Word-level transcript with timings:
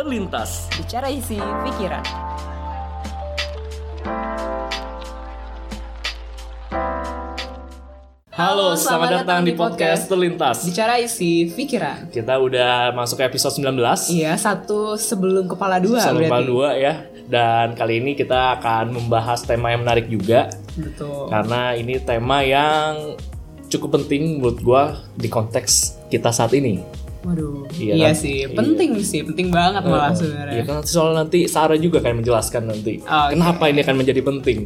terlintas. 0.00 0.64
Bicara 0.80 1.12
isi 1.12 1.36
pikiran. 1.36 2.00
Halo, 8.32 8.72
selamat, 8.72 9.20
datang 9.20 9.44
di 9.44 9.52
podcast 9.52 10.08
terlintas. 10.08 10.64
Bicara 10.64 10.96
isi 10.96 11.52
pikiran. 11.52 12.08
Kita 12.08 12.40
udah 12.40 12.96
masuk 12.96 13.20
ke 13.20 13.28
episode 13.28 13.60
19. 13.60 13.76
Iya, 14.16 14.40
satu 14.40 14.96
sebelum 14.96 15.44
kepala 15.44 15.76
dua 15.76 16.00
Selalu 16.00 16.32
berarti. 16.32 16.48
dua 16.48 16.68
ya. 16.80 16.94
Dan 17.28 17.76
kali 17.76 18.00
ini 18.00 18.16
kita 18.16 18.56
akan 18.56 18.96
membahas 18.96 19.44
tema 19.44 19.68
yang 19.68 19.84
menarik 19.84 20.08
juga 20.08 20.48
Betul. 20.80 21.28
karena 21.28 21.76
ini 21.76 22.00
tema 22.00 22.40
yang 22.40 23.20
cukup 23.68 24.00
penting 24.00 24.40
menurut 24.40 24.64
gua 24.64 25.04
di 25.12 25.28
konteks 25.28 26.00
kita 26.08 26.32
saat 26.32 26.56
ini. 26.56 26.99
Waduh. 27.20 27.68
Iya 27.70 27.92
Iya, 27.94 28.06
kan? 28.06 28.14
sih, 28.16 28.36
Iya. 28.40 28.56
penting 28.56 28.90
sih, 29.00 29.20
penting 29.20 29.48
banget 29.50 29.82
malah 29.84 30.08
Iya 30.08 30.16
sebenarnya. 30.16 30.62
kan 30.64 30.80
soal 30.82 31.12
nanti 31.12 31.44
Sarah 31.44 31.76
juga 31.76 32.00
akan 32.00 32.20
menjelaskan 32.20 32.62
nanti 32.64 32.98
Oke. 32.98 33.30
kenapa 33.30 33.64
ini 33.66 33.80
akan 33.80 33.96
menjadi 33.96 34.20
penting. 34.20 34.58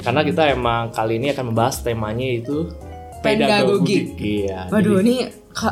Karena 0.00 0.24
kita 0.24 0.48
emang 0.48 0.88
kali 0.90 1.16
ini 1.16 1.28
akan 1.28 1.52
membahas 1.52 1.80
temanya 1.80 2.24
itu 2.24 2.72
Pedagogik. 3.20 4.16
Iya. 4.16 4.72
Waduh, 4.72 4.96
jadi- 4.96 5.04
ini 5.04 5.14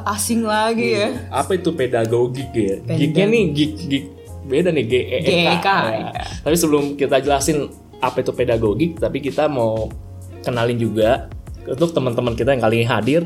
asing 0.05 0.45
lagi 0.45 0.89
ya. 0.95 1.09
apa 1.33 1.57
itu 1.57 1.73
pedagogik 1.73 2.53
ya? 2.53 2.77
Geeknya 2.85 3.25
nih 3.27 3.43
geek 3.49 3.73
geek 3.89 4.05
beda 4.45 4.69
nih 4.69 4.85
G 4.85 4.95
E 5.01 5.19
E 5.25 5.33
K. 5.57 5.65
Ya. 5.65 5.81
iya. 6.13 6.23
Tapi 6.39 6.55
sebelum 6.55 6.93
kita 6.95 7.17
jelasin 7.19 7.73
apa 7.99 8.21
itu 8.21 8.33
pedagogik, 8.33 9.01
tapi 9.01 9.19
kita 9.19 9.49
mau 9.49 9.89
kenalin 10.41 10.77
juga 10.77 11.33
untuk 11.65 11.89
teman-teman 11.91 12.33
kita 12.33 12.53
yang 12.53 12.61
kali 12.61 12.75
ini 12.79 12.87
hadir 12.87 13.23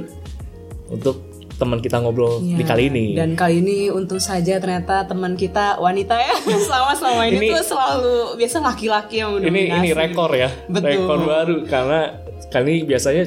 untuk 0.86 1.18
teman 1.62 1.78
kita 1.78 1.96
ngobrol 1.96 2.42
di 2.42 2.58
Iya. 2.58 2.66
kali 2.66 2.82
ini. 2.90 3.04
Dan 3.14 3.38
kali 3.38 3.62
ini 3.62 3.86
untung 3.86 4.18
saja 4.18 4.58
ternyata 4.58 5.06
teman 5.06 5.38
kita 5.38 5.78
wanita 5.78 6.18
ya. 6.18 6.34
Selama 6.66 6.92
selama 6.92 7.22
ini, 7.24 7.38
Ini- 7.38 7.50
tuh 7.54 7.62
selalu 7.64 8.14
biasa 8.34 8.56
laki-laki 8.58 9.22
yang 9.22 9.38
ini 9.38 9.46
mendominasi. 9.70 9.78
ini 9.78 9.90
rekor 9.94 10.30
ya, 10.32 10.50
Betul. 10.66 10.90
rekor 10.90 11.18
baru 11.22 11.56
karena 11.64 12.00
kali 12.50 12.66
ini 12.66 12.78
biasanya 12.84 13.24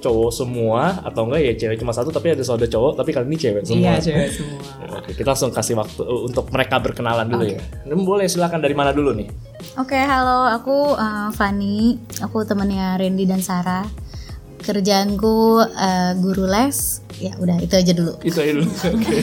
cowok 0.00 0.32
semua 0.32 0.96
atau 1.04 1.28
enggak 1.28 1.40
ya 1.44 1.52
cewek 1.54 1.76
cuma 1.76 1.92
satu 1.92 2.08
tapi 2.08 2.32
ada 2.32 2.40
saudara 2.40 2.64
cowok 2.66 2.96
tapi 2.96 3.12
kali 3.12 3.28
ini 3.28 3.36
cewek 3.36 3.62
semua. 3.62 3.84
Iya, 3.84 3.94
cewek 4.00 4.28
semua. 4.32 4.60
Oke, 4.98 5.10
kita 5.12 5.28
langsung 5.28 5.52
kasih 5.52 5.76
waktu 5.76 6.00
uh, 6.00 6.20
untuk 6.24 6.48
mereka 6.48 6.80
berkenalan 6.80 7.28
dulu 7.28 7.44
ya. 7.46 7.60
Ini 7.84 7.94
boleh 7.94 8.24
silakan 8.24 8.58
dari 8.58 8.72
mana 8.72 8.90
dulu 8.90 9.12
nih? 9.12 9.28
Oke, 9.76 9.94
halo, 9.94 10.48
aku 10.48 10.96
uh, 10.96 11.28
Fani. 11.30 12.00
Aku 12.24 12.42
temannya 12.42 12.96
Randy 12.96 13.28
dan 13.28 13.38
Sarah. 13.38 13.84
Kerjaanku 14.60 15.64
uh, 15.64 16.12
guru 16.20 16.44
les. 16.44 17.00
Ya, 17.20 17.32
udah 17.36 17.56
itu 17.60 17.74
aja 17.76 17.92
dulu. 17.92 18.14
Itu 18.20 18.38
aja 18.40 18.52
dulu. 18.56 18.68
Oke. 18.96 19.16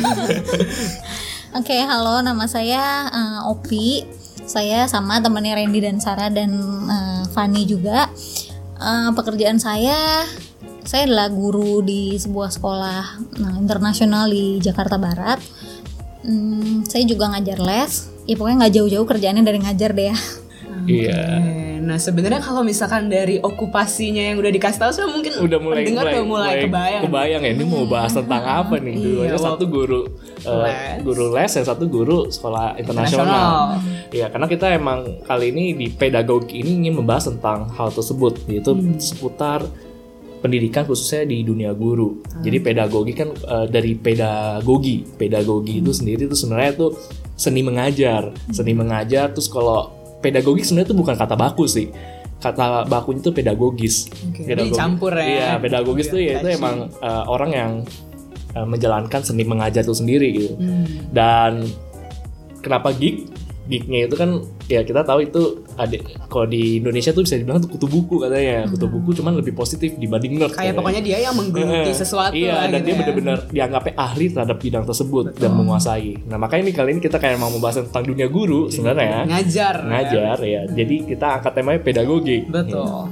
Oke, 1.57 1.77
halo, 1.81 2.21
nama 2.21 2.45
saya 2.45 3.09
uh, 3.09 3.39
Opi. 3.53 4.05
Saya 4.47 4.87
sama 4.87 5.19
temannya 5.19 5.59
Randy 5.59 5.79
dan 5.83 5.97
Sarah 5.99 6.29
dan 6.33 6.53
uh, 6.87 7.23
Fani 7.33 7.65
juga. 7.65 8.09
Uh, 8.77 9.09
pekerjaan 9.17 9.57
saya, 9.57 10.23
saya 10.87 11.03
adalah 11.03 11.27
guru 11.33 11.81
di 11.83 12.15
sebuah 12.15 12.53
sekolah 12.53 13.03
nah, 13.43 13.55
internasional 13.59 14.29
di 14.29 14.61
Jakarta 14.61 14.95
Barat. 14.95 15.41
Hmm, 16.23 16.87
saya 16.87 17.03
juga 17.03 17.27
ngajar 17.33 17.59
les. 17.59 18.07
Ya 18.23 18.35
pokoknya 18.39 18.67
nggak 18.67 18.75
jauh-jauh 18.75 19.07
kerjaannya 19.07 19.43
dari 19.43 19.59
ngajar 19.63 19.91
deh 19.91 20.07
ya. 20.13 20.17
Iya. 20.87 21.23
Nah 21.77 21.95
sebenarnya 21.95 22.39
kalau 22.39 22.63
misalkan 22.63 23.07
dari 23.07 23.37
okupasinya 23.37 24.19
yang 24.19 24.39
udah 24.39 24.49
dikasih 24.49 24.79
tahu 24.79 24.91
sudah 24.91 25.09
mungkin 25.09 25.31
Udah 25.39 25.59
mulai 25.59 25.83
mulai, 25.85 26.03
udah 26.09 26.23
mulai, 26.23 26.53
kebayang. 26.63 27.01
kebayang 27.05 27.41
ya 27.43 27.51
ini 27.53 27.63
mau 27.63 27.83
bahas 27.83 28.11
tentang 28.11 28.43
apa 28.43 28.75
nih? 28.77 28.95
Dua 28.97 29.23
Iya, 29.23 29.37
satu 29.37 29.63
guru 29.67 30.01
eh, 30.41 30.51
les. 30.63 31.03
guru 31.03 31.25
les, 31.31 31.51
yang 31.53 31.65
satu 31.65 31.85
guru 31.85 32.27
sekolah 32.27 32.75
internasional. 32.75 33.79
Iya, 34.09 34.27
karena 34.27 34.47
kita 34.47 34.67
emang 34.71 34.99
kali 35.23 35.51
ini 35.51 35.75
di 35.75 35.87
pedagogi 35.89 36.59
ini 36.59 36.81
ingin 36.81 36.97
membahas 36.97 37.27
tentang 37.27 37.67
hal 37.71 37.87
tersebut, 37.89 38.47
yaitu 38.47 38.71
Hmm. 38.71 38.95
seputar 38.97 39.63
pendidikan 40.37 40.85
khususnya 40.85 41.25
di 41.25 41.41
dunia 41.41 41.73
guru. 41.73 42.21
Hmm. 42.21 42.43
Jadi 42.43 42.57
pedagogi 42.59 43.11
kan 43.11 43.33
eh, 43.33 43.65
dari 43.67 43.95
pedagogi, 43.95 45.03
pedagogi 45.07 45.79
itu 45.79 45.89
Hmm. 45.89 45.97
sendiri 45.97 46.21
itu 46.25 46.35
sebenarnya 46.35 46.71
itu 46.73 46.87
seni 47.33 47.61
mengajar, 47.61 48.23
seni 48.49 48.73
mengajar. 48.73 49.29
Terus 49.31 49.47
kalau 49.47 49.96
pedagogi 50.21 50.65
sebenarnya 50.65 50.87
itu 50.93 50.97
bukan 50.97 51.15
kata 51.15 51.35
baku 51.37 51.65
sih, 51.69 51.87
kata 52.41 52.85
bakunya 52.89 53.21
itu 53.21 53.31
pedagogis. 53.33 53.95
Oke, 54.29 54.45
jadi 54.45 54.69
campur 54.73 55.13
ya. 55.17 55.25
Iya, 55.25 55.49
pedagogis 55.61 56.07
itu 56.09 56.19
ya 56.21 56.41
itu 56.41 56.47
emang 56.57 56.89
eh, 56.89 57.23
orang 57.25 57.51
yang 57.53 57.71
eh, 58.53 58.67
menjalankan 58.67 59.21
seni 59.21 59.43
mengajar 59.45 59.81
itu 59.85 59.95
sendiri 59.95 60.27
gitu. 60.33 60.53
Hmm. 60.57 60.85
Dan 61.09 61.51
kenapa 62.61 62.93
geek? 62.93 63.46
Geeknya 63.67 64.07
itu 64.07 64.15
kan 64.15 64.29
ya 64.65 64.81
kita 64.81 65.01
tahu 65.01 65.19
itu 65.21 65.41
ada 65.73 65.95
kalau 66.25 66.43
di 66.43 66.79
Indonesia 66.79 67.11
tuh 67.11 67.21
bisa 67.21 67.35
dibilang 67.35 67.59
tuh 67.59 67.69
kutu 67.69 67.85
buku 67.85 68.15
katanya. 68.17 68.63
Kutu 68.65 68.87
buku 68.87 69.11
cuman 69.13 69.35
lebih 69.35 69.51
positif 69.51 69.93
dibanding 69.93 70.35
nerd. 70.35 70.49
Hmm. 70.49 70.55
Kayak 70.55 70.63
katanya. 70.65 70.77
pokoknya 70.77 71.01
dia 71.01 71.17
yang 71.19 71.35
menggeluti 71.35 71.67
Eh, 71.85 71.93
sesuatu 71.93 72.33
Iya, 72.33 72.53
lah 72.53 72.65
dan 72.65 72.71
gitu 72.73 72.81
dia 72.81 72.89
ya. 72.89 72.97
benar-benar 72.97 73.37
dianggapnya 73.47 73.93
ahli 73.95 74.25
terhadap 74.29 74.57
bidang 74.57 74.83
tersebut 74.83 75.23
dan 75.33 75.51
menguasai. 75.51 76.11
Nah, 76.23 76.37
makanya 76.37 76.63
ini 76.63 76.73
kali 76.73 76.89
ini 76.89 77.01
kita 77.01 77.17
kayak 77.17 77.35
mau 77.35 77.47
membahas 77.47 77.83
tentang 77.83 78.03
dunia 78.03 78.27
guru 78.27 78.67
sebenarnya. 78.67 79.27
ngajar. 79.27 79.75
Ngajar 79.83 80.37
ya. 80.39 80.61
Jadi 80.65 80.95
kita 81.05 81.37
angkat 81.37 81.51
temanya 81.53 81.79
pedagogi. 81.79 82.43
Betul. 82.43 83.11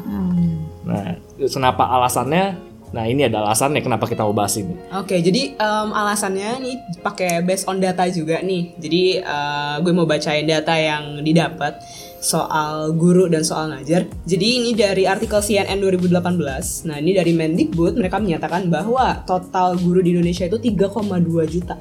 Nah, 0.85 1.17
kenapa 1.41 1.83
alasannya? 1.89 2.74
Nah, 2.95 3.11
ini 3.11 3.27
ada 3.27 3.43
alasannya 3.43 3.83
kenapa 3.83 4.07
kita 4.07 4.23
mau 4.23 4.31
bahas 4.31 4.55
ini. 4.55 4.71
Oke, 4.95 5.19
jadi 5.19 5.51
em, 5.59 5.89
alasannya 5.91 6.63
nih 6.63 6.75
pakai 7.03 7.43
based 7.43 7.67
on 7.67 7.83
data 7.83 8.07
juga 8.07 8.39
nih. 8.39 8.71
Jadi 8.79 9.19
eh, 9.19 9.75
gue 9.83 9.91
mau 9.91 10.07
bacain 10.07 10.47
data 10.47 10.71
yang 10.79 11.19
didapat 11.19 11.75
soal 12.23 12.95
guru 12.95 13.27
dan 13.27 13.43
soal 13.43 13.67
ngajar. 13.67 14.07
Jadi 14.23 14.47
ini 14.63 14.71
dari 14.71 15.03
artikel 15.03 15.43
CNN 15.43 15.75
2018. 15.83 16.87
Nah, 16.87 16.97
ini 17.03 17.11
dari 17.11 17.35
Mendikbud 17.35 17.99
mereka 17.99 18.23
menyatakan 18.23 18.71
bahwa 18.71 19.27
total 19.27 19.75
guru 19.75 19.99
di 19.99 20.15
Indonesia 20.15 20.47
itu 20.47 20.55
3,2 20.55 21.51
juta. 21.51 21.75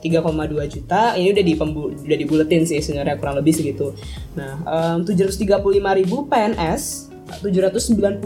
3,2 0.00 0.64
juta 0.66 1.12
ini 1.14 1.28
udah 1.28 1.44
di 1.44 1.54
udah 2.08 2.18
dibuletin 2.18 2.64
sih 2.64 2.80
sebenarnya 2.80 3.20
kurang 3.22 3.38
lebih 3.38 3.54
segitu. 3.54 3.94
Nah, 4.34 4.98
em, 4.98 5.06
735 5.06 5.94
ribu 5.94 6.26
PNS 6.26 7.09
798 7.38 8.18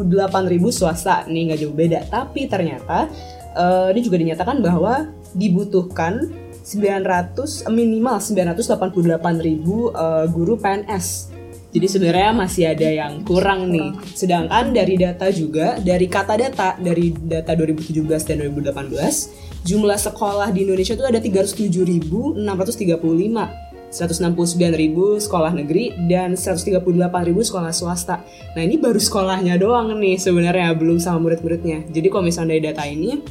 ribu 0.49 0.73
swasta 0.73 1.29
ini 1.29 1.53
nggak 1.53 1.61
jauh 1.61 1.77
beda. 1.77 2.09
Tapi 2.09 2.49
ternyata 2.49 3.13
eh, 3.53 3.93
ini 3.93 4.01
juga 4.01 4.17
dinyatakan 4.17 4.65
bahwa 4.65 5.13
dibutuhkan 5.37 6.33
900 6.65 7.69
minimal 7.69 8.17
988 8.23 9.45
ribu 9.45 9.93
eh, 9.93 10.25
guru 10.33 10.57
PNS 10.57 11.35
jadi 11.75 11.91
sebenarnya 11.91 12.31
masih 12.31 12.71
ada 12.71 12.87
yang 12.87 13.27
kurang 13.27 13.75
nih. 13.75 13.91
Sedangkan 14.15 14.71
dari 14.71 14.95
data 14.95 15.27
juga 15.35 15.75
dari 15.83 16.07
kata 16.07 16.39
data 16.39 16.79
dari 16.79 17.11
data 17.11 17.51
2017 17.59 18.07
dan 18.07 18.47
2018 18.47 19.67
jumlah 19.67 19.99
sekolah 19.99 20.55
di 20.55 20.63
Indonesia 20.63 20.95
itu 20.95 21.03
ada 21.03 21.19
307.635 21.19 23.74
169.000 23.95 25.23
sekolah 25.23 25.55
negeri 25.55 25.95
dan 26.11 26.35
138.000 26.35 26.83
sekolah 27.31 27.71
swasta. 27.71 28.27
Nah 28.59 28.63
ini 28.67 28.75
baru 28.83 28.99
sekolahnya 28.99 29.55
doang 29.55 29.95
nih 29.95 30.19
sebenarnya 30.19 30.75
belum 30.75 30.99
sama 30.99 31.31
murid-muridnya. 31.31 31.87
Jadi 31.95 32.07
kalau 32.11 32.27
misalnya 32.27 32.59
dari 32.59 32.63
data 32.75 32.83
ini 32.83 33.23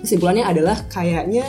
kesimpulannya 0.00 0.48
adalah 0.48 0.88
kayaknya 0.88 1.44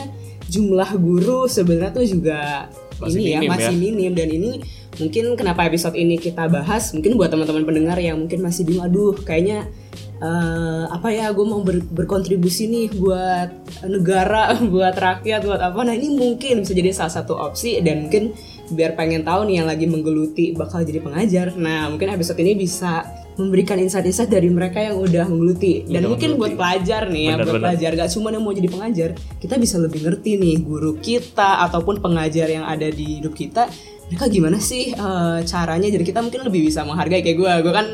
jumlah 0.50 0.90
guru 1.00 1.48
sebenarnya 1.48 1.92
tuh 1.94 2.06
juga 2.10 2.68
Masih 3.00 3.22
ini 3.22 3.32
ya 3.32 3.40
minim 3.40 3.50
masih 3.56 3.76
ya. 3.76 3.80
minim 3.80 4.12
dan 4.12 4.28
ini 4.28 4.52
mungkin 5.00 5.24
kenapa 5.40 5.64
episode 5.64 5.96
ini 5.96 6.20
kita 6.20 6.52
bahas 6.52 6.92
mungkin 6.92 7.16
buat 7.16 7.32
teman-teman 7.32 7.64
pendengar 7.64 7.96
yang 8.02 8.20
mungkin 8.20 8.44
masih 8.44 8.68
bingung 8.68 8.84
aduh 8.84 9.16
kayaknya 9.24 9.72
eh, 10.20 10.84
apa 10.86 11.08
ya 11.10 11.32
gue 11.32 11.44
mau 11.44 11.60
ber- 11.60 11.86
berkontribusi 11.86 12.68
nih 12.68 12.86
buat 12.94 13.50
negara 13.86 14.54
buat 14.74 14.94
rakyat 14.94 15.42
buat 15.42 15.62
apa. 15.62 15.80
Nah 15.82 15.94
ini 15.94 16.12
mungkin 16.12 16.62
bisa 16.62 16.74
jadi 16.74 16.92
salah 16.92 17.14
satu 17.14 17.36
opsi 17.36 17.80
dan 17.80 18.06
mungkin 18.06 18.36
biar 18.70 18.94
pengen 18.94 19.24
tahu 19.24 19.48
nih 19.48 19.64
yang 19.64 19.68
lagi 19.68 19.86
menggeluti 19.86 20.54
bakal 20.54 20.82
jadi 20.82 21.00
pengajar. 21.00 21.56
Nah 21.56 21.88
mungkin 21.88 22.12
episode 22.12 22.38
ini 22.38 22.54
bisa 22.54 23.02
memberikan 23.34 23.80
insight-insight 23.80 24.28
dari 24.28 24.52
mereka 24.52 24.84
yang 24.84 25.00
udah 25.00 25.24
menggeluti. 25.26 25.88
Dan 25.88 26.04
Udah 26.04 26.10
mungkin 26.12 26.30
buat 26.36 26.52
menggeluti. 26.52 26.60
pelajar 26.60 27.02
nih 27.08 27.24
ya 27.24 27.34
Benar, 27.34 27.46
buat 27.48 27.62
pelajar. 27.64 27.92
Gak 27.96 28.10
cuma 28.12 28.28
yang 28.30 28.44
mau 28.44 28.52
jadi 28.52 28.68
pengajar 28.68 29.10
kita 29.40 29.56
bisa 29.56 29.76
lebih 29.80 30.00
ngerti 30.04 30.32
nih 30.36 30.56
guru 30.60 31.00
kita 31.00 31.64
ataupun 31.64 32.04
pengajar 32.04 32.48
yang 32.48 32.68
ada 32.68 32.86
di 32.86 33.18
hidup 33.18 33.32
kita. 33.32 33.72
Mereka 34.12 34.26
gimana 34.28 34.60
sih 34.60 34.92
eh, 34.92 35.40
caranya? 35.42 35.88
Jadi 35.88 36.04
kita 36.04 36.20
mungkin 36.20 36.44
lebih 36.44 36.68
bisa 36.68 36.84
menghargai 36.84 37.24
kayak 37.24 37.38
gue 37.38 37.52
gue 37.64 37.72
kan 37.72 37.88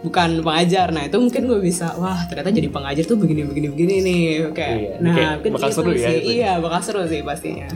bukan 0.00 0.40
pengajar 0.40 0.88
nah 0.88 1.02
itu 1.02 1.16
mungkin 1.16 1.42
gue 1.44 1.60
bisa 1.60 1.92
wah 1.94 2.24
ternyata 2.24 2.48
jadi 2.50 2.68
pengajar 2.68 3.04
tuh 3.04 3.14
begini 3.14 3.44
begini 3.44 3.68
begini 3.68 3.94
nih 4.00 4.20
kayak 4.50 4.76
Iya, 4.76 4.92
nah 4.98 5.14
mungkin 5.36 5.50
bakal 5.52 5.68
gitu 5.68 5.76
seru 5.78 5.90
ya 5.92 6.00
sih. 6.02 6.16
itu. 6.16 6.30
iya 6.34 6.52
bakal 6.56 6.80
seru 6.80 7.02
sih 7.04 7.20
pastinya 7.20 7.68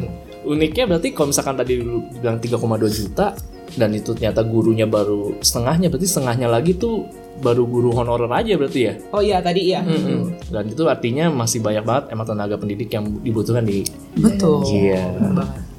Uniknya 0.43 0.85
berarti 0.87 1.09
kalau 1.11 1.33
misalkan 1.33 1.55
tadi 1.55 1.75
lu 1.79 2.01
bilang 2.15 2.37
3,2 2.37 2.61
juta 2.91 3.33
dan 3.75 3.91
itu 3.91 4.13
ternyata 4.13 4.41
gurunya 4.41 4.85
baru 4.85 5.41
setengahnya, 5.41 5.89
berarti 5.89 6.07
setengahnya 6.07 6.47
lagi 6.47 6.77
tuh 6.77 7.09
baru 7.35 7.65
guru 7.65 7.91
honorer 7.91 8.29
aja 8.31 8.55
berarti 8.55 8.81
ya. 8.83 8.95
oh 9.11 9.19
iya 9.19 9.41
tadi 9.41 9.61
iya 9.67 9.81
Mm-mm. 9.83 10.47
Dan 10.47 10.69
itu 10.69 10.85
artinya 10.85 11.27
masih 11.29 11.59
banyak 11.59 11.83
banget 11.83 12.05
emang 12.09 12.25
tenaga 12.25 12.55
pendidik 12.55 12.87
yang 12.89 13.09
dibutuhkan 13.19 13.65
di 13.65 13.83
betul 14.15 14.63
Iya. 14.65 15.17
Banget. 15.19 15.74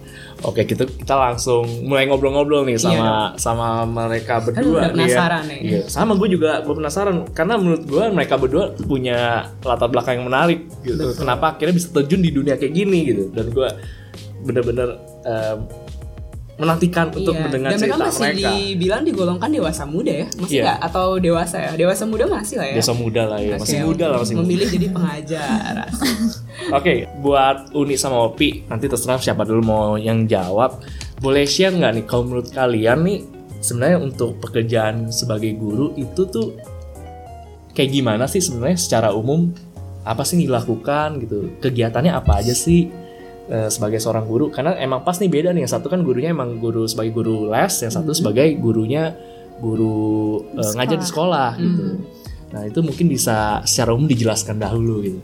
Oke, 0.45 0.61
kita 0.69 0.85
kita 0.85 1.15
langsung 1.17 1.65
mulai 1.89 2.05
ngobrol-ngobrol 2.05 2.69
nih 2.69 2.77
sama 2.77 3.33
sama 3.41 3.81
mereka 3.81 4.45
berdua 4.45 4.61
udah 4.61 4.69
nih 4.69 4.85
ya. 4.85 4.93
penasaran 4.93 5.43
nih. 5.49 5.59
Iya, 5.65 5.81
sama 5.89 6.13
gue 6.13 6.29
juga 6.37 6.61
gue 6.61 6.75
penasaran 6.77 7.15
karena 7.33 7.57
menurut 7.57 7.83
gue 7.89 8.03
mereka 8.13 8.37
berdua 8.37 8.77
punya 8.77 9.49
latar 9.65 9.89
belakang 9.89 10.21
yang 10.21 10.29
menarik 10.29 10.69
gitu. 10.85 11.17
Kenapa 11.17 11.57
akhirnya 11.57 11.73
bisa 11.73 11.89
terjun 11.89 12.21
di 12.21 12.29
dunia 12.29 12.61
kayak 12.61 12.73
gini 12.77 12.99
gitu. 13.09 13.23
Dan 13.33 13.49
gue 13.49 13.69
bener-bener 14.45 15.01
eh, 15.25 15.55
menantikan 16.55 17.11
untuk 17.11 17.35
Iya. 17.35 17.43
mendengar 17.43 17.69
Dan 17.75 17.79
mereka 17.79 17.91
cerita 17.91 18.05
masih 18.07 18.23
mereka. 18.23 18.49
dibilang 18.49 19.01
digolongkan 19.03 19.49
dewasa 19.51 19.83
muda 19.83 20.11
ya, 20.13 20.27
masih 20.33 20.55
Iya. 20.55 20.63
nggak? 20.63 20.77
Atau 20.81 21.05
dewasa 21.19 21.57
ya? 21.59 21.71
Dewasa 21.75 22.03
muda 22.05 22.25
masih 22.25 22.55
lah 22.55 22.67
ya. 22.67 22.75
Desa 22.75 22.93
muda 22.93 23.21
lah 23.27 23.39
ya, 23.39 23.53
masih 23.55 23.75
Oke, 23.75 23.85
muda 23.85 24.05
lah 24.07 24.17
masih 24.23 24.33
muda. 24.33 24.43
Memilih 24.43 24.67
jadi 24.71 24.87
pengajar. 24.89 25.75
Oke, 26.79 26.93
buat 27.17 27.57
Uni 27.71 27.95
sama 27.95 28.23
Opi, 28.23 28.63
nanti 28.65 28.87
terserah 28.87 29.19
siapa 29.19 29.43
dulu 29.43 29.61
mau 29.61 29.87
yang 29.95 30.23
jawab. 30.25 30.79
Boleh 31.17 31.43
share 31.43 31.71
nggak 31.71 31.91
nih 31.93 32.05
kalau 32.05 32.23
menurut 32.25 32.47
kalian 32.49 33.03
nih 33.03 33.19
sebenarnya 33.59 33.99
untuk 33.99 34.39
pekerjaan 34.39 35.09
sebagai 35.09 35.51
guru 35.53 35.91
itu 35.93 36.23
tuh 36.25 36.55
kayak 37.71 37.91
gimana 37.91 38.23
sih 38.25 38.39
sebenarnya 38.39 38.77
secara 38.77 39.09
umum 39.09 39.51
apa 40.01 40.21
sih 40.21 40.37
yang 40.37 40.53
dilakukan 40.53 41.17
gitu 41.19 41.59
kegiatannya 41.59 42.13
apa 42.13 42.39
aja 42.39 42.53
sih 42.53 42.87
eh, 43.49 43.69
sebagai 43.69 43.99
seorang 44.01 44.25
guru. 44.25 44.49
Karena 44.49 44.77
emang 44.77 45.01
pas 45.05 45.17
nih 45.17 45.29
beda 45.29 45.49
nih. 45.53 45.65
Yang 45.65 45.73
satu 45.79 45.87
kan 45.91 46.01
gurunya 46.01 46.31
emang 46.31 46.57
guru 46.57 46.85
sebagai 46.85 47.11
guru 47.13 47.49
les 47.49 47.73
yang 47.81 47.93
satu 47.93 48.11
sebagai 48.11 48.45
gurunya 48.57 49.13
guru 49.59 50.43
eh, 50.55 50.71
ngajar 50.75 50.97
di 50.99 51.07
sekolah 51.07 51.49
gitu. 51.57 51.83
Nah 52.55 52.61
itu 52.63 52.79
mungkin 52.79 53.11
bisa 53.11 53.59
secara 53.67 53.91
umum 53.91 54.07
dijelaskan 54.07 54.61
dahulu 54.61 55.03
gitu. 55.03 55.21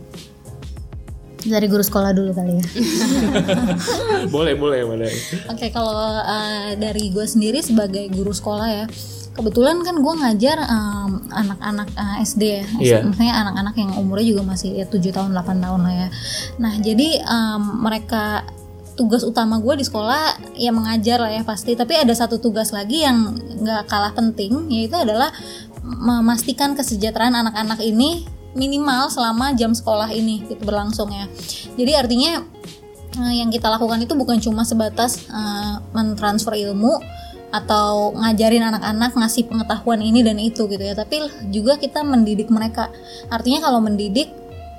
Dari 1.41 1.65
guru 1.65 1.81
sekolah 1.81 2.13
dulu 2.13 2.37
kali 2.37 2.61
ya. 2.61 2.65
boleh 4.35 4.53
boleh 4.53 4.81
boleh. 4.85 5.09
Oke, 5.49 5.73
kalau 5.73 6.21
uh, 6.21 6.69
dari 6.77 7.09
gue 7.09 7.25
sendiri 7.25 7.65
sebagai 7.65 8.13
guru 8.13 8.29
sekolah 8.29 8.67
ya, 8.69 8.85
kebetulan 9.31 9.79
kan 9.81 9.95
gue 10.03 10.13
ngajar 10.21 10.57
um, 10.67 11.23
anak-anak 11.31 11.87
uh, 11.95 12.19
SD 12.19 12.43
ya, 12.43 12.65
Iya. 12.79 12.97
maksudnya 13.07 13.35
anak-anak 13.47 13.75
yang 13.79 13.91
umurnya 13.95 14.27
juga 14.35 14.43
masih 14.43 14.75
ya, 14.75 14.85
7 14.85 14.99
tahun 15.11 15.31
8 15.31 15.63
tahun 15.63 15.81
lah 15.87 15.93
ya. 15.95 16.07
Nah 16.59 16.73
jadi 16.83 17.09
um, 17.23 17.83
mereka 17.83 18.43
tugas 18.99 19.23
utama 19.23 19.57
gue 19.63 19.79
di 19.79 19.85
sekolah 19.87 20.51
ya 20.59 20.75
mengajar 20.75 21.23
lah 21.23 21.31
ya 21.31 21.41
pasti, 21.47 21.79
tapi 21.79 21.95
ada 21.95 22.11
satu 22.11 22.43
tugas 22.43 22.75
lagi 22.75 23.07
yang 23.07 23.33
nggak 23.63 23.87
kalah 23.87 24.11
penting, 24.11 24.67
yaitu 24.67 24.99
adalah 24.99 25.31
memastikan 25.81 26.75
kesejahteraan 26.75 27.33
anak-anak 27.33 27.79
ini 27.81 28.27
minimal 28.51 29.07
selama 29.07 29.55
jam 29.55 29.71
sekolah 29.71 30.11
ini 30.11 30.43
gitu 30.45 30.59
berlangsung 30.67 31.07
ya. 31.07 31.25
Jadi 31.79 31.91
artinya 31.95 32.43
eh, 33.15 33.33
yang 33.39 33.47
kita 33.47 33.71
lakukan 33.71 34.03
itu 34.03 34.11
bukan 34.13 34.43
cuma 34.43 34.67
sebatas 34.67 35.23
eh, 35.31 35.75
mentransfer 35.95 36.59
ilmu 36.59 36.99
atau 37.51 38.15
ngajarin 38.15 38.63
anak-anak 38.63 39.11
ngasih 39.15 39.43
pengetahuan 39.51 39.99
ini 39.99 40.23
dan 40.23 40.39
itu 40.39 40.65
gitu 40.71 40.81
ya, 40.81 40.95
tapi 40.95 41.19
juga 41.51 41.75
kita 41.75 42.01
mendidik 42.01 42.47
mereka. 42.47 42.87
Artinya 43.27 43.67
kalau 43.67 43.83
mendidik 43.83 44.31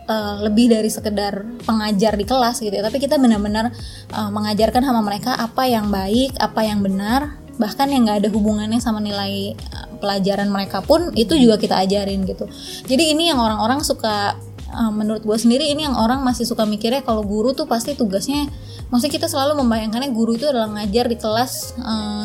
eh, 0.08 0.36
lebih 0.40 0.72
dari 0.72 0.88
sekedar 0.88 1.44
pengajar 1.68 2.16
di 2.16 2.24
kelas 2.24 2.64
gitu 2.64 2.72
ya, 2.72 2.82
tapi 2.82 2.98
kita 2.98 3.20
benar-benar 3.20 3.70
eh, 4.12 4.30
mengajarkan 4.32 4.82
sama 4.82 5.00
mereka 5.04 5.36
apa 5.36 5.68
yang 5.68 5.92
baik, 5.92 6.36
apa 6.40 6.60
yang 6.64 6.80
benar, 6.80 7.36
bahkan 7.60 7.92
yang 7.92 8.08
nggak 8.08 8.24
ada 8.24 8.28
hubungannya 8.32 8.80
sama 8.80 9.04
nilai 9.04 9.52
eh, 9.52 9.86
pelajaran 10.00 10.48
mereka 10.48 10.80
pun 10.80 11.12
itu 11.12 11.36
juga 11.36 11.60
kita 11.60 11.76
ajarin 11.84 12.24
gitu. 12.24 12.48
Jadi 12.88 13.12
ini 13.12 13.30
yang 13.30 13.38
orang-orang 13.38 13.84
suka 13.84 14.34
uh, 14.72 14.92
menurut 14.92 15.22
gue 15.22 15.38
sendiri 15.38 15.68
ini 15.70 15.84
yang 15.86 15.96
orang 15.96 16.24
masih 16.24 16.48
suka 16.48 16.64
mikirnya 16.64 17.04
kalau 17.04 17.22
guru 17.22 17.52
tuh 17.52 17.68
pasti 17.68 17.92
tugasnya 17.92 18.48
maksudnya 18.88 19.12
kita 19.20 19.28
selalu 19.28 19.60
membayangkannya 19.62 20.10
guru 20.12 20.36
itu 20.36 20.48
adalah 20.48 20.68
ngajar 20.80 21.06
di 21.08 21.16
kelas 21.20 21.76
uh, 21.78 22.24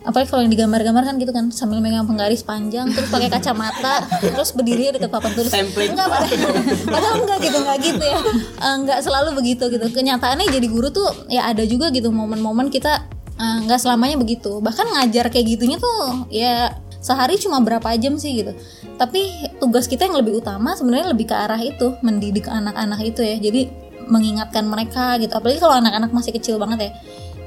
apalagi 0.00 0.28
kalau 0.32 0.42
yang 0.44 0.52
digambar-gambar 0.52 1.04
kan 1.04 1.14
gitu 1.20 1.32
kan 1.32 1.52
sambil 1.52 1.84
megang 1.84 2.08
penggaris 2.08 2.40
panjang 2.40 2.88
terus 2.88 3.12
pakai 3.12 3.28
kacamata 3.28 4.08
terus 4.20 4.50
berdiri 4.56 4.96
dekat 4.96 5.12
papan 5.12 5.32
tulis. 5.36 5.52
Template. 5.52 5.92
enggak 5.92 6.08
padahal, 6.08 6.52
padahal 6.88 7.14
enggak 7.20 7.38
gitu 7.44 7.56
enggak 7.60 7.78
gitu 7.84 8.04
ya. 8.04 8.20
Eh, 8.60 8.74
enggak 8.80 8.98
selalu 9.04 9.30
begitu 9.36 9.64
gitu. 9.68 9.86
Kenyataannya 9.92 10.46
jadi 10.48 10.66
guru 10.72 10.88
tuh 10.88 11.08
ya 11.28 11.52
ada 11.52 11.64
juga 11.68 11.92
gitu 11.92 12.08
momen-momen 12.08 12.72
kita 12.72 13.04
eh, 13.36 13.56
enggak 13.60 13.80
selamanya 13.80 14.16
begitu. 14.16 14.60
Bahkan 14.64 14.86
ngajar 14.96 15.28
kayak 15.28 15.46
gitunya 15.58 15.76
tuh 15.76 16.28
ya 16.32 16.72
sehari 17.00 17.36
cuma 17.36 17.60
berapa 17.60 17.92
jam 18.00 18.16
sih 18.16 18.40
gitu. 18.40 18.56
Tapi 18.96 19.52
tugas 19.60 19.84
kita 19.84 20.08
yang 20.08 20.16
lebih 20.16 20.40
utama 20.40 20.76
sebenarnya 20.76 21.12
lebih 21.12 21.28
ke 21.28 21.36
arah 21.36 21.60
itu 21.60 21.96
mendidik 22.00 22.48
anak-anak 22.48 23.00
itu 23.04 23.20
ya. 23.20 23.36
Jadi 23.36 23.68
mengingatkan 24.08 24.64
mereka 24.64 25.20
gitu. 25.20 25.32
Apalagi 25.36 25.60
kalau 25.60 25.76
anak-anak 25.76 26.10
masih 26.10 26.32
kecil 26.32 26.56
banget 26.56 26.88
ya 26.88 26.92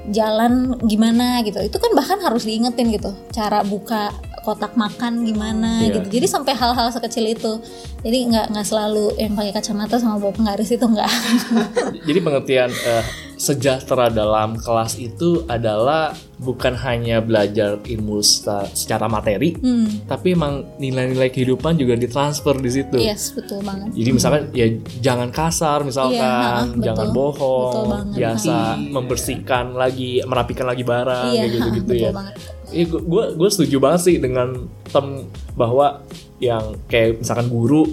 jalan 0.10 0.76
gimana 0.84 1.40
gitu. 1.42 1.60
Itu 1.60 1.78
kan 1.80 1.94
bahkan 1.94 2.20
harus 2.20 2.44
diingetin 2.44 2.92
gitu. 2.92 3.14
Cara 3.32 3.64
buka 3.64 4.12
kotak 4.44 4.76
makan 4.76 5.24
gimana 5.24 5.80
Iya. 5.82 6.04
gitu. 6.04 6.20
Jadi 6.20 6.28
sampai 6.28 6.52
hal-hal 6.52 6.92
sekecil 6.92 7.32
itu. 7.32 7.64
Jadi 8.04 8.18
nggak 8.28 8.52
nggak 8.52 8.68
selalu 8.68 9.16
yang 9.16 9.32
pakai 9.34 9.56
kacamata 9.56 9.96
sama 9.98 10.20
bawa 10.20 10.36
penggaris 10.36 10.68
itu 10.68 10.84
nggak. 10.84 11.12
Jadi 12.04 12.20
pengertian 12.20 12.70
eh, 12.70 13.04
sejahtera 13.44 14.08
dalam 14.08 14.56
kelas 14.56 14.96
itu 14.96 15.44
adalah 15.46 16.12
bukan 16.38 16.76
hanya 16.78 17.20
belajar 17.20 17.76
ilmu 17.78 18.20
seca- 18.20 18.68
secara 18.70 19.06
materi, 19.06 19.52
hmm. 19.54 20.08
tapi 20.08 20.32
emang 20.32 20.78
nilai-nilai 20.78 21.28
kehidupan 21.28 21.76
juga 21.76 21.94
ditransfer 21.94 22.56
di 22.58 22.70
situ. 22.70 22.96
yes 22.98 23.32
betul 23.32 23.60
banget 23.60 23.92
Jadi 23.92 24.10
misalkan 24.10 24.44
ya 24.52 24.68
jangan 25.02 25.30
kasar 25.30 25.84
misalkan, 25.84 26.16
Iya, 26.16 26.24
ha-ha, 26.24 26.62
betul. 26.66 26.82
jangan 26.82 27.06
Betul 27.06 27.18
bohong, 27.18 27.88
banget. 27.90 28.16
biasa 28.16 28.56
Iya. 28.74 28.90
membersihkan 28.90 29.66
lagi, 29.74 30.12
merapikan 30.22 30.66
lagi 30.66 30.84
barang 30.84 31.28
iya 31.30 31.42
kayak 31.42 31.52
gitu-gitu 31.54 31.84
betul 31.86 32.00
ya. 32.02 32.12
banget 32.14 32.36
Iya, 32.66 32.86
gue 32.90 33.24
gue 33.36 33.50
setuju 33.52 33.76
banget 33.78 34.02
sih 34.02 34.16
dengan 34.18 34.50
tem 34.86 35.08
bahwa 35.54 36.02
yang 36.40 36.64
kayak 36.86 37.20
misalkan 37.20 37.46
guru 37.46 37.86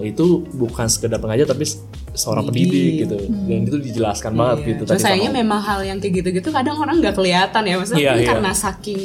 itu 0.00 0.24
bukan 0.50 0.86
sekedar 0.86 1.18
pengajar 1.18 1.44
tapi 1.46 1.62
se- 1.62 1.84
seorang 2.12 2.44
pendidik 2.44 2.72
Pendidik. 2.72 3.00
gitu. 3.02 3.16
Dan 3.44 3.60
itu 3.62 3.76
dijelaskan 3.82 4.32
banget 4.32 4.56
Iya. 4.58 4.68
gitu 4.70 4.82
tadi 4.86 4.98
sayangnya 4.98 5.28
sama- 5.28 5.40
memang 5.42 5.60
hal 5.60 5.80
yang 5.82 5.98
kayak 5.98 6.14
gitu-gitu 6.18 6.48
kadang 6.48 6.76
orang 6.76 6.96
nggak 6.98 7.12
kelihatan 7.12 7.62
ya 7.62 7.74
maksudnya 7.74 8.00
Iya, 8.00 8.10
mungkin 8.10 8.22
iya. 8.22 8.32
karena 8.32 8.50
saking 8.54 9.02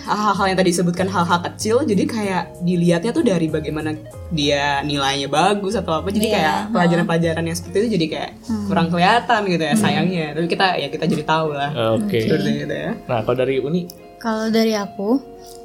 hal-hal 0.00 0.46
yang 0.46 0.56
tadi 0.56 0.70
disebutkan 0.70 1.06
hal-hal 1.06 1.40
kecil 1.44 1.76
jadi 1.82 2.02
kayak 2.02 2.42
dilihatnya 2.62 3.12
tuh 3.12 3.20
dari 3.22 3.44
bagaimana 3.46 3.92
dia 4.30 4.80
nilainya 4.82 5.28
bagus 5.28 5.74
atau 5.74 5.92
apa 5.94 6.08
jadi 6.08 6.26
Iya, 6.26 6.34
kayak 6.34 6.56
pelajaran-pelajaran 6.70 7.44
yang 7.44 7.52
seperti 7.54 7.76
itu 7.78 7.88
jadi 7.92 8.06
kayak 8.08 8.30
kurang 8.64 8.88
kelihatan 8.88 9.40
gitu 9.46 9.62
ya 9.62 9.74
sayangnya. 9.74 10.26
Tapi 10.32 10.46
kita 10.46 10.66
ya 10.76 10.88
kita 10.88 11.04
jadi 11.06 11.24
tahu 11.26 11.48
lah. 11.52 11.70
Oke. 11.94 12.24
seperti 12.24 12.50
itu 12.62 12.72
ya. 12.74 12.90
Nah 13.02 13.20
kalau 13.20 13.36
dari 13.36 13.56
Uni, 13.58 13.84
Kalau 14.16 14.48
dari 14.48 14.72
aku, 14.74 15.20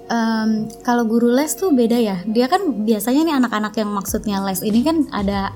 em, 0.10 0.68
kalau 0.84 1.04
guru 1.08 1.32
les 1.32 1.52
tuh 1.56 1.72
beda 1.72 2.00
ya. 2.00 2.20
Dia 2.28 2.52
kan 2.52 2.84
biasanya 2.84 3.22
nih 3.24 3.36
anak-anak 3.40 3.74
yang 3.80 3.92
maksudnya 3.92 4.44
les 4.44 4.60
ini 4.64 4.84
kan 4.84 5.08
ada 5.14 5.56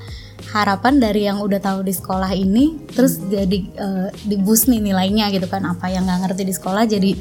harapan 0.53 1.01
dari 1.03 1.27
yang 1.27 1.43
udah 1.43 1.59
tahu 1.59 1.83
di 1.83 1.91
sekolah 1.91 2.31
ini, 2.31 2.79
terus 2.95 3.19
jadi 3.27 3.57
eh, 3.75 4.07
dibus 4.23 4.71
nih 4.71 4.79
nilainya 4.79 5.27
gitu 5.35 5.49
kan. 5.51 5.65
Apa 5.67 5.91
yang 5.91 6.07
nggak 6.07 6.19
ngerti 6.23 6.43
di 6.47 6.53
sekolah 6.55 6.87
jadi 6.87 7.11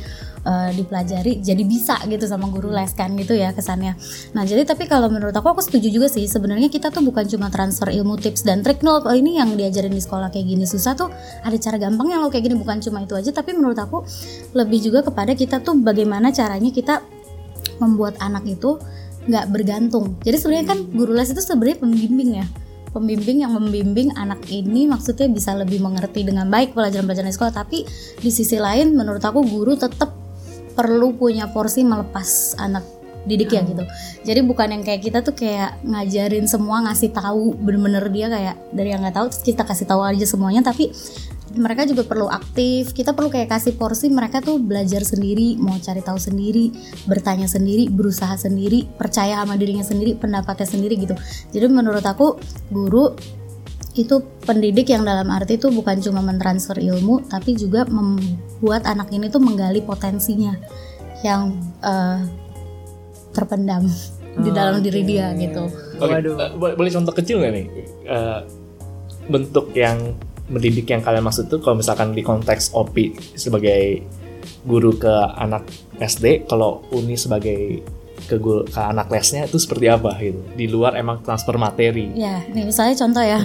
eh, 0.46 0.70
dipelajari, 0.78 1.42
jadi 1.42 1.62
bisa 1.66 1.98
gitu 2.06 2.22
sama 2.30 2.46
guru 2.46 2.70
les 2.70 2.94
kan 2.94 3.10
gitu 3.18 3.34
ya 3.34 3.50
kesannya. 3.50 3.98
Nah 4.30 4.46
jadi 4.46 4.62
tapi 4.62 4.86
kalau 4.86 5.10
menurut 5.10 5.34
aku 5.34 5.58
aku 5.58 5.62
setuju 5.64 5.90
juga 5.90 6.06
sih. 6.06 6.30
Sebenarnya 6.30 6.70
kita 6.70 6.94
tuh 6.94 7.02
bukan 7.02 7.26
cuma 7.26 7.50
transfer 7.50 7.90
ilmu 7.90 8.14
tips 8.14 8.46
dan 8.46 8.62
trik 8.62 8.86
nol. 8.86 9.02
Oh 9.02 9.16
ini 9.16 9.42
yang 9.42 9.58
diajarin 9.58 9.90
di 9.90 9.98
sekolah 9.98 10.30
kayak 10.30 10.46
gini 10.46 10.62
susah 10.62 10.94
tuh. 10.94 11.10
Ada 11.42 11.58
cara 11.58 11.82
gampangnya 11.82 12.22
loh 12.22 12.30
kayak 12.30 12.46
gini 12.46 12.54
bukan 12.54 12.78
cuma 12.78 13.02
itu 13.02 13.18
aja. 13.18 13.34
Tapi 13.34 13.58
menurut 13.58 13.80
aku 13.80 14.06
lebih 14.54 14.78
juga 14.86 15.02
kepada 15.02 15.34
kita 15.34 15.58
tuh 15.66 15.74
bagaimana 15.82 16.30
caranya 16.30 16.70
kita 16.70 17.02
membuat 17.78 18.18
anak 18.22 18.46
itu 18.46 18.80
nggak 19.26 19.46
bergantung. 19.50 20.14
Jadi 20.22 20.36
sebenarnya 20.38 20.66
kan 20.70 20.78
guru 20.94 21.12
les 21.14 21.30
itu 21.30 21.42
sebenarnya 21.42 21.82
pembimbing 21.82 22.30
ya, 22.42 22.46
pembimbing 22.94 23.42
yang 23.42 23.52
membimbing 23.54 24.14
anak 24.14 24.40
ini 24.48 24.86
maksudnya 24.86 25.26
bisa 25.26 25.52
lebih 25.52 25.82
mengerti 25.82 26.22
dengan 26.22 26.46
baik 26.46 26.72
pelajaran-pelajaran 26.72 27.30
di 27.30 27.36
sekolah. 27.36 27.54
Tapi 27.54 27.78
di 28.22 28.30
sisi 28.30 28.56
lain 28.56 28.94
menurut 28.94 29.22
aku 29.22 29.42
guru 29.42 29.74
tetap 29.74 30.14
perlu 30.76 31.16
punya 31.16 31.50
porsi 31.50 31.82
melepas 31.82 32.54
anak 32.60 32.84
didik 33.26 33.50
ya 33.50 33.66
gitu. 33.66 33.82
Jadi 34.22 34.40
bukan 34.46 34.70
yang 34.70 34.82
kayak 34.86 35.02
kita 35.02 35.18
tuh 35.26 35.34
kayak 35.34 35.82
ngajarin 35.82 36.46
semua 36.46 36.86
ngasih 36.86 37.10
tahu 37.10 37.58
bener-bener 37.58 38.06
dia 38.14 38.26
kayak 38.30 38.56
dari 38.70 38.94
yang 38.94 39.02
nggak 39.02 39.18
tahu 39.18 39.26
terus 39.34 39.42
kita 39.42 39.66
kasih 39.66 39.86
tahu 39.90 40.06
aja 40.06 40.22
semuanya 40.22 40.62
tapi 40.62 40.94
mereka 41.56 41.88
juga 41.88 42.04
perlu 42.04 42.28
aktif. 42.28 42.92
Kita 42.92 43.16
perlu 43.16 43.32
kayak 43.32 43.50
kasih 43.50 43.74
porsi 43.74 44.12
mereka 44.12 44.44
tuh 44.44 44.60
belajar 44.60 45.02
sendiri 45.02 45.56
mau 45.56 45.76
cari 45.80 46.04
tahu 46.04 46.20
sendiri 46.20 46.70
bertanya 47.08 47.48
sendiri 47.48 47.88
berusaha 47.88 48.36
sendiri 48.36 48.86
percaya 48.96 49.42
sama 49.42 49.56
dirinya 49.58 49.82
sendiri 49.82 50.14
pendapatnya 50.16 50.68
sendiri 50.68 50.94
gitu. 51.00 51.16
Jadi 51.50 51.66
menurut 51.72 52.04
aku 52.04 52.36
guru 52.70 53.16
itu 53.96 54.20
pendidik 54.44 54.92
yang 54.92 55.08
dalam 55.08 55.32
arti 55.32 55.56
itu 55.56 55.72
bukan 55.72 56.04
cuma 56.04 56.20
mentransfer 56.20 56.76
ilmu 56.76 57.24
tapi 57.32 57.56
juga 57.56 57.88
membuat 57.88 58.84
anak 58.84 59.08
ini 59.08 59.32
tuh 59.32 59.40
menggali 59.40 59.80
potensinya 59.80 60.52
yang 61.24 61.56
eh, 61.80 62.20
terpendam 63.32 63.88
di 64.44 64.50
dalam 64.52 64.84
diri 64.84 65.00
dia 65.00 65.32
gitu. 65.32 65.72
Oke, 65.96 66.12
Waduh. 66.12 66.36
eh, 66.36 66.50
boleh, 66.76 66.92
contoh 66.92 67.16
kecil 67.16 67.40
nggak 67.40 67.52
nih? 67.56 67.66
Eh, 68.04 68.40
bentuk 69.32 69.72
yang 69.72 70.12
mendidik 70.46 70.86
yang 70.90 71.02
kalian 71.02 71.26
maksud 71.26 71.50
tuh 71.50 71.58
kalau 71.58 71.78
misalkan 71.78 72.14
di 72.14 72.22
konteks 72.22 72.70
OPI 72.74 73.34
sebagai 73.34 74.02
guru 74.66 74.94
ke 74.98 75.14
anak 75.38 75.66
SD, 75.98 76.46
kalau 76.50 76.82
Uni 76.90 77.14
sebagai 77.14 77.82
ke 78.26 78.36
guru, 78.42 78.66
ke 78.66 78.80
anak 78.82 79.06
lesnya 79.06 79.46
itu 79.46 79.56
seperti 79.56 79.86
apa 79.86 80.18
gitu. 80.18 80.42
Di 80.58 80.66
luar 80.66 80.98
emang 80.98 81.22
transfer 81.22 81.54
materi. 81.54 82.10
Ya, 82.18 82.42
nih 82.50 82.66
misalnya 82.66 82.98
contoh 82.98 83.22
ya. 83.22 83.40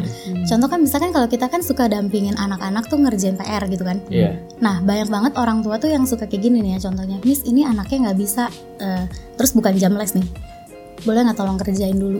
Contoh 0.49 0.67
kan 0.67 0.79
misalkan 0.81 1.13
kalau 1.13 1.29
kita 1.29 1.45
kan 1.47 1.61
suka 1.61 1.85
dampingin 1.85 2.33
anak-anak 2.33 2.89
tuh 2.89 2.97
ngerjain 2.97 3.37
PR 3.37 3.69
gitu 3.69 3.85
kan. 3.85 4.01
Iya. 4.09 4.41
Nah, 4.57 4.81
banyak 4.81 5.07
banget 5.13 5.33
orang 5.37 5.61
tua 5.61 5.77
tuh 5.77 5.93
yang 5.93 6.09
suka 6.09 6.25
kayak 6.25 6.49
gini 6.49 6.65
nih 6.65 6.81
ya 6.81 6.89
contohnya. 6.89 7.21
Miss, 7.21 7.45
ini 7.45 7.61
anaknya 7.61 8.09
nggak 8.09 8.17
bisa, 8.17 8.49
eh, 8.81 9.05
terus 9.37 9.53
bukan 9.53 9.77
jam 9.77 9.93
les 9.93 10.17
nih. 10.17 10.25
Boleh 11.05 11.21
nggak 11.29 11.37
tolong 11.37 11.57
kerjain 11.61 11.97
dulu? 11.97 12.19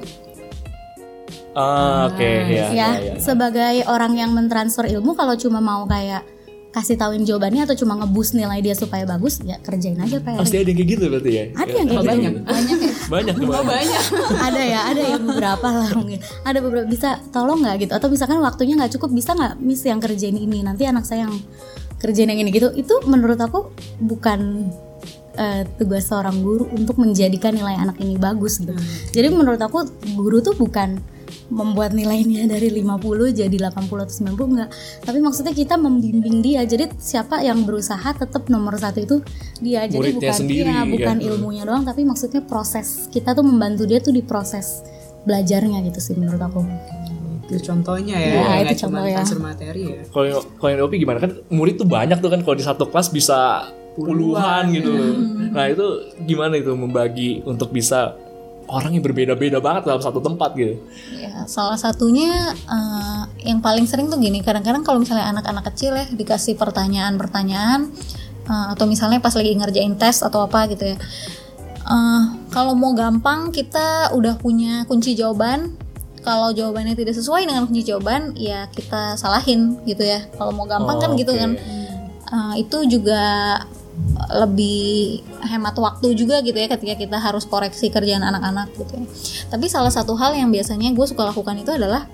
Ah, 1.52 2.08
oke, 2.08 2.24
ya, 2.24 2.48
ya, 2.48 2.66
ya, 2.72 2.90
ya. 2.96 3.14
sebagai 3.20 3.84
orang 3.86 4.16
yang 4.16 4.32
mentransfer 4.32 4.88
ilmu, 4.88 5.14
kalau 5.14 5.36
cuma 5.36 5.60
mau 5.60 5.84
kayak 5.84 6.24
kasih 6.72 6.96
tauin 6.96 7.28
jawabannya 7.28 7.68
atau 7.68 7.76
cuma 7.76 8.00
ngebus 8.00 8.32
nilai 8.32 8.64
dia 8.64 8.72
supaya 8.72 9.04
bagus, 9.04 9.44
ya 9.44 9.60
kerjain 9.60 10.00
aja 10.00 10.24
PR. 10.24 10.40
Pasti 10.40 10.56
ada 10.56 10.72
yang 10.72 10.80
kayak 10.80 10.90
gitu 10.90 11.04
berarti 11.12 11.32
ya? 11.36 11.44
Ada 11.52 11.72
yang 11.76 11.88
kayak 11.88 12.00
Oh, 12.00 12.00
gitu. 12.00 12.12
banyak. 12.16 12.34
banyak 12.48 12.78
ya 12.80 12.94
Banyak. 13.14 13.36
Oh 13.44 13.64
banyak. 13.68 14.04
ada 14.48 14.62
ya, 14.64 14.80
ada 14.88 15.02
yang 15.04 15.24
beberapa 15.28 15.68
lah 15.68 15.90
mungkin. 15.92 16.20
Ada 16.48 16.60
beberapa 16.64 16.88
bisa 16.88 17.20
tolong 17.36 17.60
nggak 17.60 17.76
gitu 17.84 17.92
atau 17.92 18.08
misalkan 18.08 18.40
waktunya 18.40 18.80
nggak 18.80 18.92
cukup 18.96 19.12
bisa 19.12 19.36
nggak 19.36 19.54
miss 19.60 19.84
yang 19.84 20.00
kerjain 20.00 20.40
ini 20.40 20.64
nanti 20.64 20.88
anak 20.88 21.04
saya 21.04 21.28
yang 21.28 21.36
kerjain 22.00 22.32
yang 22.32 22.40
ini 22.40 22.56
gitu. 22.56 22.72
Itu 22.72 23.04
menurut 23.04 23.44
aku 23.44 23.76
bukan 24.00 24.72
eh, 25.36 25.68
tugas 25.76 26.08
seorang 26.08 26.40
guru 26.40 26.72
untuk 26.72 26.96
menjadikan 26.96 27.52
nilai 27.52 27.76
anak 27.76 28.00
ini 28.00 28.16
bagus 28.16 28.64
gitu. 28.64 28.72
Jadi 29.12 29.28
menurut 29.28 29.60
aku 29.60 29.84
guru 30.16 30.40
tuh 30.40 30.56
bukan 30.56 31.04
membuat 31.50 31.92
nilainya 31.92 32.46
dari 32.46 32.70
50 32.70 33.32
jadi 33.34 33.56
80 33.70 34.06
atau 34.06 34.16
90 34.34 34.54
enggak 34.54 34.70
tapi 35.02 35.20
maksudnya 35.20 35.54
kita 35.54 35.76
membimbing 35.76 36.40
dia 36.40 36.62
jadi 36.64 36.92
siapa 36.96 37.42
yang 37.42 37.64
berusaha 37.64 38.12
tetap 38.14 38.48
nomor 38.48 38.76
satu 38.76 39.00
itu 39.00 39.16
dia 39.60 39.86
jadi 39.86 39.98
Muridnya 39.98 40.32
bukan 40.32 40.40
sendiri, 40.40 40.70
iya, 40.70 40.82
bukan 40.86 41.18
ya. 41.18 41.26
ilmunya 41.28 41.64
doang 41.64 41.84
tapi 41.84 42.02
maksudnya 42.04 42.42
proses 42.42 43.08
kita 43.08 43.32
tuh 43.32 43.44
membantu 43.44 43.84
dia 43.86 44.00
tuh 44.00 44.12
di 44.12 44.22
proses 44.22 44.82
belajarnya 45.22 45.86
gitu 45.86 46.00
sih 46.02 46.16
menurut 46.18 46.42
aku 46.42 46.66
Itu 47.46 47.68
contohnya 47.68 48.16
ya. 48.16 48.32
Ya, 48.32 48.42
nggak 48.64 48.72
itu 48.72 48.88
cuma 48.88 49.04
contoh 49.04 49.04
ya. 49.04 49.16
transfer 49.20 49.40
materi 49.44 49.82
ya. 49.84 50.02
Kalau 50.08 50.24
yang- 50.26 50.46
kalau 50.56 50.70
yang 50.72 50.80
di 50.80 50.86
OPI 50.88 50.98
gimana 51.04 51.20
kan 51.20 51.32
murid 51.52 51.76
tuh 51.76 51.84
banyak 51.84 52.18
tuh 52.24 52.30
kan 52.32 52.40
kalau 52.42 52.56
di 52.56 52.64
satu 52.64 52.84
kelas 52.88 53.12
bisa 53.12 53.40
puluhan 53.94 54.72
gitu 54.72 54.88
loh. 54.88 55.14
Nah 55.52 55.68
itu 55.68 55.86
gimana 56.24 56.56
itu 56.56 56.72
membagi 56.72 57.44
untuk 57.44 57.76
bisa 57.76 58.16
orang 58.72 58.96
yang 58.96 59.04
berbeda-beda 59.04 59.60
banget 59.60 59.84
dalam 59.84 60.00
satu 60.00 60.24
tempat 60.24 60.56
gitu. 60.56 60.80
Ya, 61.12 61.44
salah 61.46 61.76
satunya 61.76 62.32
eh, 62.56 63.22
yang 63.44 63.60
paling 63.60 63.84
sering 63.84 64.08
tuh 64.08 64.16
gini, 64.16 64.40
kadang-kadang 64.40 64.82
kalau 64.82 65.04
misalnya 65.04 65.28
anak-anak 65.28 65.68
kecil 65.70 65.92
ya 65.94 66.08
dikasih 66.08 66.56
pertanyaan-pertanyaan 66.56 67.92
eh, 68.48 68.66
atau 68.72 68.88
misalnya 68.88 69.20
pas 69.20 69.36
lagi 69.36 69.52
ngerjain 69.52 69.94
tes 69.96 70.24
atau 70.24 70.48
apa 70.48 70.72
gitu 70.72 70.88
ya. 70.88 70.98
Eh, 71.82 72.24
kalau 72.50 72.72
mau 72.72 72.96
gampang 72.96 73.52
kita 73.52 74.16
udah 74.16 74.40
punya 74.40 74.88
kunci 74.88 75.14
jawaban. 75.14 75.76
Kalau 76.22 76.54
jawabannya 76.54 76.94
tidak 76.94 77.18
sesuai 77.18 77.50
dengan 77.50 77.66
kunci 77.66 77.82
jawaban, 77.82 78.38
ya 78.38 78.70
kita 78.70 79.18
salahin 79.18 79.82
gitu 79.84 80.06
ya. 80.06 80.22
Kalau 80.38 80.54
mau 80.54 80.70
gampang 80.70 81.02
kan 81.02 81.12
Oh, 81.12 81.18
gitu 81.18 81.34
oke. 81.34 81.42
kan. 81.42 81.52
Eh, 82.32 82.54
itu 82.62 82.78
juga 82.88 83.58
lebih 84.32 85.22
hemat 85.44 85.76
waktu 85.76 86.16
juga 86.16 86.40
gitu 86.40 86.56
ya 86.56 86.72
ketika 86.72 86.96
kita 86.96 87.18
harus 87.20 87.44
koreksi 87.44 87.92
kerjaan 87.92 88.24
anak-anak 88.24 88.72
gitu 88.76 88.94
ya. 88.96 89.06
Tapi 89.52 89.66
salah 89.68 89.92
satu 89.92 90.16
hal 90.16 90.36
yang 90.36 90.50
biasanya 90.50 90.96
gue 90.96 91.06
suka 91.08 91.28
lakukan 91.28 91.60
itu 91.60 91.72
adalah 91.76 92.08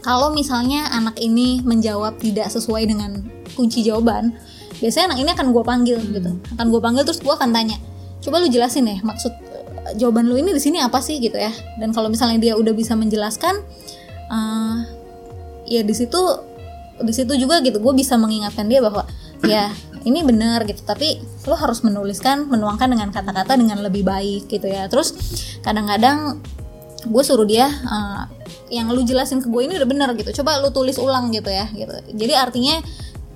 kalau 0.00 0.32
misalnya 0.32 0.88
anak 0.94 1.20
ini 1.20 1.60
menjawab 1.60 2.16
tidak 2.22 2.48
sesuai 2.48 2.88
dengan 2.88 3.20
kunci 3.52 3.84
jawaban, 3.84 4.32
biasanya 4.80 5.12
anak 5.12 5.18
ini 5.20 5.30
akan 5.36 5.46
gue 5.52 5.64
panggil 5.64 5.98
gitu. 6.00 6.30
Akan 6.56 6.66
gue 6.72 6.80
panggil 6.80 7.02
terus 7.04 7.20
gue 7.20 7.32
akan 7.32 7.52
tanya, 7.52 7.76
coba 8.24 8.40
lu 8.40 8.48
jelasin 8.48 8.88
ya 8.88 8.96
maksud 9.04 9.32
eh, 9.32 9.92
jawaban 10.00 10.24
lu 10.24 10.40
ini 10.40 10.56
di 10.56 10.62
sini 10.62 10.80
apa 10.80 11.04
sih 11.04 11.20
gitu 11.20 11.36
ya. 11.36 11.52
Dan 11.76 11.92
kalau 11.92 12.08
misalnya 12.08 12.40
dia 12.40 12.54
udah 12.56 12.72
bisa 12.72 12.96
menjelaskan, 12.96 13.60
eh, 14.32 14.76
ya 15.68 15.84
di 15.84 15.92
situ 15.92 16.20
di 17.00 17.12
situ 17.16 17.32
juga 17.36 17.64
gitu 17.64 17.80
gue 17.80 17.94
bisa 17.96 18.16
mengingatkan 18.20 18.68
dia 18.68 18.84
bahwa 18.84 19.08
ya 19.44 19.72
ini 20.04 20.20
benar 20.24 20.64
gitu. 20.64 20.82
Tapi 20.84 21.20
lo 21.46 21.56
harus 21.56 21.84
menuliskan 21.84 22.48
menuangkan 22.48 22.88
dengan 22.90 23.08
kata-kata 23.12 23.56
dengan 23.56 23.80
lebih 23.84 24.04
baik 24.04 24.48
gitu 24.48 24.66
ya. 24.66 24.86
Terus 24.86 25.14
kadang-kadang 25.60 26.40
gue 27.00 27.22
suruh 27.24 27.48
dia 27.48 27.68
eh, 27.68 28.22
yang 28.70 28.92
lu 28.92 29.02
jelasin 29.02 29.40
ke 29.40 29.48
gue 29.48 29.62
ini 29.64 29.76
udah 29.76 29.88
benar 29.88 30.08
gitu. 30.16 30.42
Coba 30.42 30.60
lu 30.60 30.72
tulis 30.72 30.96
ulang 31.00 31.32
gitu 31.32 31.48
ya 31.48 31.68
gitu. 31.72 31.92
Jadi 32.16 32.32
artinya 32.36 32.76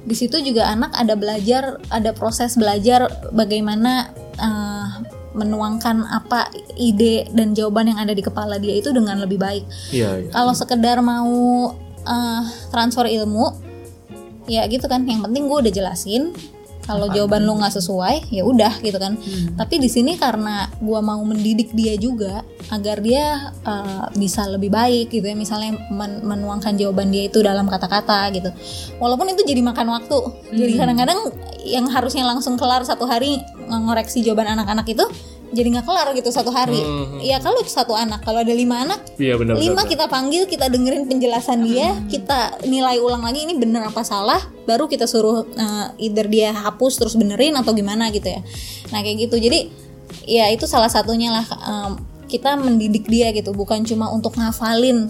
di 0.04 0.12
situ 0.12 0.36
juga 0.44 0.68
anak 0.68 0.92
ada 0.92 1.16
belajar 1.16 1.80
ada 1.88 2.12
proses 2.12 2.56
belajar 2.60 3.08
bagaimana 3.32 4.12
eh, 4.36 4.88
menuangkan 5.34 6.06
apa 6.06 6.46
ide 6.78 7.26
dan 7.34 7.58
jawaban 7.58 7.90
yang 7.90 7.98
ada 7.98 8.14
di 8.14 8.22
kepala 8.22 8.56
dia 8.62 8.78
itu 8.78 8.94
dengan 8.94 9.18
lebih 9.18 9.36
baik. 9.42 9.64
Iya, 9.90 10.10
iya. 10.24 10.30
kalau 10.30 10.54
sekedar 10.54 11.02
mau 11.02 11.74
eh, 12.06 12.42
transfer 12.70 13.10
ilmu 13.10 13.73
ya 14.50 14.64
gitu 14.68 14.86
kan. 14.86 15.04
Yang 15.08 15.30
penting 15.30 15.44
gue 15.48 15.58
udah 15.68 15.72
jelasin. 15.72 16.34
Kalau 16.84 17.08
jawaban 17.08 17.48
lu 17.48 17.56
nggak 17.56 17.80
sesuai 17.80 18.28
ya 18.28 18.44
udah 18.44 18.84
gitu 18.84 19.00
kan. 19.00 19.16
Tapi 19.56 19.80
di 19.80 19.88
sini 19.88 20.20
karena 20.20 20.68
gue 20.84 21.00
mau 21.00 21.16
mendidik 21.24 21.72
dia 21.72 21.96
juga 21.96 22.44
agar 22.68 23.00
dia 23.00 23.56
eh, 23.64 24.04
bisa 24.20 24.44
lebih 24.44 24.68
baik 24.68 25.08
gitu 25.08 25.24
ya. 25.24 25.32
Misalnya 25.32 25.80
men- 25.88 26.20
menuangkan 26.20 26.76
jawaban 26.76 27.08
dia 27.08 27.32
itu 27.32 27.40
dalam 27.40 27.72
kata-kata 27.72 28.28
gitu. 28.36 28.52
Walaupun 29.00 29.32
itu 29.32 29.48
jadi 29.48 29.64
makan 29.64 29.96
waktu. 29.96 30.18
Jadi 30.52 30.72
kadang-kadang 30.76 31.32
yang 31.64 31.88
harusnya 31.88 32.28
langsung 32.28 32.60
kelar 32.60 32.84
satu 32.84 33.08
hari 33.08 33.40
ngoreksi 33.64 34.20
jawaban 34.20 34.52
anak-anak 34.52 34.84
itu 34.84 35.08
jadi 35.54 35.68
nggak 35.78 35.86
kelar 35.86 36.08
gitu 36.18 36.28
satu 36.34 36.50
hari. 36.50 36.82
Hmm. 36.82 37.22
ya 37.22 37.38
kalau 37.38 37.62
satu 37.64 37.94
anak. 37.94 38.26
Kalau 38.26 38.42
ada 38.42 38.50
lima 38.52 38.82
anak 38.82 39.00
Iya 39.16 39.38
benar. 39.38 39.54
lima 39.56 39.82
benar. 39.82 39.90
kita 39.90 40.04
panggil 40.10 40.42
kita 40.50 40.66
dengerin 40.68 41.06
penjelasan 41.06 41.62
dia 41.64 41.94
kita 42.10 42.58
nilai 42.66 42.98
ulang 42.98 43.22
lagi 43.22 43.46
ini 43.46 43.54
bener 43.56 43.86
apa 43.86 44.02
salah 44.02 44.42
baru 44.66 44.90
kita 44.90 45.06
suruh 45.06 45.46
uh, 45.46 45.86
either 46.02 46.26
dia 46.26 46.50
hapus 46.52 46.98
terus 46.98 47.14
benerin 47.14 47.54
atau 47.54 47.70
gimana 47.72 48.10
gitu 48.10 48.26
ya. 48.26 48.42
Nah 48.90 49.00
kayak 49.00 49.30
gitu. 49.30 49.38
Jadi 49.38 49.70
ya 50.26 50.50
itu 50.50 50.66
salah 50.66 50.90
satunya 50.90 51.30
lah 51.30 51.46
um, 51.64 51.92
kita 52.26 52.58
mendidik 52.58 53.06
dia 53.06 53.30
gitu. 53.30 53.54
Bukan 53.54 53.86
cuma 53.86 54.10
untuk 54.10 54.34
ngafalin 54.34 55.06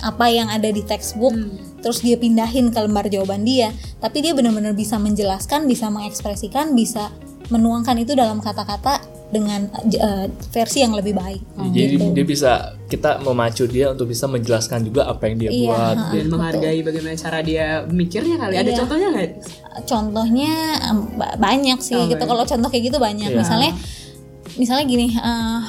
apa 0.00 0.32
yang 0.32 0.48
ada 0.48 0.72
di 0.72 0.80
textbook 0.80 1.36
terus 1.84 2.00
dia 2.00 2.16
pindahin 2.16 2.72
ke 2.72 2.78
lembar 2.80 3.10
jawaban 3.10 3.42
dia. 3.42 3.74
Tapi 3.98 4.22
dia 4.24 4.32
benar-benar 4.32 4.72
bisa 4.72 4.96
menjelaskan 4.96 5.66
bisa 5.66 5.90
mengekspresikan 5.92 6.72
bisa 6.72 7.10
menuangkan 7.50 7.98
itu 7.98 8.14
dalam 8.14 8.38
kata-kata 8.38 9.19
dengan 9.30 9.70
uh, 9.70 10.26
versi 10.50 10.82
yang 10.82 10.90
lebih 10.90 11.14
baik 11.14 11.42
Jadi 11.70 11.94
gitu. 11.94 12.06
dia 12.10 12.24
bisa 12.24 12.52
kita 12.84 13.22
memacu 13.22 13.64
dia 13.64 13.90
untuk 13.90 14.06
bisa 14.06 14.26
menjelaskan 14.26 14.82
juga 14.82 15.06
apa 15.06 15.22
yang 15.24 15.36
dia 15.38 15.50
Iya, 15.50 15.66
buat. 15.66 15.96
Dan 16.10 16.26
menghargai 16.28 16.78
bagaimana 16.82 17.14
cara 17.14 17.38
dia 17.38 17.66
mikirnya 17.86 18.36
kali. 18.36 18.54
Ada 18.54 18.66
Iya. 18.66 18.78
contohnya 18.82 19.08
nggak? 19.08 19.30
contohnya 19.80 20.52
banyak 21.36 21.78
sih 21.78 21.94
Oh, 21.94 22.04
gitu 22.04 22.18
banyak. 22.18 22.28
kalau 22.28 22.44
contoh 22.44 22.68
kayak 22.68 22.84
gitu 22.86 22.98
banyak 22.98 23.30
Iya. 23.30 23.38
misalnya 23.38 23.70
misalnya 24.56 24.84
gini 24.84 25.06
eh, 25.10 25.60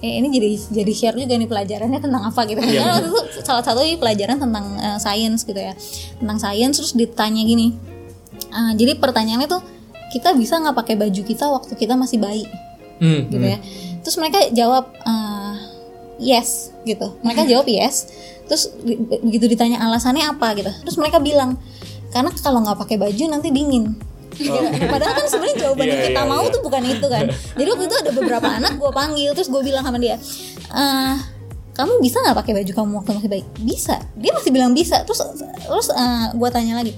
eh, 0.00 0.12
ini 0.20 0.28
jadi 0.28 0.48
jadi 0.74 0.92
share 0.92 1.16
juga 1.16 1.32
nih 1.32 1.48
pelajarannya 1.48 1.96
tentang 1.98 2.22
apa 2.22 2.40
gitu 2.44 2.60
Iya, 2.60 2.80
Karena 2.82 3.08
waktu 3.08 3.30
itu 3.30 3.40
salah 3.40 3.64
satu 3.64 3.80
pelajaran 3.96 4.36
tentang 4.36 4.66
eh, 4.76 4.98
sains 4.98 5.42
gitu 5.42 5.56
ya 5.56 5.72
tentang 6.18 6.38
sains 6.38 6.76
terus 6.76 6.92
ditanya 6.92 7.40
gini 7.40 7.72
eh, 8.50 8.72
jadi 8.76 9.00
pertanyaannya 9.00 9.48
tuh 9.48 9.62
kita 10.12 10.36
bisa 10.36 10.60
nggak 10.60 10.76
pakai 10.76 10.94
baju 10.94 11.22
kita 11.24 11.48
waktu 11.48 11.72
kita 11.72 11.96
masih 11.96 12.20
bayi 12.20 12.44
Hmm, 13.02 13.26
gitu 13.26 13.42
ya 13.42 13.58
terus 14.06 14.16
mereka 14.22 14.38
jawab 14.54 14.94
eh, 14.94 15.54
yes 16.22 16.70
gitu 16.86 17.18
mereka 17.26 17.42
jawab 17.50 17.66
yes 17.66 18.06
terus 18.46 18.70
begitu 19.26 19.50
ditanya 19.50 19.82
alasannya 19.82 20.22
apa 20.22 20.54
gitu 20.54 20.70
terus 20.86 20.96
mereka 20.98 21.18
bilang 21.18 21.58
karena 22.14 22.30
kalau 22.38 22.62
nggak 22.62 22.78
pakai 22.78 22.96
baju 23.02 23.24
nanti 23.26 23.50
dingin 23.50 23.98
Gitu. 24.32 24.48
Padahal 24.88 25.12
kan 25.12 25.28
sebenarnya 25.28 25.56
jawaban 25.60 25.86
yang 25.92 26.00
Iya, 26.00 26.08
kita 26.08 26.22
iya, 26.24 26.30
mau 26.32 26.44
iya. 26.48 26.52
tuh 26.56 26.60
bukan 26.64 26.82
itu 26.88 27.04
kan. 27.04 27.24
Jadi 27.28 27.68
waktu 27.68 27.84
itu 27.84 27.96
ada 28.00 28.10
beberapa 28.16 28.48
anak 28.48 28.72
gue 28.80 28.88
panggil 28.88 29.30
terus 29.36 29.52
gue 29.52 29.60
bilang 29.60 29.84
sama 29.84 30.00
dia, 30.00 30.16
"Eh, 30.72 31.14
kamu 31.76 32.00
bisa 32.00 32.20
nggak 32.20 32.36
pakai 32.40 32.52
baju 32.56 32.72
kamu 32.72 32.92
waktu 33.00 33.10
masih 33.16 33.30
bayi? 33.32 33.44
Bisa. 33.60 33.96
Dia 34.16 34.32
masih 34.32 34.50
bilang 34.52 34.72
bisa. 34.72 35.04
Terus 35.04 35.20
terus 35.68 35.88
gue 36.32 36.48
tanya 36.48 36.80
lagi, 36.80 36.92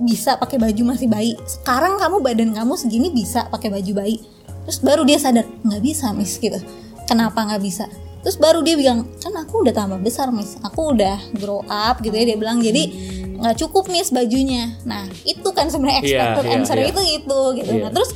bisa 0.00 0.36
pakai 0.36 0.60
baju 0.60 0.82
masih 0.96 1.08
bayi. 1.08 1.32
Sekarang 1.44 1.96
kamu 1.96 2.20
badan 2.20 2.50
kamu 2.52 2.72
segini 2.76 3.08
bisa 3.12 3.48
pakai 3.48 3.72
baju 3.72 3.92
bayi. 4.04 4.20
Terus 4.66 4.78
baru 4.82 5.06
dia 5.06 5.18
sadar 5.22 5.46
nggak 5.62 5.82
bisa 5.82 6.10
miss 6.10 6.36
gitu. 6.42 6.58
Kenapa 7.06 7.46
nggak 7.46 7.62
bisa? 7.62 7.86
Terus 8.26 8.36
baru 8.42 8.58
dia 8.66 8.74
bilang 8.74 9.06
kan 9.22 9.30
aku 9.38 9.62
udah 9.62 9.70
tambah 9.70 10.02
besar 10.02 10.34
miss. 10.34 10.58
Aku 10.66 10.90
udah 10.90 11.16
grow 11.38 11.62
up 11.70 12.02
gitu 12.02 12.12
ya 12.12 12.34
dia 12.34 12.36
bilang. 12.36 12.58
Jadi 12.58 13.14
nggak 13.38 13.54
cukup 13.62 13.86
miss 13.86 14.10
bajunya. 14.10 14.74
Nah 14.82 15.06
itu 15.22 15.46
kan 15.54 15.70
sebenarnya 15.70 16.02
Iya, 16.02 16.10
expected 16.10 16.44
iya, 16.44 16.54
answer 16.58 16.76
iya. 16.82 16.86
itu 16.90 17.00
itu 17.22 17.40
gitu. 17.62 17.72
Iya. 17.78 17.82
Nah 17.86 17.90
terus 17.94 18.10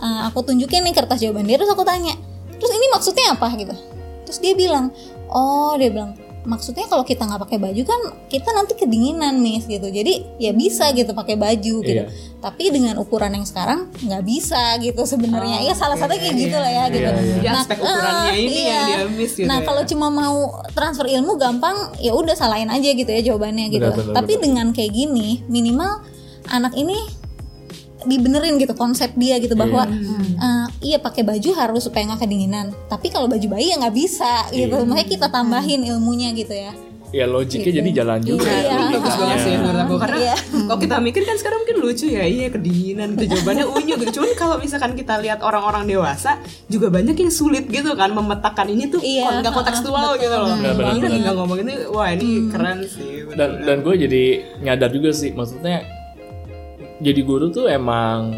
uh, 0.00 0.20
aku 0.32 0.48
tunjukin 0.48 0.80
nih 0.88 0.96
kertas 0.96 1.20
jawaban 1.20 1.44
dia 1.44 1.60
terus 1.60 1.68
aku 1.68 1.84
tanya. 1.84 2.16
Terus 2.56 2.72
ini 2.72 2.86
maksudnya 2.92 3.36
apa 3.36 3.48
gitu? 3.56 3.76
Terus 4.28 4.38
dia 4.40 4.52
bilang, 4.56 4.92
oh 5.32 5.76
dia 5.76 5.88
bilang 5.92 6.16
maksudnya 6.44 6.88
kalau 6.88 7.04
kita 7.04 7.28
nggak 7.28 7.42
pakai 7.48 7.58
baju 7.60 7.82
kan 7.84 8.00
kita 8.32 8.50
nanti 8.56 8.72
kedinginan 8.76 9.40
nih 9.44 9.60
gitu. 9.66 9.88
Jadi 9.92 10.40
ya 10.40 10.52
bisa 10.56 10.88
gitu 10.96 11.12
pakai 11.12 11.36
baju 11.36 11.74
gitu. 11.84 12.04
Iya. 12.04 12.08
tapi 12.40 12.72
dengan 12.72 12.96
ukuran 12.96 13.36
yang 13.36 13.44
sekarang 13.44 13.92
nggak 14.00 14.24
bisa 14.24 14.80
gitu 14.80 15.04
sebenarnya. 15.04 15.60
Ya 15.60 15.76
salah 15.76 16.00
satunya 16.00 16.24
kayak 16.24 16.36
gitu 16.40 16.56
lah 16.56 16.72
ya 16.72 16.84
gitu. 16.88 17.10
Iya, 17.12 17.20
iya. 17.20 17.34
Jadi 17.36 17.56
aspek 17.60 17.78
ukurannya 17.84 18.32
eh, 18.32 18.38
ini 18.40 18.56
yang 18.64 18.86
dia 18.88 19.00
miss 19.12 19.32
gitu 19.36 19.44
nah 19.44 19.58
ya. 19.60 19.64
kalau 19.68 19.82
cuma 19.84 20.06
mau 20.08 20.38
transfer 20.72 21.06
ilmu 21.12 21.36
gampang 21.36 21.76
ya 22.00 22.16
udah 22.16 22.32
salahin 22.32 22.72
aja 22.72 22.88
gitu 22.96 23.10
ya 23.12 23.20
jawabannya 23.20 23.68
gitu. 23.68 23.84
Benar, 23.92 24.08
benar, 24.08 24.16
tapi 24.16 24.32
dengan 24.40 24.66
kayak 24.72 24.92
gini 24.96 25.44
minimal 25.52 26.00
anak 26.48 26.72
ini 26.80 26.96
dibenerin 28.02 28.56
gitu 28.56 28.72
konsep 28.72 29.12
dia 29.14 29.36
gitu 29.36 29.52
bahwa 29.52 29.84
eh, 30.36 30.66
iya 30.80 30.96
pakai 30.96 31.20
baju 31.20 31.50
harus 31.52 31.84
supaya 31.84 32.08
nggak 32.08 32.20
kedinginan. 32.20 32.72
Tapi 32.86 33.08
kalau 33.08 33.26
baju 33.26 33.46
bayi 33.50 33.72
ya 33.72 33.76
nggak 33.78 33.96
bisa 33.96 34.48
gitu. 34.50 34.72
Iya. 34.74 34.86
makanya 34.86 35.08
kita 35.08 35.26
tambahin 35.28 35.80
ilmunya 35.84 36.32
gitu 36.32 36.52
ya. 36.52 36.72
Ya 37.10 37.26
logiknya 37.26 37.82
jadi 37.82 37.90
jalan 37.90 38.22
juga. 38.22 38.46
Iya. 38.46 38.70
Ini 38.70 38.94
bagus 38.94 39.14
banget 39.18 39.38
sih 39.42 39.52
menurut 39.52 39.80
aku. 39.82 39.94
Karena 39.98 40.18
Iya. 40.22 40.34
kalau 40.70 40.78
kita 40.78 40.96
mikir 41.02 41.22
kan 41.26 41.36
sekarang 41.36 41.58
mungkin 41.60 41.76
lucu 41.82 42.06
ya 42.06 42.22
iya 42.22 42.46
kedinginan 42.46 43.18
itu 43.18 43.24
jawabannya 43.26 43.66
unyu 43.66 43.94
gitu. 43.98 44.22
Cuman 44.22 44.30
kalau 44.38 44.56
misalkan 44.56 44.94
kita 44.94 45.18
lihat 45.18 45.42
orang-orang 45.42 45.90
dewasa 45.90 46.38
juga 46.70 46.86
banyak 46.86 47.18
yang 47.18 47.32
sulit 47.34 47.66
gitu 47.66 47.98
kan 47.98 48.14
memetakan 48.14 48.70
ini 48.70 48.86
tuh 48.86 49.02
Iya, 49.02 49.42
nggak 49.42 49.50
kontekstual 49.50 50.22
gitu 50.22 50.30
loh. 50.30 50.54
Benar, 50.54 50.74
benar, 50.78 50.94
benar. 51.02 51.18
nggak 51.18 51.34
ngomong 51.34 51.58
ini 51.58 51.74
wah 51.90 52.08
ini 52.08 52.28
keren 52.46 52.78
sih 52.86 53.26
dan 53.34 53.58
dan 53.60 53.82
gue 53.82 53.94
jadi 53.98 54.22
nyadar 54.62 54.90
juga 54.90 55.10
sih 55.10 55.34
maksudnya 55.34 55.82
jadi 57.00 57.20
guru 57.24 57.48
tuh 57.48 57.66
emang 57.66 58.36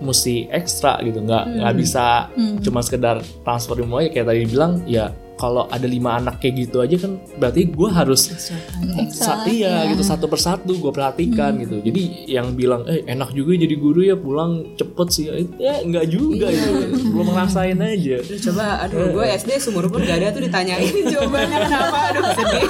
mesti 0.00 0.48
ekstra 0.48 1.02
gitu. 1.04 1.20
Nggak 1.20 1.44
nggak 1.60 1.74
bisa 1.76 2.30
cuma 2.64 2.80
sekedar 2.80 3.20
transfer 3.44 3.76
ilmu 3.76 4.00
aja. 4.00 4.08
Kayak 4.14 4.26
tadi 4.32 4.40
bilang 4.48 4.72
ya 4.88 5.12
kalau 5.40 5.64
ada 5.66 5.88
lima 5.88 6.20
anak 6.20 6.36
kayak 6.36 6.68
gitu 6.68 6.84
aja 6.84 7.00
kan 7.00 7.16
berarti 7.40 7.72
gue 7.72 7.88
harus 7.88 8.28
Ekstra, 8.28 9.40
sa- 9.40 9.48
iya 9.48 9.88
gitu 9.88 10.04
satu 10.04 10.28
persatu 10.28 10.76
gue 10.76 10.92
perhatikan 10.92 11.56
gitu. 11.56 11.80
Jadi 11.80 12.28
yang 12.28 12.52
bilang 12.52 12.84
eh 12.84 13.00
enak 13.08 13.32
juga 13.32 13.56
jadi 13.56 13.74
guru 13.80 14.04
ya 14.04 14.20
pulang 14.20 14.76
cepet 14.76 15.08
sih. 15.08 15.24
Ya 15.56 15.80
nggak 15.80 16.06
juga 16.12 16.52
gitu. 16.52 16.70
Belum 17.08 17.32
ngerasain 17.32 17.80
aja. 17.80 18.20
Coba 18.20 18.84
aduh 18.84 19.16
gue 19.16 19.24
SD 19.24 19.56
sumur 19.56 19.88
pun 19.88 20.04
gak 20.04 20.20
ada 20.20 20.36
tuh 20.36 20.44
ditanyain 20.44 20.92
jawabannya 21.16 21.58
kenapa 21.64 21.98
aduh 22.12 22.24
sedih. 22.36 22.64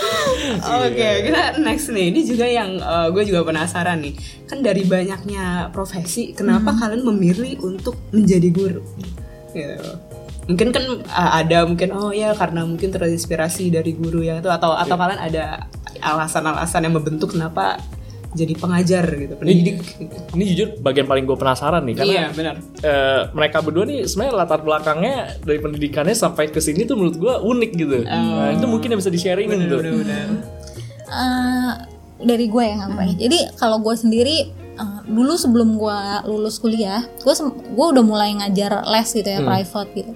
Oke 0.88 1.08
kita 1.28 1.42
next 1.60 1.92
nih. 1.92 2.08
Ini 2.08 2.20
juga 2.24 2.46
yang 2.48 2.80
eh, 2.80 3.08
gue 3.12 3.22
juga 3.28 3.44
penasaran 3.44 4.00
nih. 4.00 4.14
Kan 4.48 4.64
dari 4.64 4.88
banyaknya 4.88 5.68
profesi 5.68 6.32
kenapa 6.32 6.72
kalian 6.72 7.04
memilih 7.04 7.60
untuk 7.60 8.00
menjadi 8.10 8.48
guru? 8.48 8.82
Gitu 9.52 10.09
mungkin 10.48 10.68
kan 10.72 10.84
eh, 11.04 11.30
ada 11.44 11.66
mungkin 11.66 11.88
oh 11.92 12.12
ya 12.14 12.32
karena 12.32 12.64
mungkin 12.64 12.88
terinspirasi 12.90 13.72
dari 13.72 13.92
guru 13.96 14.24
yang 14.24 14.40
itu 14.40 14.50
atau 14.50 14.76
atau 14.76 14.96
kalian 14.96 15.20
ada 15.20 15.68
alasan-alasan 16.00 16.86
yang 16.88 16.94
membentuk 16.96 17.36
kenapa 17.36 17.76
jadi 18.30 18.54
pengajar 18.54 19.10
gitu 19.10 19.34
pendidik 19.34 19.82
gitu. 19.82 20.14
ini 20.38 20.44
jujur 20.54 20.68
bagian 20.78 21.10
paling 21.10 21.26
gue 21.26 21.34
penasaran 21.34 21.82
nih 21.82 21.94
karena 21.98 22.14
iya 22.14 22.26
benar 22.30 22.54
eh, 22.78 23.22
mereka 23.34 23.58
berdua 23.58 23.84
nih 23.90 24.06
sebenarnya 24.06 24.34
latar 24.38 24.62
belakangnya 24.62 25.42
dari 25.42 25.58
pendidikannya 25.58 26.14
sampai 26.14 26.46
ke 26.46 26.62
sini 26.62 26.86
tuh 26.86 26.94
menurut 26.94 27.16
gua 27.18 27.34
unik 27.42 27.70
gitu. 27.74 28.06
Nah, 28.06 28.54
itu 28.54 28.66
mungkin 28.70 28.94
yang 28.94 29.00
bisa 29.02 29.10
di 29.10 29.18
sharingin 29.18 29.66
tuh. 29.66 29.82
benar 29.82 30.28
Eh, 31.10 31.72
dari 32.22 32.46
gue 32.46 32.64
yang 32.64 32.80
apa 32.86 33.02
ya. 33.10 33.14
Jadi 33.26 33.38
kalau 33.58 33.82
gue 33.82 33.94
sendiri 33.96 34.36
eh, 34.80 34.98
dulu 35.04 35.36
sebelum 35.36 35.76
gue 35.76 35.98
lulus 36.24 36.56
kuliah, 36.56 37.04
gue 37.20 37.34
gue 37.76 37.86
udah 37.92 38.04
mulai 38.04 38.32
ngajar 38.40 38.88
les 38.88 39.08
gitu 39.12 39.28
ya 39.28 39.44
private 39.44 39.90
gitu. 39.92 40.12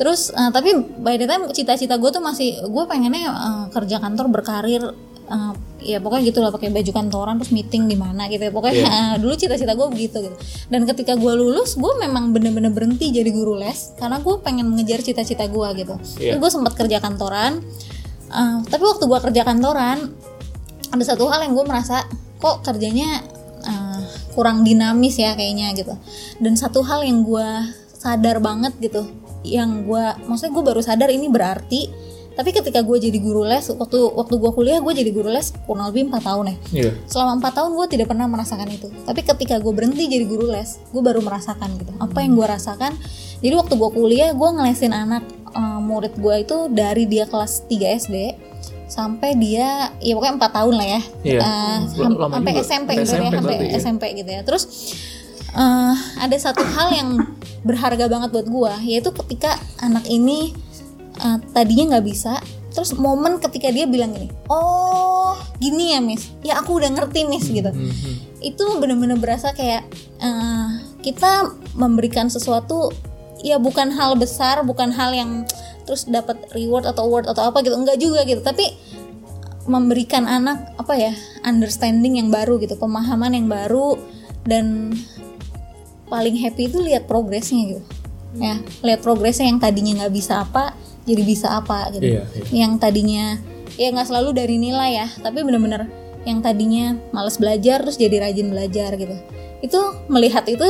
Terus 0.00 0.32
eh, 0.32 0.50
tapi 0.50 0.72
by 0.98 1.14
the 1.20 1.26
time 1.28 1.44
cita-cita 1.52 2.00
gue 2.00 2.08
tuh 2.08 2.24
masih 2.24 2.56
gue 2.64 2.84
pengennya 2.88 3.28
eh, 3.28 3.64
kerja 3.68 4.00
kantor 4.00 4.32
berkarir 4.32 4.82
eh, 5.28 5.52
ya 5.78 6.02
pokoknya 6.02 6.34
gitu 6.34 6.42
lah 6.42 6.50
pakai 6.50 6.74
baju 6.74 6.90
kantoran 6.90 7.38
terus 7.38 7.52
meeting 7.52 7.84
di 7.86 7.94
mana 8.00 8.26
gitu 8.32 8.48
ya. 8.48 8.52
Pokoknya 8.54 8.88
eh, 8.88 9.14
dulu 9.22 9.36
cita-cita 9.36 9.76
gue 9.76 9.86
begitu 9.92 10.24
gitu. 10.24 10.36
Dan 10.72 10.88
ketika 10.88 11.14
gue 11.14 11.32
lulus 11.36 11.76
gue 11.76 11.92
memang 12.00 12.32
bener-bener 12.32 12.72
berhenti 12.72 13.12
jadi 13.12 13.28
guru 13.28 13.60
les 13.60 13.92
karena 14.00 14.18
gue 14.24 14.34
pengen 14.40 14.72
mengejar 14.72 15.04
cita-cita 15.04 15.44
gue 15.44 15.68
gitu. 15.76 15.94
Iya. 16.16 16.34
Terus 16.34 16.40
gue 16.40 16.50
sempat 16.56 16.72
kerja 16.74 16.98
kantoran 16.98 17.60
Eh, 18.28 18.58
tapi 18.68 18.84
waktu 18.84 19.04
gue 19.08 19.20
kerja 19.30 19.42
kantoran 19.44 20.12
ada 20.88 21.04
satu 21.04 21.32
hal 21.32 21.48
yang 21.48 21.56
gue 21.56 21.64
merasa 21.64 22.04
kok 22.36 22.60
kerjanya 22.60 23.24
kurang 24.32 24.62
dinamis 24.62 25.16
ya 25.18 25.34
kayaknya 25.34 25.74
gitu. 25.76 25.94
Dan 26.38 26.54
satu 26.54 26.84
hal 26.84 27.04
yang 27.04 27.24
gue 27.26 27.48
sadar 27.98 28.38
banget 28.38 28.78
gitu 28.78 29.04
yang 29.42 29.86
gue 29.86 30.04
maksudnya 30.26 30.54
gue 30.54 30.64
baru 30.66 30.80
sadar 30.82 31.10
ini 31.10 31.26
berarti 31.30 31.90
tapi 32.38 32.54
ketika 32.54 32.86
gue 32.86 33.02
jadi 33.02 33.18
guru 33.18 33.42
les 33.42 33.66
waktu 33.66 33.98
waktu 34.14 34.34
gue 34.38 34.50
kuliah 34.54 34.78
gue 34.78 34.94
jadi 34.94 35.10
guru 35.10 35.26
les 35.26 35.50
kurang 35.66 35.90
lebih 35.90 36.06
4 36.06 36.22
tahun 36.22 36.44
ya. 36.46 36.56
Iya. 36.70 36.90
selama 37.10 37.42
empat 37.42 37.52
tahun 37.58 37.74
gue 37.74 37.86
tidak 37.98 38.06
pernah 38.14 38.30
merasakan 38.30 38.70
itu. 38.70 38.86
Tapi 39.02 39.26
ketika 39.26 39.58
gue 39.58 39.72
berhenti 39.74 40.06
jadi 40.06 40.22
guru 40.22 40.46
les 40.46 40.78
gue 40.94 41.02
baru 41.02 41.18
merasakan 41.18 41.74
gitu. 41.82 41.90
Apa 41.98 42.22
yang 42.22 42.38
gue 42.38 42.46
rasakan? 42.46 42.94
Jadi 43.42 43.54
waktu 43.58 43.74
gue 43.74 43.90
kuliah 43.90 44.30
gue 44.38 44.48
ngelesin 44.54 44.94
anak 44.94 45.26
eh, 45.50 45.80
murid 45.82 46.14
gue 46.14 46.34
itu 46.46 46.70
dari 46.70 47.10
dia 47.10 47.26
kelas 47.26 47.66
3 47.66 48.06
SD 48.06 48.16
sampai 48.88 49.36
dia 49.36 49.92
ya 49.98 50.12
pokoknya 50.12 50.34
empat 50.36 50.52
tahun 50.54 50.74
lah 50.74 50.88
ya 50.88 51.00
Iya. 51.22 51.40
Eh, 51.40 51.78
Lama 52.10 52.32
ham- 52.32 52.34
sampai 52.34 52.52
juga. 52.52 52.64
SMP 52.64 52.90
gitu 52.96 53.14
ya 53.14 53.30
sampai 53.30 53.54
ya. 53.60 53.78
SMP 53.78 54.02
gitu 54.16 54.30
ya 54.30 54.42
terus 54.42 54.62
eh, 55.50 55.94
ada 56.16 56.36
satu 56.36 56.64
hal 56.66 56.88
yang 56.90 57.08
berharga 57.60 58.06
banget 58.06 58.28
buat 58.30 58.46
gue 58.46 58.72
yaitu 58.86 59.10
ketika 59.14 59.54
anak 59.78 60.04
ini 60.04 60.56
eh, 61.14 61.38
tadinya 61.52 61.94
nggak 61.94 62.06
bisa 62.06 62.40
terus 62.68 62.94
momen 62.94 63.36
ketika 63.38 63.68
dia 63.68 63.84
bilang 63.84 64.10
gini 64.10 64.28
oh 64.46 65.34
gini 65.58 65.92
ya 65.92 66.00
miss 66.00 66.30
ya 66.40 66.56
aku 66.56 66.78
udah 66.78 66.88
ngerti 66.88 67.24
miss 67.24 67.44
gitu 67.44 67.68
itu 68.38 68.64
bener-bener 68.78 69.18
berasa 69.18 69.50
kayak 69.50 69.82
eh, 70.18 70.68
kita 71.00 71.44
memberikan 71.74 72.26
sesuatu 72.26 72.88
ya 73.38 73.56
bukan 73.56 73.90
hal 73.90 74.14
besar 74.14 74.62
bukan 74.62 74.90
hal 74.90 75.10
yang 75.10 75.42
terus 75.88 76.04
dapat 76.04 76.36
reward 76.52 76.84
atau 76.84 77.08
award 77.08 77.32
atau 77.32 77.48
apa 77.48 77.64
gitu. 77.64 77.72
Enggak 77.72 77.96
juga 77.96 78.28
gitu. 78.28 78.44
Tapi 78.44 78.68
memberikan 79.68 80.24
anak 80.24 80.76
apa 80.80 80.96
ya 80.96 81.12
understanding 81.44 82.20
yang 82.20 82.32
baru 82.32 82.56
gitu 82.60 82.76
pemahaman 82.80 83.36
yang 83.36 83.48
baru 83.52 84.00
dan 84.48 84.96
paling 86.08 86.40
happy 86.40 86.72
itu 86.72 86.80
lihat 86.80 87.04
progresnya 87.04 87.76
gitu. 87.76 87.84
Ya 88.36 88.60
lihat 88.84 89.04
progresnya 89.04 89.48
yang 89.48 89.60
tadinya 89.60 90.04
nggak 90.04 90.12
bisa 90.12 90.44
apa 90.44 90.72
jadi 91.04 91.22
bisa 91.24 91.52
apa 91.52 91.92
gitu. 91.96 92.16
Iya, 92.16 92.24
iya. 92.24 92.44
yang 92.64 92.80
tadinya 92.80 93.40
ya 93.76 93.92
nggak 93.92 94.08
selalu 94.08 94.36
dari 94.36 94.56
nilai 94.56 94.90
ya 95.04 95.06
tapi 95.20 95.44
bener-bener 95.44 95.88
yang 96.24 96.44
tadinya 96.44 96.96
males 97.12 97.40
belajar 97.40 97.84
terus 97.84 98.00
jadi 98.00 98.24
rajin 98.24 98.48
belajar 98.48 98.96
gitu. 98.96 99.16
Itu 99.60 99.80
melihat 100.08 100.48
itu 100.48 100.64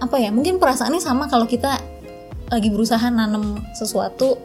apa 0.00 0.16
ya 0.18 0.34
mungkin 0.34 0.58
perasaannya 0.58 0.98
sama 0.98 1.30
kalau 1.30 1.46
kita 1.46 1.78
lagi 2.50 2.68
berusaha 2.68 3.06
nanam 3.08 3.62
sesuatu 3.72 4.36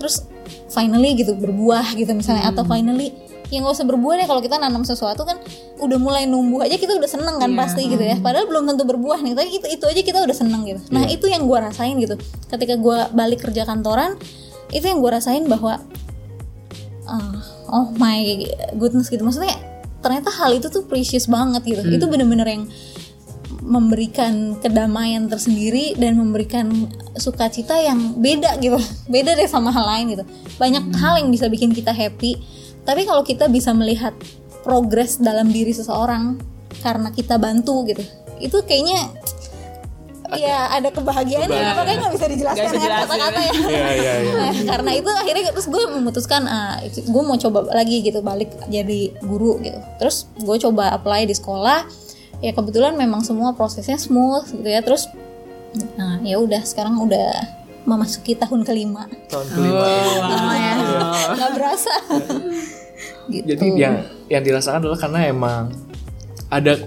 terus 0.00 0.24
finally 0.72 1.14
gitu 1.14 1.36
berbuah 1.36 1.94
gitu 1.94 2.10
misalnya 2.16 2.48
atau 2.48 2.64
finally 2.64 3.12
ya 3.52 3.60
nggak 3.60 3.76
usah 3.76 3.84
berbuah 3.84 4.16
deh 4.16 4.26
kalau 4.26 4.40
kita 4.40 4.56
nanam 4.56 4.80
sesuatu 4.80 5.28
kan 5.28 5.36
udah 5.76 5.98
mulai 6.00 6.24
numbuh 6.24 6.64
aja 6.64 6.80
kita 6.80 6.96
udah 6.96 7.04
seneng 7.04 7.36
kan 7.36 7.52
Iya. 7.52 7.58
pasti 7.60 7.84
gitu 7.84 8.00
ya. 8.00 8.16
padahal 8.16 8.48
belum 8.48 8.64
tentu 8.64 8.88
berbuah 8.88 9.20
nih 9.20 9.36
tapi 9.36 9.48
itu, 9.60 9.66
itu 9.68 9.84
aja 9.84 10.00
kita 10.00 10.18
udah 10.24 10.32
seneng 10.32 10.64
gitu. 10.64 10.80
Nah 10.88 11.04
itu 11.04 11.28
yang 11.28 11.44
gua 11.44 11.68
rasain 11.68 11.92
gitu. 12.00 12.16
Ketika 12.48 12.80
gua 12.80 13.12
balik 13.12 13.44
kerja 13.44 13.68
kantoran 13.68 14.16
itu 14.72 14.88
yang 14.88 15.04
gua 15.04 15.20
rasain 15.20 15.44
bahwa 15.44 15.84
uh, 17.04 17.36
oh 17.68 17.92
my 18.00 18.24
goodness 18.80 19.12
gitu. 19.12 19.20
Maksudnya 19.20 19.52
ternyata 20.00 20.32
hal 20.32 20.56
itu 20.56 20.72
tuh 20.72 20.88
precious 20.88 21.28
banget 21.28 21.60
gitu. 21.68 21.82
Itu 21.84 22.08
bener-bener 22.08 22.48
yang 22.48 22.64
memberikan 23.72 24.60
kedamaian 24.60 25.24
tersendiri 25.32 25.96
dan 25.96 26.20
memberikan 26.20 26.92
sukacita 27.16 27.80
yang 27.80 28.20
beda 28.20 28.60
gitu. 28.60 28.76
Beda 29.14 29.32
deh 29.32 29.48
sama 29.48 29.72
hal 29.72 29.88
lain 29.88 30.20
gitu. 30.20 30.24
Banyak 30.60 30.92
hal 31.00 31.24
yang 31.24 31.32
bisa 31.32 31.48
bikin 31.48 31.72
kita 31.72 31.96
happy. 31.96 32.36
Tapi 32.84 33.08
kalau 33.08 33.24
kita 33.24 33.48
bisa 33.48 33.72
melihat 33.72 34.12
progres 34.60 35.16
dalam 35.16 35.48
diri 35.48 35.72
seseorang 35.72 36.36
karena 36.84 37.08
kita 37.14 37.38
bantu 37.40 37.86
gitu 37.88 38.02
itu 38.42 38.58
kayaknya 38.66 39.06
ya 40.32 40.66
ada 40.72 40.88
kebahagiaan. 40.90 41.46
Yang 41.46 41.76
makanya 41.76 41.98
nggak 42.02 42.14
bisa 42.16 42.26
dijelaskan 42.26 42.64
bisa 42.66 42.76
dengan 42.80 42.98
kata-kata 43.04 43.40
ya. 43.40 43.52
Iya 43.52 43.88
iya 43.94 44.12
iya. 44.18 44.32
Nah, 44.42 44.52
karena 44.74 44.90
itu 44.98 45.10
akhirnya 45.12 45.42
terus 45.54 45.68
gue 45.70 45.82
memutuskan 45.92 46.42
gue 46.90 47.22
mau 47.22 47.36
coba 47.38 47.58
lagi 47.70 48.02
gitu 48.02 48.18
balik 48.24 48.50
jadi 48.66 49.14
guru 49.22 49.62
gitu. 49.62 49.78
Terus 50.02 50.26
gue 50.40 50.56
coba 50.58 50.96
apply 50.98 51.28
di 51.30 51.36
sekolah 51.36 51.86
ya 52.42 52.52
kebetulan 52.52 52.98
memang 52.98 53.22
semua 53.22 53.54
prosesnya 53.54 53.96
smooth 53.96 54.50
gitu 54.50 54.68
ya 54.68 54.82
terus 54.82 55.08
nah 55.96 56.20
ya 56.20 56.36
udah 56.36 56.60
sekarang 56.66 57.00
udah 57.00 57.62
memasuki 57.82 58.38
tahun 58.38 58.62
kelima. 58.62 59.10
Tahun 59.26 59.46
kelima. 59.50 59.86
lama 60.22 60.54
ya. 60.54 60.74
Nggak 61.34 61.52
berasa. 61.58 61.94
Gitu. 63.26 63.46
Jadi 63.54 63.66
yang 63.78 63.96
yang 64.30 64.42
dirasakan 64.42 64.82
adalah 64.82 64.98
karena 64.98 65.20
emang 65.30 65.62
ada 66.50 66.78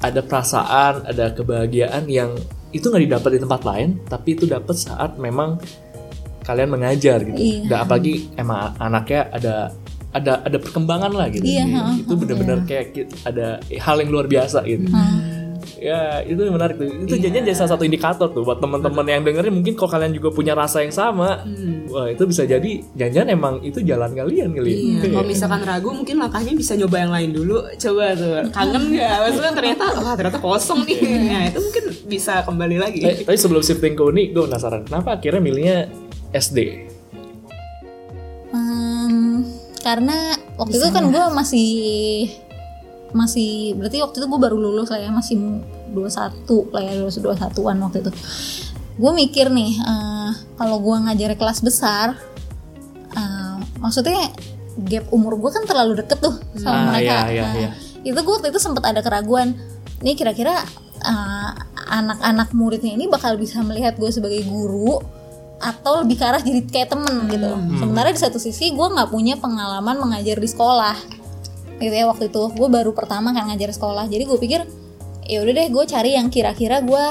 ada 0.00 0.20
perasaan, 0.24 1.06
ada 1.06 1.34
kebahagiaan 1.34 2.08
yang 2.08 2.34
itu 2.70 2.86
nggak 2.86 3.04
didapat 3.10 3.30
di 3.36 3.40
tempat 3.42 3.62
lain, 3.66 3.88
tapi 4.06 4.38
itu 4.38 4.46
dapat 4.46 4.74
saat 4.78 5.18
memang 5.18 5.58
kalian 6.46 6.70
mengajar 6.72 7.22
gitu. 7.26 7.36
Iya. 7.36 7.66
Dan 7.68 7.78
apalagi 7.84 8.14
emang 8.38 8.74
anaknya 8.78 9.20
ada 9.30 9.54
ada 10.10 10.42
ada 10.42 10.56
perkembangan 10.56 11.10
lah 11.10 11.26
gitu. 11.28 11.44
Iya, 11.44 11.64
ha, 11.70 11.94
itu 11.94 12.12
benar-benar 12.12 12.58
kayak 12.64 12.86
ki- 12.90 13.10
ada 13.22 13.46
hal 13.62 13.96
yang 13.98 14.10
luar 14.10 14.26
biasa 14.26 14.62
gitu. 14.64 14.90
Ya 15.78 16.20
itu 16.20 16.36
yang 16.36 16.52
menarik 16.52 16.76
tuh. 16.76 16.84
Itu 16.84 17.16
jadinya 17.16 17.40
jadi 17.42 17.56
salah 17.56 17.72
satu 17.72 17.84
indikator 17.84 18.28
tuh 18.28 18.42
buat 18.42 18.58
teman-teman 18.58 19.00
yang 19.02 19.22
dengerin 19.22 19.54
mungkin 19.54 19.72
kalau 19.74 19.88
kalian 19.88 20.12
juga 20.12 20.28
punya 20.28 20.52
rasa 20.52 20.80
yang 20.80 20.90
sama, 20.90 21.40
wah 21.86 22.04
itu 22.06 22.20
bisa 22.22 22.44
jadi 22.44 22.84
jangan-jangan 22.92 23.28
emang 23.30 23.54
itu 23.62 23.80
jalan 23.80 24.12
kalian 24.12 24.52
kali. 24.52 24.68
ya. 24.68 24.76
Iya, 24.76 25.08
kalau 25.10 25.24
misalkan 25.24 25.60
ragu 25.62 25.88
mungkin 25.90 26.16
langkahnya 26.18 26.52
bisa 26.54 26.72
nyoba 26.74 26.96
yang 26.98 27.12
lain 27.14 27.30
dulu. 27.30 27.56
Coba 27.78 28.12
tuh, 28.12 28.44
kangen 28.50 28.82
nggak? 28.90 29.16
Maksudnya 29.22 29.52
ternyata, 29.54 29.84
wah 29.96 30.14
ternyata 30.14 30.38
kosong 30.38 30.80
nih. 30.84 30.98
Nah, 31.22 31.42
itu 31.46 31.58
mungkin 31.62 31.84
bisa 32.06 32.32
kembali 32.42 32.76
lagi. 32.76 32.98
Eh, 33.00 33.14
tapi 33.22 33.36
sebelum 33.36 33.62
shifting 33.62 33.94
ke 33.94 34.02
uni, 34.02 34.22
gue 34.30 34.42
penasaran 34.42 34.82
kenapa 34.82 35.16
akhirnya 35.16 35.40
milihnya 35.40 35.76
SD? 36.30 36.89
Karena 39.80 40.16
waktu 40.54 40.76
itu 40.76 40.88
kan 40.90 41.08
gue 41.08 41.24
masih 41.32 41.70
masih 43.10 43.74
berarti 43.74 43.98
waktu 43.98 44.16
itu 44.16 44.26
gue 44.28 44.40
baru 44.40 44.54
lulus 44.54 44.86
lah 44.86 45.00
ya 45.00 45.10
masih 45.10 45.34
21 45.90 46.46
lah 46.70 46.82
ya 46.84 46.92
lulus 46.94 47.18
21an 47.18 47.76
waktu 47.82 47.98
itu. 48.00 48.10
Gue 48.94 49.12
mikir 49.12 49.48
nih 49.48 49.72
eh, 49.76 50.30
kalau 50.54 50.78
gue 50.78 50.96
ngajar 51.00 51.34
kelas 51.34 51.60
besar 51.60 52.14
eh, 53.10 53.54
maksudnya 53.78 54.30
gap 54.78 55.10
umur 55.10 55.34
gue 55.36 55.50
kan 55.50 55.64
terlalu 55.64 55.98
deket 55.98 56.20
tuh 56.20 56.36
sama 56.54 56.70
Ah, 56.70 56.84
mereka. 56.94 57.02
iya, 57.02 57.18
iya, 57.28 57.42
Nah, 57.42 57.54
iya. 57.58 57.70
itu 58.02 58.16
gue 58.16 58.32
waktu 58.32 58.48
itu 58.48 58.60
sempat 58.60 58.84
ada 58.86 59.00
keraguan. 59.00 59.56
Nih 60.00 60.14
kira-kira 60.14 60.60
eh, 61.00 61.50
anak-anak 61.90 62.52
muridnya 62.52 62.92
ini 62.92 63.08
bakal 63.08 63.34
bisa 63.34 63.58
melihat 63.60 63.96
gue 63.96 64.08
sebagai 64.08 64.44
guru 64.46 65.00
atau 65.60 66.00
lebih 66.00 66.16
ke 66.16 66.24
arah 66.24 66.40
jadi 66.40 66.64
kayak 66.64 66.88
temen 66.96 67.28
gitu. 67.28 67.50
Sementara 67.76 68.08
di 68.08 68.20
satu 68.20 68.40
sisi 68.40 68.72
gue 68.72 68.86
nggak 68.90 69.12
punya 69.12 69.36
pengalaman 69.36 70.00
mengajar 70.00 70.40
di 70.40 70.48
sekolah. 70.48 70.96
Gitu 71.76 71.92
ya 71.92 72.08
waktu 72.08 72.32
itu. 72.32 72.42
Gue 72.56 72.68
baru 72.72 72.96
pertama 72.96 73.36
kan 73.36 73.52
ngajar 73.52 73.76
sekolah. 73.76 74.08
Jadi 74.08 74.24
gue 74.24 74.38
pikir 74.40 74.60
ya 75.28 75.44
udah 75.44 75.52
deh 75.52 75.68
gue 75.68 75.84
cari 75.86 76.16
yang 76.16 76.32
kira-kira 76.32 76.80
gue 76.80 77.04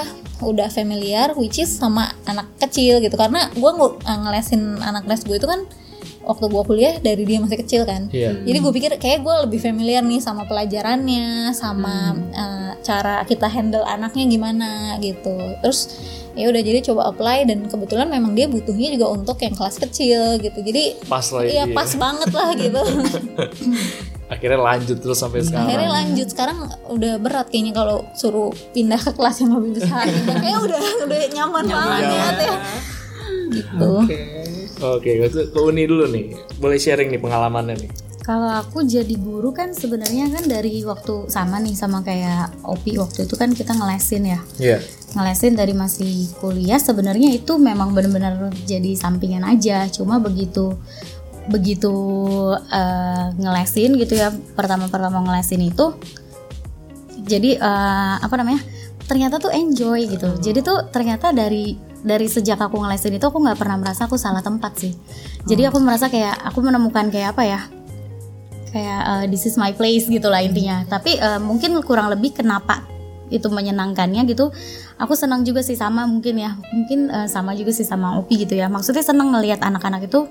udah 0.43 0.67
familiar 0.73 1.37
which 1.37 1.61
is 1.61 1.69
sama 1.69 2.09
anak 2.25 2.49
kecil 2.57 2.97
gitu. 2.99 3.13
Karena 3.13 3.53
gue 3.53 3.71
ngelesin 4.01 4.81
anak 4.81 5.05
les 5.05 5.21
gue 5.21 5.37
itu 5.37 5.45
kan 5.45 5.61
waktu 6.25 6.45
gue 6.45 6.63
kuliah 6.65 6.95
dari 7.01 7.23
dia 7.25 7.37
masih 7.41 7.57
kecil 7.57 7.81
kan. 7.89 8.05
Iya. 8.13 8.45
jadi 8.45 8.57
gue 8.61 8.73
pikir 8.75 8.91
kayak 9.01 9.25
gue 9.25 9.35
lebih 9.49 9.59
familiar 9.65 10.05
nih 10.05 10.21
sama 10.21 10.45
pelajarannya 10.45 11.53
sama 11.57 12.13
eh, 12.29 12.71
cara 12.85 13.25
kita 13.25 13.49
handle 13.49 13.81
anaknya 13.81 14.29
gimana 14.29 14.69
gitu. 15.01 15.37
Terus 15.65 15.79
ya 16.37 16.45
udah 16.49 16.61
jadi 16.61 16.79
coba 16.85 17.09
apply 17.09 17.49
dan 17.49 17.65
kebetulan 17.65 18.07
memang 18.09 18.37
dia 18.37 18.45
butuhnya 18.45 18.93
juga 18.93 19.09
untuk 19.11 19.37
yang 19.41 19.55
kelas 19.57 19.81
kecil 19.81 20.37
gitu 20.41 20.59
jadi 20.61 20.97
Pas 21.09 21.25
lah 21.33 21.41
Iya 21.45 21.63
iya. 21.69 21.75
pas 21.75 21.91
banget 21.97 22.31
lah 22.33 22.49
gitu. 22.55 22.81
Akhirnya 24.33 24.61
lanjut 24.61 24.97
terus 25.01 25.17
sampai 25.17 25.41
sekarang. 25.41 25.65
Akhirnya 25.65 25.89
lanjut 25.89 26.27
sekarang 26.29 26.57
udah 26.85 27.17
berat 27.17 27.49
kayaknya 27.49 27.73
kalau 27.73 28.05
suruh 28.13 28.53
pindah 28.77 29.01
ke 29.01 29.09
kelas 29.17 29.41
yang 29.41 29.57
lebih 29.57 29.81
besar. 29.81 30.05
gitu. 30.13 30.29
Kayak 30.29 30.59
udah 30.69 30.81
udah 31.09 31.19
nyaman, 31.33 31.63
banget 31.65 32.03
ya. 32.13 32.27
Gitu. 33.49 33.81
Oke. 33.81 34.17
Oke, 34.79 35.09
itu 35.17 35.39
ke 35.49 35.59
uni 35.59 35.83
dulu 35.89 36.05
nih. 36.13 36.37
Boleh 36.61 36.77
sharing 36.77 37.09
nih 37.09 37.17
pengalamannya 37.17 37.75
nih. 37.83 37.89
Kalau 38.29 38.61
aku 38.61 38.85
jadi 38.85 39.17
guru 39.17 39.49
kan 39.49 39.73
sebenarnya 39.73 40.29
kan 40.29 40.45
dari 40.45 40.85
waktu 40.85 41.33
sama 41.33 41.57
nih 41.57 41.73
sama 41.73 42.05
kayak 42.05 42.61
Opi 42.61 43.01
waktu 43.01 43.25
itu 43.25 43.33
kan 43.33 43.49
kita 43.49 43.73
ngelesin 43.73 44.21
ya. 44.29 44.39
Iya. 44.61 44.77
Ngelesin 45.17 45.57
dari 45.57 45.73
masih 45.73 46.29
kuliah 46.37 46.77
sebenarnya 46.77 47.33
itu 47.33 47.57
memang 47.57 47.89
benar-benar 47.97 48.53
jadi 48.69 48.93
sampingan 48.93 49.41
aja. 49.41 49.89
Cuma 49.89 50.21
begitu 50.21 50.77
begitu 51.49 51.89
eh, 52.69 53.25
ngelesin 53.33 53.97
gitu 53.97 54.13
ya 54.13 54.29
pertama-pertama 54.53 55.25
ngelesin 55.25 55.65
itu 55.65 55.97
jadi 57.25 57.57
eh, 57.57 58.15
apa 58.21 58.35
namanya 58.37 58.61
ternyata 59.09 59.41
tuh 59.41 59.49
enjoy 59.49 60.05
gitu 60.05 60.37
jadi 60.37 60.61
tuh 60.61 60.93
ternyata 60.93 61.33
dari 61.33 61.73
dari 62.05 62.29
sejak 62.29 62.61
aku 62.61 62.77
ngelesin 62.77 63.17
itu 63.17 63.25
aku 63.25 63.41
nggak 63.41 63.57
pernah 63.57 63.81
merasa 63.81 64.05
aku 64.05 64.21
salah 64.21 64.45
tempat 64.45 64.77
sih 64.77 64.93
jadi 65.49 65.73
aku 65.73 65.81
merasa 65.81 66.13
kayak 66.13 66.37
aku 66.45 66.61
menemukan 66.61 67.09
kayak 67.09 67.33
apa 67.33 67.43
ya 67.49 67.61
kayak 68.71 69.01
eh, 69.05 69.25
this 69.29 69.45
is 69.45 69.55
my 69.57 69.73
place 69.73 70.05
gitu 70.09 70.27
lah 70.29 70.41
intinya. 70.41 70.85
Tapi 70.85 71.17
eh, 71.17 71.39
mungkin 71.41 71.77
kurang 71.83 72.09
lebih 72.13 72.37
kenapa 72.37 72.85
itu 73.29 73.45
menyenangkannya 73.45 74.25
gitu 74.25 74.49
aku 74.97 75.13
senang 75.13 75.45
juga 75.45 75.61
sih 75.61 75.77
sama 75.77 76.05
mungkin 76.05 76.41
ya. 76.41 76.57
Mungkin 76.73 77.09
eh, 77.09 77.27
sama 77.31 77.55
juga 77.55 77.71
sih 77.73 77.87
sama 77.87 78.19
Opi 78.19 78.45
gitu 78.45 78.57
ya. 78.57 78.67
Maksudnya 78.67 79.01
senang 79.01 79.33
ngelihat 79.33 79.63
anak-anak 79.63 80.05
itu 80.09 80.27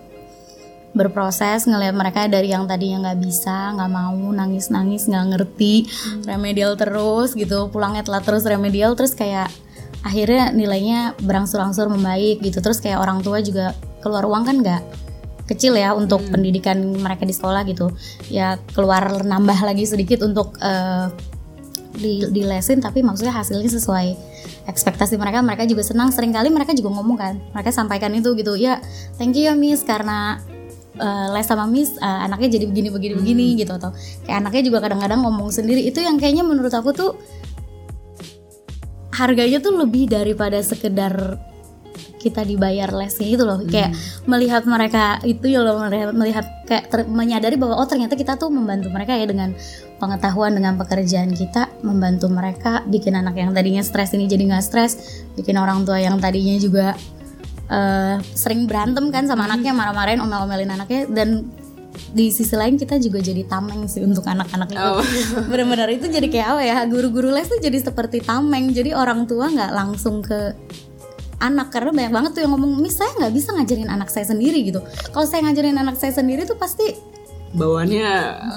berproses 0.96 1.68
ngelihat 1.68 1.92
mereka 1.92 2.26
dari 2.26 2.48
yang 2.48 2.64
tadinya 2.64 3.12
nggak 3.12 3.20
bisa 3.20 3.76
nggak 3.76 3.92
mau 3.92 4.18
nangis 4.32 4.72
nangis 4.72 5.04
nggak 5.04 5.36
ngerti 5.36 5.84
remedial 6.24 6.80
terus 6.80 7.36
gitu 7.36 7.68
pulangnya 7.68 8.00
telat 8.00 8.24
terus 8.24 8.48
remedial 8.48 8.96
terus 8.96 9.12
kayak 9.12 9.52
akhirnya 10.00 10.48
nilainya 10.54 11.12
berangsur-angsur 11.18 11.90
membaik 11.90 12.40
gitu. 12.42 12.62
Terus 12.62 12.78
kayak 12.78 13.02
orang 13.02 13.20
tua 13.20 13.42
juga 13.42 13.74
keluar 13.98 14.24
uang 14.24 14.44
kan 14.46 14.56
nggak 14.62 14.82
kecil 15.48 15.74
ya 15.74 15.96
untuk 15.96 16.20
pendidikan 16.28 16.76
mereka 17.00 17.24
di 17.24 17.32
sekolah 17.32 17.64
gitu. 17.64 17.88
Ya 18.28 18.60
keluar 18.76 19.24
nambah 19.24 19.64
lagi 19.64 19.88
sedikit 19.88 20.20
untuk 20.20 20.54
eh, 20.60 21.08
di, 21.98 22.28
di 22.30 22.42
lesin 22.44 22.78
tapi 22.84 23.00
maksudnya 23.00 23.32
hasilnya 23.32 23.72
sesuai 23.72 24.08
ekspektasi 24.68 25.16
mereka. 25.16 25.40
Mereka 25.40 25.64
juga 25.64 25.80
senang 25.80 26.12
sering 26.12 26.30
kali 26.30 26.52
mereka 26.52 26.76
juga 26.76 26.92
ngomong 27.00 27.16
kan. 27.16 27.34
Mereka 27.56 27.72
sampaikan 27.72 28.12
itu 28.12 28.36
gitu 28.36 28.54
ya 28.54 28.78
thank 29.16 29.32
you 29.32 29.48
ya 29.48 29.56
miss 29.56 29.80
karena 29.82 30.38
eh, 31.00 31.26
les 31.32 31.48
sama 31.48 31.64
miss 31.64 31.96
eh, 31.96 32.20
anaknya 32.28 32.60
jadi 32.60 32.68
begini 32.68 32.88
begini 32.92 33.14
begini 33.16 33.46
gitu 33.56 33.72
atau 33.72 33.96
kayak 34.28 34.44
anaknya 34.44 34.62
juga 34.68 34.78
kadang-kadang 34.84 35.24
ngomong 35.24 35.48
sendiri. 35.48 35.88
Itu 35.88 36.04
yang 36.04 36.20
kayaknya 36.20 36.44
menurut 36.44 36.70
aku 36.76 36.92
tuh 36.92 37.16
harganya 39.18 39.58
tuh 39.58 39.74
lebih 39.74 40.06
daripada 40.06 40.62
sekedar 40.62 41.42
kita 42.18 42.42
dibayar 42.42 42.90
lesnya 42.90 43.28
itu 43.30 43.42
loh. 43.46 43.62
Kayak 43.64 43.94
melihat 44.26 44.66
mereka 44.66 45.22
itu 45.22 45.46
ya 45.48 45.62
loh 45.62 45.78
melihat, 45.80 46.10
melihat 46.12 46.46
kayak 46.66 46.84
ter- 46.90 47.08
menyadari 47.08 47.56
bahwa 47.56 47.78
oh 47.78 47.86
ternyata 47.88 48.18
kita 48.18 48.36
tuh 48.36 48.50
membantu 48.50 48.90
mereka 48.90 49.16
ya 49.16 49.24
dengan 49.24 49.54
pengetahuan 50.02 50.52
dengan 50.54 50.74
pekerjaan 50.76 51.32
kita 51.32 51.70
membantu 51.86 52.26
mereka 52.28 52.82
bikin 52.86 53.16
anak 53.16 53.38
yang 53.38 53.50
tadinya 53.54 53.80
stres 53.82 54.12
ini 54.14 54.30
jadi 54.30 54.46
nggak 54.46 54.64
stres 54.66 55.24
bikin 55.34 55.56
orang 55.58 55.82
tua 55.82 55.98
yang 55.98 56.20
tadinya 56.22 56.54
juga 56.60 56.94
eh, 57.70 58.16
sering 58.36 58.68
berantem 58.68 59.10
kan 59.10 59.26
sama 59.26 59.48
anaknya 59.48 59.74
marah-marahin 59.74 60.20
omel-omelin 60.22 60.70
anaknya 60.70 61.08
dan 61.10 61.48
di 62.12 62.30
sisi 62.32 62.54
lain 62.54 62.78
kita 62.78 62.96
juga 63.02 63.18
jadi 63.20 63.44
tameng 63.44 63.90
sih 63.90 64.00
untuk 64.00 64.24
anak-anak 64.24 64.68
itu. 64.70 64.80
Oh. 64.80 65.02
benar-benar 65.50 65.90
itu 65.92 66.06
jadi 66.08 66.28
kayak 66.30 66.48
apa 66.54 66.62
ya 66.62 66.76
guru-guru 66.86 67.28
les 67.34 67.48
tuh 67.48 67.60
jadi 67.60 67.78
seperti 67.82 68.22
tameng. 68.24 68.70
Jadi 68.72 68.94
orang 68.94 69.26
tua 69.26 69.50
nggak 69.50 69.72
langsung 69.74 70.22
ke 70.22 70.54
anak 71.38 71.70
karena 71.70 71.90
banyak 71.94 72.12
banget 72.12 72.30
tuh 72.34 72.42
yang 72.42 72.52
ngomong 72.54 72.82
miss 72.82 72.98
saya 72.98 73.14
nggak 73.14 73.32
bisa 73.34 73.54
ngajarin 73.54 73.90
anak 73.90 74.08
saya 74.10 74.26
sendiri 74.26 74.58
gitu. 74.66 74.80
Kalau 75.14 75.26
saya 75.26 75.46
ngajarin 75.46 75.78
anak 75.78 75.96
saya 75.96 76.12
sendiri 76.14 76.42
tuh 76.44 76.58
pasti 76.58 77.18
Bawaannya 77.48 78.08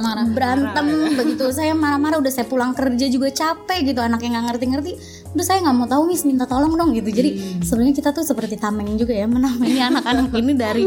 Marah. 0.03 0.27
berantem 0.35 1.15
begitu. 1.15 1.47
Saya 1.55 1.71
marah-marah 1.71 2.19
udah 2.19 2.27
saya 2.27 2.43
pulang 2.43 2.75
kerja 2.75 3.07
juga 3.07 3.31
capek 3.31 3.95
gitu. 3.95 4.03
Anaknya 4.03 4.35
nggak 4.35 4.45
ngerti-ngerti 4.51 4.91
udah 5.31 5.45
saya 5.47 5.63
nggak 5.63 5.75
mau 5.79 5.87
tahu 5.87 6.11
miss 6.11 6.27
minta 6.27 6.43
tolong 6.43 6.75
dong 6.75 6.91
gitu. 6.91 7.07
Jadi 7.07 7.63
sebenarnya 7.63 7.95
kita 7.95 8.11
tuh 8.11 8.27
seperti 8.27 8.59
tameng 8.59 8.99
juga 8.99 9.15
ya 9.15 9.31
menamani 9.31 9.79
anak-anak 9.93 10.35
ini 10.35 10.53
dari 10.57 10.85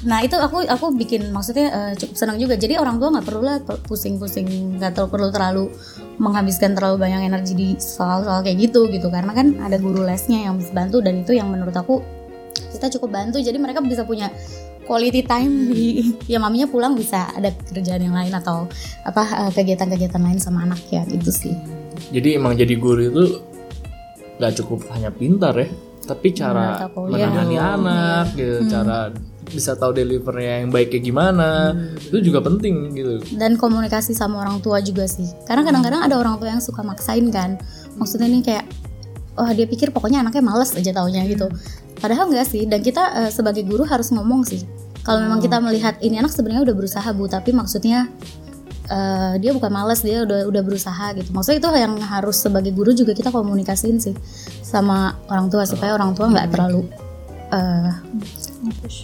nah 0.00 0.24
itu 0.24 0.32
aku 0.32 0.64
aku 0.64 0.96
bikin 0.96 1.28
maksudnya 1.28 1.66
eh, 1.74 1.92
cukup 1.98 2.14
senang 2.14 2.38
juga. 2.38 2.54
Jadi 2.54 2.78
orang 2.78 3.02
tua 3.02 3.18
nggak 3.18 3.26
perlu 3.26 3.42
lah 3.42 3.58
pusing-pusing 3.66 4.78
nggak 4.78 4.94
terlalu 4.94 5.10
perlu 5.10 5.28
terlalu 5.34 5.64
menghabiskan 6.20 6.76
terlalu 6.76 7.00
banyak 7.00 7.32
energi 7.32 7.56
di 7.56 7.68
soal-soal 7.80 8.44
kayak 8.44 8.68
gitu 8.68 8.92
gitu. 8.92 9.08
Karena 9.08 9.32
kan 9.32 9.56
ada 9.56 9.80
guru 9.80 10.04
lesnya 10.04 10.44
yang 10.44 10.60
bisa 10.60 10.70
bantu 10.76 11.00
dan 11.00 11.24
itu 11.24 11.32
yang 11.32 11.48
menurut 11.48 11.72
aku 11.72 12.04
kita 12.76 12.92
cukup 13.00 13.16
bantu. 13.16 13.40
Jadi 13.40 13.56
mereka 13.56 13.80
bisa 13.80 14.04
punya 14.04 14.28
quality 14.84 15.22
time 15.24 15.70
di 15.70 16.12
ya 16.28 16.42
maminya 16.42 16.66
pulang 16.66 16.92
bisa 16.98 17.30
ada 17.32 17.54
kerjaan 17.72 18.04
yang 18.04 18.16
lain 18.16 18.34
atau 18.34 18.68
apa 19.06 19.48
eh, 19.48 19.50
kegiatan-kegiatan 19.54 20.20
lain 20.20 20.42
sama 20.42 20.68
anak 20.68 20.82
ya 20.92 21.06
gitu 21.08 21.32
sih. 21.32 21.54
Jadi 22.12 22.36
emang 22.36 22.58
jadi 22.58 22.74
guru 22.76 23.00
itu 23.06 23.24
nggak 24.40 24.52
cukup 24.64 24.88
hanya 24.96 25.12
pintar 25.12 25.52
ya, 25.52 25.68
tapi 26.08 26.32
cara 26.32 26.88
menangani 26.96 27.60
anak, 27.60 28.32
gitu, 28.32 28.72
cara 28.72 29.12
bisa 29.50 29.74
tahu 29.74 29.92
delivernya 29.92 30.64
yang 30.64 30.70
baik 30.70 30.94
kayak 30.94 31.04
gimana, 31.04 31.74
itu 31.98 32.18
juga 32.22 32.40
penting 32.40 32.94
gitu. 32.94 33.20
dan 33.36 33.58
komunikasi 33.58 34.14
sama 34.14 34.40
orang 34.40 34.62
tua 34.62 34.78
juga 34.80 35.04
sih. 35.04 35.26
Karena 35.44 35.66
kadang-kadang 35.66 36.00
ada 36.06 36.16
orang 36.16 36.38
tua 36.38 36.54
yang 36.54 36.62
suka 36.62 36.80
maksain 36.86 37.26
kan. 37.28 37.58
Maksudnya 37.98 38.30
nih 38.30 38.42
kayak 38.46 38.64
oh 39.38 39.50
dia 39.50 39.66
pikir 39.66 39.90
pokoknya 39.90 40.22
anaknya 40.24 40.42
males 40.42 40.72
aja 40.72 40.90
taunya 40.94 41.26
gitu. 41.26 41.50
Padahal 42.00 42.30
enggak 42.30 42.48
sih. 42.48 42.64
Dan 42.64 42.80
kita 42.80 43.26
eh, 43.26 43.30
sebagai 43.30 43.66
guru 43.66 43.84
harus 43.84 44.08
ngomong 44.14 44.46
sih. 44.46 44.64
Kalau 45.00 45.20
memang 45.24 45.40
kita 45.40 45.58
melihat 45.64 45.96
ini 46.04 46.20
anak 46.20 46.30
sebenarnya 46.30 46.62
udah 46.70 46.76
berusaha 46.76 47.08
bu 47.16 47.24
tapi 47.24 47.56
maksudnya 47.56 48.08
eh, 48.86 49.34
dia 49.40 49.50
bukan 49.56 49.72
males 49.72 50.04
dia 50.04 50.22
udah 50.22 50.46
udah 50.46 50.62
berusaha 50.62 51.16
gitu. 51.18 51.34
Maksudnya 51.34 51.58
itu 51.58 51.68
yang 51.76 51.94
harus 51.98 52.36
sebagai 52.38 52.70
guru 52.70 52.94
juga 52.94 53.16
kita 53.16 53.32
komunikasiin 53.32 53.98
sih 53.98 54.14
sama 54.60 55.18
orang 55.26 55.50
tua 55.50 55.64
supaya 55.66 55.96
orang 55.96 56.14
tua 56.14 56.30
nggak 56.30 56.48
terlalu 56.52 56.84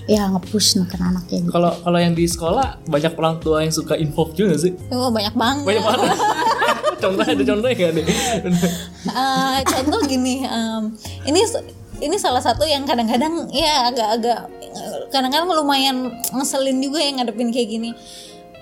eh 0.09 0.16
ya 0.16 0.31
nge-push 0.31 0.81
neken 0.81 1.00
anaknya 1.02 1.38
gitu. 1.44 1.52
Kalau 1.52 1.72
kalau 1.83 1.98
yang 1.98 2.14
di 2.14 2.24
sekolah 2.24 2.87
banyak 2.87 3.12
orang 3.18 3.37
tua 3.42 3.62
yang 3.62 3.74
suka 3.74 3.94
involve 3.98 4.33
juga 4.33 4.57
sih. 4.57 4.72
Oh, 4.90 5.11
banyak 5.11 5.35
banget. 5.35 5.64
Banyak 5.66 5.85
banget. 5.85 6.16
contoh 7.02 7.24
ada 7.24 7.44
contohnya 7.44 7.74
nggak 7.76 7.92
nih? 7.92 8.07
Eh, 9.07 9.59
contoh 9.68 10.00
gini, 10.09 10.35
em, 10.48 10.83
ini 11.29 11.40
ini 12.00 12.16
salah 12.16 12.40
satu 12.40 12.64
yang 12.64 12.85
kadang-kadang 12.88 13.48
ya 13.52 13.88
agak-agak 13.92 14.48
kadang-kadang 15.12 15.48
lumayan 15.52 16.12
ngeselin 16.33 16.81
juga 16.81 17.00
yang 17.00 17.20
ngadepin 17.20 17.52
kayak 17.52 17.68
gini. 17.68 17.90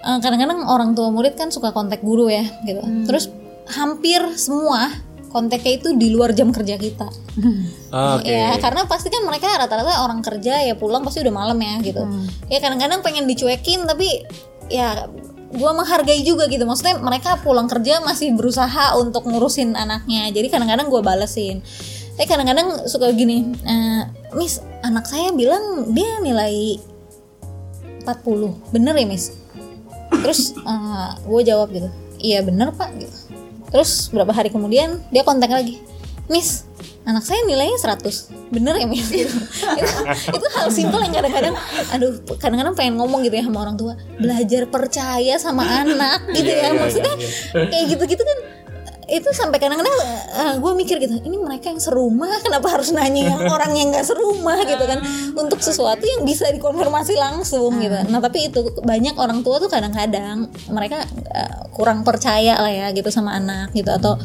Eh, 0.05 0.19
kadang-kadang 0.21 0.67
orang 0.67 0.93
tua 0.93 1.09
murid 1.09 1.39
kan 1.39 1.49
suka 1.49 1.71
kontak 1.71 2.03
guru 2.05 2.29
ya, 2.29 2.45
gitu. 2.67 2.83
Terus 3.09 3.31
hampir 3.71 4.21
semua 4.37 4.93
kontaknya 5.35 5.83
itu 5.83 5.99
di 5.99 6.15
luar 6.15 6.31
jam 6.31 6.55
kerja 6.55 6.79
kita. 6.79 7.11
Oke. 8.15 8.31
Ya, 8.31 8.55
karena 8.63 8.87
pasti 8.87 9.11
kan 9.11 9.27
mereka 9.27 9.51
rata-rata 9.51 10.07
orang 10.07 10.23
kerja 10.23 10.63
ya 10.63 10.79
pulang 10.79 11.03
pasti 11.03 11.27
udah 11.27 11.35
malam 11.35 11.59
ya 11.59 11.75
gitu. 11.83 12.07
Ya 12.47 12.63
kadang-kadang 12.63 13.03
pengen 13.03 13.27
dicuekin 13.27 13.83
tapi 13.91 14.23
ya 14.71 15.11
gua 15.51 15.75
menghargai 15.75 16.23
juga 16.23 16.47
gitu. 16.47 16.63
Maksudnya 16.63 17.03
mereka 17.03 17.43
pulang 17.43 17.67
kerja 17.67 17.99
masih 18.07 18.31
berusaha 18.39 18.95
untuk 18.95 19.27
ngurusin 19.27 19.75
anaknya. 19.75 20.31
Jadi 20.31 20.47
kadang-kadang 20.47 20.87
gua 20.87 21.03
balesin. 21.03 21.59
Tapi 22.15 22.31
kadang-kadang 22.31 22.87
suka 22.87 23.11
gini, 23.11 23.51
"Eh, 23.67 24.03
Miss, 24.39 24.63
anak 24.87 25.11
saya 25.11 25.35
bilang 25.35 25.91
dia 25.91 26.23
nilai 26.23 26.79
40. 28.07 28.55
Bener 28.71 28.95
ya, 28.95 29.07
Miss? 29.09 29.35
Terus 30.23 30.55
gue 31.27 31.41
jawab 31.43 31.75
gitu, 31.75 31.91
iya 32.23 32.41
bener 32.45 32.71
pak 32.77 32.93
gitu. 33.01 33.17
Terus 33.75 34.07
berapa 34.15 34.31
hari 34.31 34.55
kemudian 34.55 35.03
dia 35.11 35.27
kontak 35.27 35.51
lagi, 35.51 35.83
Miss, 36.31 36.63
anak 37.03 37.27
saya 37.27 37.43
nilainya 37.43 37.75
100 37.75 38.55
bener 38.55 38.79
ya 38.79 38.87
Miss? 38.87 39.11
Itu, 39.19 39.35
itu 40.31 40.47
hal 40.55 40.69
simpel 40.71 41.03
yang 41.03 41.11
kadang-kadang 41.11 41.55
aduh 41.91 42.23
kadang-kadang 42.39 42.75
pengen 42.79 42.95
ngomong 43.03 43.27
gitu 43.27 43.35
ya 43.35 43.45
sama 43.45 43.67
orang 43.67 43.75
tua. 43.75 43.99
Belajar 44.17 44.71
percaya 44.71 45.35
sama 45.43 45.67
anak 45.67 46.23
gitu 46.39 46.49
Iya, 46.49 46.55
ya. 46.55 46.69
iya, 46.71 46.79
maksudnya 46.79 47.15
iya, 47.19 47.29
kayak 47.67 47.85
gitu-gitu 47.99 48.23
kan 48.23 48.39
itu 49.05 49.29
sampai 49.37 49.61
kadang-kadang 49.61 49.93
gue 50.59 50.73
mikir 50.77 50.97
gitu 50.97 51.21
ini 51.25 51.37
mereka 51.37 51.69
yang 51.69 51.81
serumah 51.81 52.41
kenapa 52.41 52.73
harus 52.73 52.91
nanya 52.93 53.35
yang 53.35 53.41
orang 53.57 53.73
yang 53.77 53.89
nggak 53.93 54.07
serumah? 54.07 54.65
gitu 54.65 54.85
kan. 54.85 54.99
Untuk 55.35 55.61
sesuatu 55.61 56.05
yang 56.05 56.23
bisa 56.23 56.49
dikonfirmasi 56.51 57.15
langsung 57.17 57.81
gitu. 57.81 57.97
Nah 58.09 58.21
tapi 58.21 58.49
itu 58.53 58.61
banyak 58.83 59.15
orang 59.17 59.41
tua 59.45 59.61
tuh 59.61 59.71
kadang-kadang 59.71 60.49
mereka 60.71 61.05
eh, 61.33 61.69
kurang 61.75 62.03
percaya 62.03 62.61
lah 62.61 62.73
ya 62.73 62.87
gitu 62.93 63.09
sama 63.11 63.37
anak 63.37 63.73
gitu. 63.77 63.91
Atau 63.91 64.19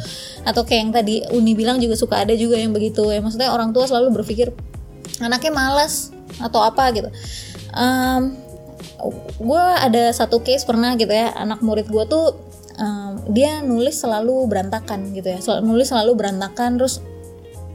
atau 0.43 0.61
kayak 0.63 0.79
yang 0.79 0.91
tadi 0.93 1.15
Uni 1.35 1.53
bilang 1.53 1.77
juga 1.77 1.95
suka 1.99 2.23
ada 2.23 2.33
juga 2.35 2.57
yang 2.59 2.71
begitu 2.71 3.03
ya. 3.09 3.19
Maksudnya 3.19 3.51
orang 3.51 3.75
tua 3.75 3.85
selalu 3.85 4.21
berpikir 4.21 4.51
anaknya 5.19 5.51
malas 5.51 6.11
atau 6.39 6.63
apa? 6.63 6.91
gitu. 6.95 7.09
Gue 9.39 9.65
ada 9.79 10.11
satu 10.11 10.43
case 10.43 10.67
pernah 10.67 10.95
gitu 10.99 11.11
ya 11.11 11.31
anak 11.35 11.63
murid 11.63 11.87
gue 11.87 12.03
tuh 12.07 12.48
um, 12.79 13.19
dia 13.35 13.59
nulis 13.61 13.99
selalu 13.99 14.47
berantakan 14.47 15.11
gitu 15.11 15.27
ya. 15.29 15.39
Selalu 15.43 15.61
nulis 15.75 15.87
selalu 15.91 16.11
berantakan 16.15 16.79
terus 16.79 17.03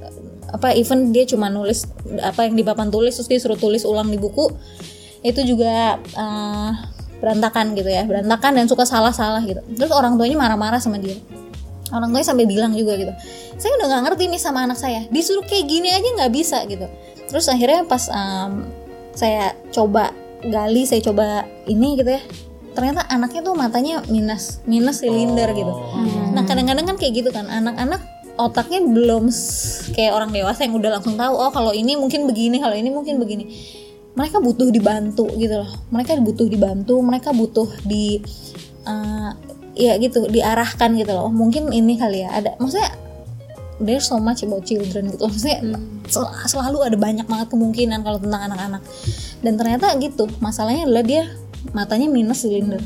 eh, 0.00 0.12
apa 0.50 0.72
even 0.72 1.12
dia 1.12 1.28
cuma 1.28 1.52
nulis 1.52 1.84
apa 2.24 2.48
yang 2.48 2.56
di 2.56 2.64
papan 2.64 2.88
tulis 2.88 3.14
terus 3.14 3.28
dia 3.28 3.38
suruh 3.38 3.60
tulis 3.60 3.84
ulang 3.84 4.08
di 4.08 4.16
buku 4.16 4.48
itu 5.20 5.40
juga 5.44 6.00
eh, 6.00 6.70
berantakan 7.20 7.76
gitu 7.76 7.88
ya. 7.92 8.08
Berantakan 8.08 8.56
dan 8.58 8.66
suka 8.66 8.88
salah-salah 8.88 9.44
gitu. 9.44 9.60
Terus 9.76 9.92
orang 9.92 10.16
tuanya 10.16 10.40
marah-marah 10.40 10.80
sama 10.80 10.96
dia. 10.96 11.20
Orang 11.92 12.10
tuanya 12.10 12.26
sampai 12.26 12.48
bilang 12.48 12.72
juga 12.72 12.96
gitu 12.96 13.12
saya 13.54 13.70
udah 13.78 13.86
nggak 13.86 14.02
ngerti 14.10 14.24
nih 14.34 14.40
sama 14.42 14.66
anak 14.66 14.78
saya. 14.78 15.06
Disuruh 15.14 15.46
kayak 15.46 15.66
gini 15.70 15.86
aja 15.94 16.02
nggak 16.02 16.32
bisa 16.34 16.58
gitu. 16.66 16.90
Terus 17.30 17.46
akhirnya 17.46 17.86
pas 17.86 18.10
um, 18.10 18.66
saya 19.14 19.54
coba 19.70 20.10
gali 20.44 20.84
saya 20.84 21.00
coba 21.00 21.48
ini 21.64 21.96
gitu 21.96 22.10
ya 22.18 22.22
ternyata 22.74 23.06
anaknya 23.06 23.40
tuh 23.46 23.54
matanya 23.54 24.02
minus 24.10 24.60
minus 24.66 25.00
silinder 25.00 25.48
gitu. 25.54 25.72
Nah 26.34 26.42
kadang-kadang 26.42 26.84
kan 26.90 26.96
kayak 26.98 27.24
gitu 27.24 27.30
kan 27.30 27.46
anak-anak 27.46 28.02
otaknya 28.34 28.82
belum 28.82 29.30
kayak 29.94 30.10
orang 30.10 30.34
dewasa 30.34 30.66
yang 30.66 30.74
udah 30.74 30.98
langsung 30.98 31.14
tahu 31.14 31.38
oh 31.38 31.54
kalau 31.54 31.70
ini 31.70 31.94
mungkin 31.94 32.26
begini 32.26 32.58
kalau 32.58 32.74
ini 32.74 32.90
mungkin 32.90 33.22
begini. 33.22 33.46
Mereka 34.14 34.38
butuh 34.38 34.70
dibantu 34.70 35.26
gitu 35.38 35.62
loh. 35.62 35.70
Mereka 35.90 36.18
butuh 36.22 36.46
dibantu 36.46 36.98
mereka 37.02 37.34
butuh 37.34 37.66
di 37.82 38.22
eh, 38.86 39.30
ya 39.74 39.98
gitu 39.98 40.26
diarahkan 40.30 40.94
gitu 40.98 41.10
loh. 41.14 41.30
Oh, 41.30 41.34
mungkin 41.34 41.70
ini 41.74 41.98
kali 41.98 42.22
ya. 42.22 42.30
Ada 42.30 42.58
maksudnya 42.58 42.94
there's 43.82 44.06
so 44.06 44.22
much 44.22 44.46
about 44.46 44.62
children 44.62 45.10
gitu. 45.10 45.26
Maksudnya 45.26 45.58
sel- 46.06 46.30
selalu 46.46 46.86
ada 46.86 46.96
banyak 46.98 47.26
banget 47.26 47.50
kemungkinan 47.50 48.06
kalau 48.06 48.22
tentang 48.22 48.50
anak-anak. 48.50 48.82
Dan 49.42 49.58
ternyata 49.58 49.94
gitu 49.98 50.30
masalahnya 50.38 50.86
adalah 50.86 51.04
dia 51.04 51.22
matanya 51.72 52.10
minus 52.10 52.44
silinder. 52.44 52.82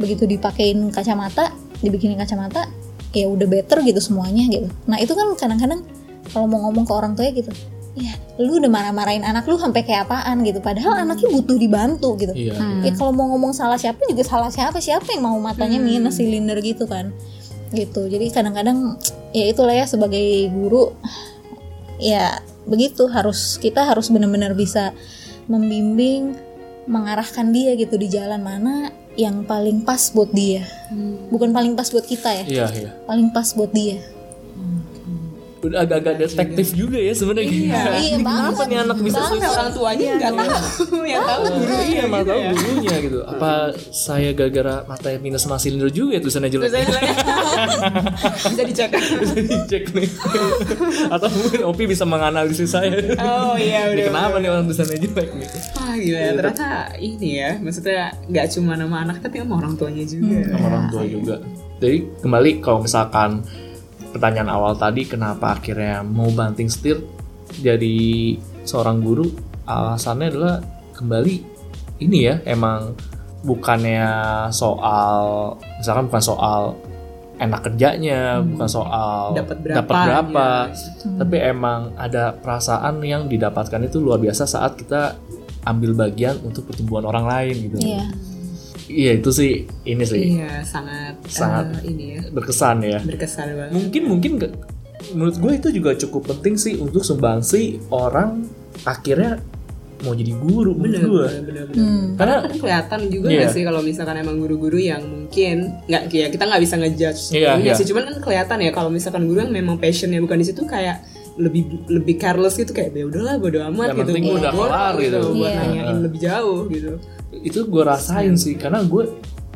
Begitu 0.00 0.26
dipakein 0.26 0.90
kacamata 0.90 1.52
dibikinin 1.84 2.16
kacamata 2.16 2.66
ya 3.14 3.26
udah 3.28 3.46
better 3.46 3.84
gitu 3.84 4.00
semuanya 4.00 4.48
gitu. 4.48 4.66
Nah 4.88 4.98
itu 4.98 5.12
kan 5.12 5.30
kadang-kadang 5.36 5.84
kalau 6.32 6.46
mau 6.50 6.66
ngomong 6.68 6.86
ke 6.86 6.92
orang 6.94 7.12
tua 7.14 7.30
gitu 7.30 7.50
ya 7.98 8.14
lu 8.38 8.62
udah 8.62 8.70
marah-marahin 8.70 9.26
anak 9.26 9.44
lu 9.50 9.58
sampai 9.58 9.82
kayak 9.82 10.06
apaan? 10.08 10.46
gitu. 10.46 10.62
Padahal 10.62 11.04
anaknya 11.04 11.28
butuh 11.28 11.56
dibantu 11.58 12.14
gitu. 12.16 12.32
Iya. 12.32 12.54
ya 12.86 12.92
kalau 12.94 13.12
mau 13.12 13.26
ngomong 13.34 13.52
salah 13.52 13.76
siapa 13.76 14.00
juga 14.06 14.22
salah 14.22 14.48
siapa. 14.48 14.78
Siapa 14.78 15.10
yang 15.10 15.26
mau 15.26 15.36
matanya 15.42 15.82
minus 15.82 16.22
silinder 16.22 16.58
gitu 16.62 16.86
kan? 16.86 17.10
Gitu. 17.74 18.06
Jadi 18.06 18.26
kadang-kadang 18.30 18.96
ya 19.34 19.44
itulah 19.50 19.74
ya 19.74 19.86
sebagai 19.86 20.48
guru 20.54 20.94
ya 22.00 22.40
begitu 22.64 23.10
harus 23.10 23.60
kita 23.60 23.84
harus 23.84 24.08
benar-benar 24.08 24.56
bisa 24.56 24.94
membimbing 25.50 26.38
mengarahkan 26.90 27.54
dia 27.54 27.78
gitu 27.78 27.94
di 27.94 28.10
jalan 28.10 28.42
mana 28.42 28.90
yang 29.14 29.46
paling 29.46 29.86
pas 29.86 30.10
buat 30.10 30.34
dia. 30.34 30.66
Bukan 31.30 31.54
paling 31.54 31.78
pas 31.78 31.86
buat 31.86 32.02
kita 32.02 32.30
ya. 32.42 32.44
Iya, 32.44 32.66
iya. 32.74 32.90
paling 33.06 33.30
pas 33.30 33.46
buat 33.54 33.70
dia 33.70 34.02
Udah 35.60 35.84
agak-agak 35.84 36.24
detektif 36.24 36.72
juga 36.72 36.96
ya 36.96 37.12
sebenarnya. 37.12 37.52
Iya. 37.52 37.82
iya 38.00 38.16
Kenapa 38.16 38.48
banget 38.56 38.66
nih 38.72 38.78
anak 38.80 38.98
bisa 39.04 39.20
susah? 39.28 39.50
orang 39.52 39.70
tuanya 39.76 40.06
nggak 40.16 40.32
tahu, 40.32 40.98
yang 41.12 41.24
tahu 41.28 41.42
guru 41.52 41.74
Iya, 41.84 42.02
emang 42.08 42.22
tahu 42.24 42.40
gurunya 42.56 42.96
gitu. 43.04 43.18
Apa 43.28 43.52
saya 43.92 44.30
gara-gara 44.32 44.74
matanya 44.88 45.18
minus 45.20 45.44
sama 45.44 45.60
silinder 45.60 45.92
juga 45.92 46.16
ya 46.16 46.20
tulisannya 46.24 46.48
jelek? 46.48 46.70
bisa 48.56 48.62
dicek. 48.64 48.90
bisa 48.96 49.34
dicek 49.36 49.84
nih. 49.92 50.08
Atau 51.12 51.28
mungkin 51.28 51.60
Opi 51.68 51.84
bisa 51.84 52.08
menganalisis 52.08 52.72
saya. 52.72 52.96
Oh 53.20 53.52
iya 53.60 53.92
udah. 53.92 54.04
kenapa 54.08 54.36
nih 54.40 54.48
orang 54.48 54.64
tulisannya 54.64 54.96
jelek 54.96 55.28
nih? 55.36 55.48
Ah 55.76 55.94
gila 56.00 56.18
ya, 56.18 56.30
ternyata 56.40 56.68
ini 56.96 57.28
ya, 57.36 57.50
maksudnya 57.60 58.16
nggak 58.32 58.46
cuma 58.56 58.72
nama 58.80 58.96
anak 59.04 59.20
tapi 59.20 59.44
sama 59.44 59.60
orang 59.60 59.76
tuanya 59.76 60.04
juga. 60.08 60.40
Sama 60.56 60.66
orang 60.72 60.84
tua 60.88 61.04
juga. 61.04 61.36
Jadi 61.80 61.98
kembali 62.20 62.50
kalau 62.64 62.84
misalkan 62.84 63.44
pertanyaan 64.10 64.50
awal 64.50 64.74
tadi 64.74 65.06
kenapa 65.06 65.56
akhirnya 65.58 66.02
mau 66.02 66.28
banting 66.30 66.66
setir 66.70 67.02
jadi 67.62 68.36
seorang 68.66 69.02
guru? 69.02 69.26
Alasannya 69.66 70.26
adalah 70.34 70.56
kembali 70.94 71.34
ini 72.02 72.18
ya 72.26 72.42
emang 72.44 72.94
bukannya 73.40 74.04
soal 74.52 75.54
misalkan 75.80 76.10
bukan 76.10 76.22
soal 76.22 76.62
enak 77.40 77.60
kerjanya 77.64 78.44
bukan 78.44 78.68
soal 78.68 79.32
Dapat 79.32 79.56
berapa, 79.64 79.78
dapat 79.80 79.96
berapa 79.96 80.46
ya. 80.68 81.08
tapi 81.24 81.36
emang 81.40 81.96
ada 81.96 82.36
perasaan 82.36 83.00
yang 83.00 83.32
didapatkan 83.32 83.80
itu 83.80 83.96
luar 83.96 84.20
biasa 84.20 84.44
saat 84.44 84.76
kita 84.76 85.16
ambil 85.64 85.96
bagian 85.96 86.36
untuk 86.44 86.68
pertumbuhan 86.68 87.08
orang 87.08 87.24
lain 87.24 87.54
gitu. 87.68 87.76
Iya 87.80 88.04
iya 88.92 89.12
itu 89.14 89.30
sih 89.30 89.52
ini 89.84 90.02
sih 90.02 90.22
Iya 90.36 90.60
sangat 90.62 91.14
Sangat. 91.24 91.70
eh, 91.76 91.88
ini 91.88 92.04
ya 92.12 92.20
berkesan 92.28 92.76
ya 92.82 92.98
berkesan 93.00 93.46
banget. 93.52 93.72
mungkin 93.72 94.02
mungkin 94.06 94.32
ke- 94.36 94.54
menurut 95.10 95.36
gue 95.36 95.52
itu 95.54 95.68
juga 95.72 95.90
cukup 95.96 96.22
penting 96.28 96.54
sih 96.54 96.74
untuk 96.76 97.00
sumbangsi 97.00 97.62
orang 97.88 98.44
akhirnya 98.82 99.40
mau 100.00 100.12
jadi 100.12 100.32
guru 100.34 100.72
menurut 100.72 100.96
Bener, 100.96 101.02
gue 101.04 101.26
bener, 101.26 101.42
bener, 101.42 101.64
bener. 101.66 101.76
Hmm. 101.78 102.04
karena 102.14 102.34
kan 102.40 102.52
kelihatan 102.54 103.00
juga 103.08 103.26
Iya. 103.26 103.36
nggak 103.38 103.50
sih 103.50 103.62
kalau 103.62 103.80
misalkan 103.80 104.16
emang 104.16 104.36
guru-guru 104.38 104.78
yang 104.78 105.02
mungkin 105.04 105.56
nggak 105.84 106.02
ya 106.08 106.26
kita 106.28 106.42
nggak 106.42 106.62
bisa 106.62 106.74
ngejudge 106.76 107.22
Iya, 107.30 107.48
gurunya 107.54 107.66
iya. 107.66 107.76
sih 107.76 107.84
cuman 107.84 108.02
kan 108.06 108.16
kelihatan 108.18 108.58
ya 108.58 108.70
kalau 108.70 108.88
misalkan 108.88 109.22
guru 109.24 109.38
yang 109.40 109.52
memang 109.52 109.76
passionnya 109.76 110.16
bukan 110.18 110.36
di 110.36 110.46
situ 110.46 110.64
kayak 110.64 111.04
lebih 111.36 111.62
lebih 111.86 112.14
careless 112.16 112.54
gitu 112.54 112.70
kayak 112.70 112.90
ya 112.92 113.04
udahlah 113.04 113.36
bodo 113.36 113.58
amat 113.64 113.86
Yang 113.86 113.96
gitu. 113.96 114.08
penting 114.08 114.24
udah 114.32 114.52
kelar 114.52 114.94
gitu. 114.96 115.18
buat 115.30 115.36
Iya. 115.46 115.58
nanyain 115.60 115.98
lebih 116.00 116.20
jauh 116.20 116.60
gitu. 116.66 116.90
Itu 117.30 117.58
gue 117.64 117.82
rasain 117.82 118.34
sih 118.34 118.54
karena 118.54 118.82
gue 118.82 119.04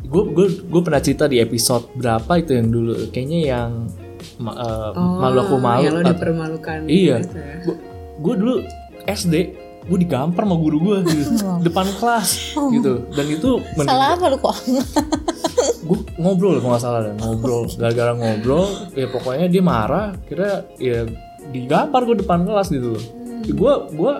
gue 0.05 0.23
gue 0.31 0.47
gue 0.63 0.81
pernah 0.81 0.99
cerita 0.99 1.25
di 1.25 1.37
episode 1.37 1.89
berapa 1.93 2.29
itu 2.35 2.53
yang 2.53 2.69
dulu 2.69 2.93
kayaknya 3.09 3.39
yang 3.47 3.69
ma- 4.37 4.53
eh, 4.53 4.89
malu 4.93 5.37
aku 5.41 5.55
malu 5.57 5.81
ya 5.81 5.89
lo 5.89 6.01
dipermalukan 6.03 6.79
iya. 6.85 7.17
gitu 7.19 7.35
ya. 7.35 7.55
gue 7.63 7.75
gue 8.15 8.33
dulu 8.37 8.55
SD 9.03 9.33
gue 9.85 9.97
digampar 9.99 10.45
sama 10.45 10.55
guru 10.55 10.77
gue 10.79 10.97
gitu 11.05 11.31
depan 11.67 11.85
kelas 11.95 12.53
gitu. 12.71 13.05
Dan 13.11 13.25
itu 13.27 13.49
men- 13.75 13.85
salah 13.85 14.13
apa 14.13 14.25
lu 14.27 14.37
kok? 14.37 14.55
Gue 15.85 16.01
ngobrol 16.17 16.57
kalau 16.57 16.73
nggak 16.73 16.81
salah 16.81 16.99
deh 16.99 17.13
ngobrol. 17.15 17.69
Gara-gara 17.71 18.11
ngobrol 18.13 18.65
ya 18.93 19.05
pokoknya 19.05 19.45
dia 19.45 19.61
marah 19.61 20.17
kira 20.25 20.65
ya 20.77 21.05
digampar 21.53 22.05
gue 22.05 22.21
depan 22.21 22.45
kelas 22.45 22.69
gitu. 22.71 22.95
Loh 22.95 23.03
gue 23.45 23.73
gue 23.93 24.13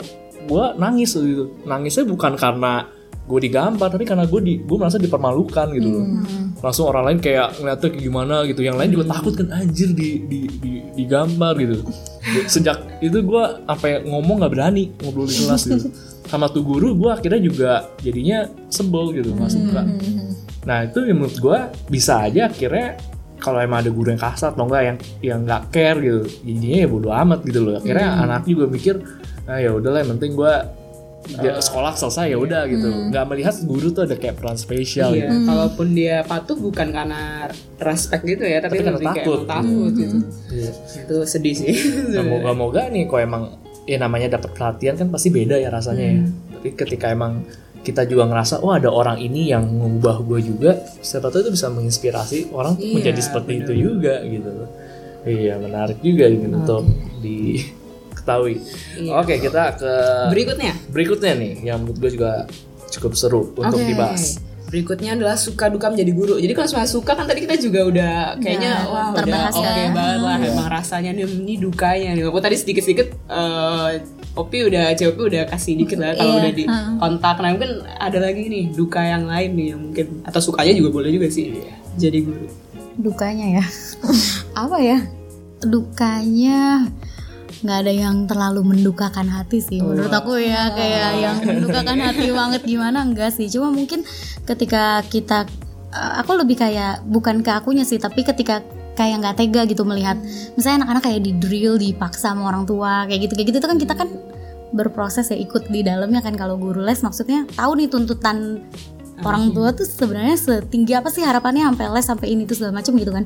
gue 0.46 0.66
nangis 0.78 1.18
gitu. 1.18 1.58
Nangisnya 1.66 2.06
bukan 2.06 2.38
karena 2.38 2.86
gue 3.26 3.40
digambar 3.42 3.90
tapi 3.90 4.06
karena 4.06 4.30
gue 4.30 4.42
di 4.44 4.54
gue 4.62 4.78
merasa 4.78 5.02
dipermalukan 5.02 5.74
gitu. 5.74 5.90
Loh 5.90 6.06
langsung 6.66 6.90
orang 6.90 7.14
lain 7.14 7.20
kayak 7.22 7.62
ngeliatnya 7.62 7.90
kayak 7.94 8.04
gimana 8.06 8.36
gitu. 8.50 8.62
Yang 8.66 8.78
lain 8.82 8.90
juga 8.94 9.06
takut 9.18 9.34
kan 9.38 9.48
anjir 9.54 9.90
di 9.94 10.10
di, 10.26 10.40
di 10.62 10.72
digambar 10.94 11.54
gitu. 11.62 11.78
Sejak 12.54 13.02
itu 13.02 13.18
gue 13.22 13.44
sampai 13.66 14.06
ngomong 14.06 14.42
nggak 14.42 14.54
berani 14.54 14.84
ngobrol 15.02 15.30
di 15.30 15.36
kelas 15.46 15.64
gitu. 15.70 15.90
Sama 16.26 16.50
tuh 16.50 16.66
guru 16.66 16.98
gue 16.98 17.10
akhirnya 17.14 17.42
juga 17.42 17.72
jadinya 18.02 18.50
sebel 18.70 19.14
gitu 19.14 19.34
nggak 19.34 19.52
suka. 19.52 19.82
Nah 20.66 20.90
itu 20.90 21.00
menurut 21.06 21.38
gue 21.38 21.58
bisa 21.90 22.26
aja 22.26 22.50
akhirnya 22.50 22.98
kalau 23.46 23.62
emang 23.62 23.86
ada 23.86 23.94
guru 23.94 24.10
yang 24.10 24.18
kasar 24.18 24.58
atau 24.58 24.66
enggak 24.66 24.82
yang 24.82 24.98
yang 25.22 25.40
nggak 25.46 25.62
care 25.70 26.00
gitu 26.02 26.22
jadinya 26.42 26.78
ya 26.82 26.88
bodo 26.90 27.10
amat 27.14 27.40
gitu 27.46 27.60
loh 27.62 27.78
akhirnya 27.78 28.10
anak 28.18 28.42
juga 28.44 28.66
mikir 28.66 28.96
ah 29.46 29.62
ya 29.62 29.70
udahlah 29.70 30.02
yang 30.02 30.18
penting 30.18 30.34
gue 30.34 30.54
ya, 31.38 31.58
sekolah 31.58 31.94
selesai 31.94 32.34
ya 32.34 32.38
udah 32.38 32.66
gitu 32.66 32.90
nggak 33.10 33.26
melihat 33.30 33.54
guru 33.62 33.90
tuh 33.90 34.06
ada 34.06 34.14
kayak 34.14 34.38
peran 34.38 34.58
spesial 34.58 35.14
Iya, 35.14 35.30
gitu. 35.30 35.36
kalaupun 35.46 35.88
dia 35.94 36.22
patuh 36.22 36.58
bukan 36.58 36.88
karena 36.90 37.50
respect 37.78 38.26
gitu 38.26 38.42
ya, 38.42 38.62
tapi, 38.62 38.78
Tapi 38.78 38.86
karena 38.86 38.98
lebih 38.98 39.08
kayak 39.14 39.26
takut. 39.26 39.42
takut 39.46 39.92
gitu. 39.94 40.18
Iya. 40.50 40.72
Itu 41.06 41.16
sedih 41.26 41.56
sih. 41.58 41.74
Nah, 42.14 42.26
moga-moga 42.26 42.90
nih 42.90 43.06
kok 43.06 43.22
emang 43.22 43.44
ya 43.86 43.98
namanya 43.98 44.38
dapat 44.38 44.54
perhatian 44.54 44.98
kan 44.98 45.08
pasti 45.10 45.30
beda 45.30 45.58
ya 45.58 45.70
rasanya 45.70 46.06
ya. 46.06 46.22
Tapi 46.58 46.68
ketika 46.74 47.10
emang 47.10 47.46
kita 47.86 48.10
juga 48.10 48.26
ngerasa 48.26 48.66
oh 48.66 48.74
ada 48.74 48.90
orang 48.90 49.22
ini 49.22 49.54
yang 49.54 49.70
mengubah 49.70 50.26
gue 50.26 50.42
juga, 50.42 50.82
siapa 51.00 51.30
tahu 51.30 51.46
itu 51.46 51.52
bisa 51.54 51.70
menginspirasi 51.70 52.50
orang 52.50 52.74
Iya, 52.82 52.94
menjadi 52.98 53.22
seperti 53.22 53.52
itu 53.62 53.74
juga 53.78 54.26
gitu. 54.26 54.50
Iya 55.26 55.62
menarik 55.62 56.02
juga 56.02 56.26
ini 56.26 56.50
untuk 56.50 56.86
diketahui. 57.22 58.56
Oke 59.14 59.38
kita 59.38 59.78
ke 59.78 59.94
Berikutnya, 60.34 60.74
berikutnya 60.90 61.34
nih 61.38 61.54
yang 61.64 61.86
menurut 61.86 61.98
gue 62.02 62.12
juga 62.18 62.32
cukup 62.90 63.14
seru 63.14 63.42
untuk 63.54 63.78
Oke. 63.78 63.86
dibahas. 63.86 64.42
Berikutnya 64.66 65.14
adalah 65.14 65.38
suka 65.38 65.70
duka 65.70 65.94
menjadi 65.94 66.12
guru. 66.12 66.36
Jadi 66.42 66.52
kalau 66.52 66.68
soal 66.68 66.90
suka 66.90 67.14
kan 67.14 67.30
tadi 67.30 67.46
kita 67.46 67.54
juga 67.56 67.86
udah 67.86 68.14
kayaknya 68.42 68.72
Udah 68.82 68.92
wah 68.92 69.08
udah 69.14 69.18
terbahas 69.22 69.54
oke 69.56 69.62
ya. 69.78 69.90
banget 69.94 70.20
lah 70.26 70.38
emang 70.42 70.68
rasanya 70.74 71.12
nih 71.14 71.26
ini 71.30 71.54
dukanya 71.62 72.10
nih. 72.18 72.22
Walaupun 72.26 72.44
tadi 72.44 72.56
sedikit-sedikit 72.58 73.08
eh 73.30 73.90
Opi 74.36 74.68
udah 74.68 74.92
COP 74.94 75.18
udah 75.18 75.48
kasih 75.48 75.74
dikit 75.76 75.96
lah 75.96 76.12
kalau 76.12 76.36
Iya, 76.36 76.40
udah 76.44 76.52
di 76.52 76.64
kontak. 77.00 77.36
Nah 77.40 77.50
mungkin 77.56 77.72
ada 77.88 78.20
lagi 78.20 78.44
nih 78.46 78.64
duka 78.70 79.00
yang 79.00 79.24
lain 79.26 79.56
nih 79.56 79.68
yang 79.72 79.80
mungkin 79.80 80.06
atau 80.22 80.44
sukanya 80.44 80.76
juga 80.76 80.92
boleh 80.92 81.10
juga 81.10 81.32
sih 81.32 81.56
jadi 81.96 82.20
guru. 82.20 82.48
dukanya 82.96 83.60
ya? 83.60 83.66
Apa 84.68 84.78
ya? 84.80 85.00
Dukanya 85.66 86.88
nggak 87.60 87.78
ada 87.82 87.92
yang 87.92 88.28
terlalu 88.28 88.62
mendukakan 88.62 89.28
hati 89.28 89.60
sih. 89.60 89.80
Menurut 89.80 90.12
aku 90.12 90.38
ya 90.38 90.70
kayak 90.72 91.12
yang 91.18 91.38
mendukakan 91.42 91.98
hati 91.98 92.28
banget 92.38 92.62
gimana? 92.64 93.02
Enggak 93.02 93.34
sih. 93.34 93.48
Cuma 93.48 93.72
mungkin 93.72 94.04
ketika 94.44 95.02
kita 95.08 95.48
aku 95.92 96.36
lebih 96.36 96.60
kayak 96.60 97.08
bukan 97.08 97.40
ke 97.40 97.52
akunya 97.52 97.88
sih 97.88 97.96
tapi 97.96 98.22
ketika 98.22 98.60
kayak 98.96 99.16
nggak 99.22 99.36
tega 99.38 99.62
gitu 99.68 99.84
melihat. 99.84 100.18
Misalnya 100.56 100.84
anak-anak 100.84 101.04
kayak 101.04 101.22
di 101.22 101.32
drill 101.38 101.76
dipaksa 101.76 102.32
sama 102.32 102.48
orang 102.48 102.64
tua 102.64 103.06
kayak 103.06 103.30
gitu 103.30 103.34
kayak 103.36 103.48
gitu 103.52 103.58
itu 103.60 103.68
kan 103.68 103.78
kita 103.78 103.94
kan 103.94 104.10
berproses 104.76 105.32
ya 105.32 105.38
ikut 105.40 105.72
di 105.72 105.86
dalamnya 105.86 106.24
kan 106.24 106.34
kalau 106.40 106.56
guru 106.56 106.82
les. 106.82 107.04
Maksudnya 107.04 107.46
tahu 107.54 107.72
nih 107.80 107.88
tuntutan 107.92 108.64
orang 109.24 109.56
tua 109.56 109.72
tuh 109.72 109.88
sebenarnya 109.88 110.36
setinggi 110.36 110.92
apa 110.92 111.08
sih 111.08 111.24
harapannya 111.24 111.64
sampai 111.72 111.86
les 111.88 112.06
sampai 112.08 112.28
ini 112.36 112.44
tuh 112.48 112.56
segala 112.60 112.80
macam 112.80 112.96
gitu 112.96 113.12
kan. 113.12 113.24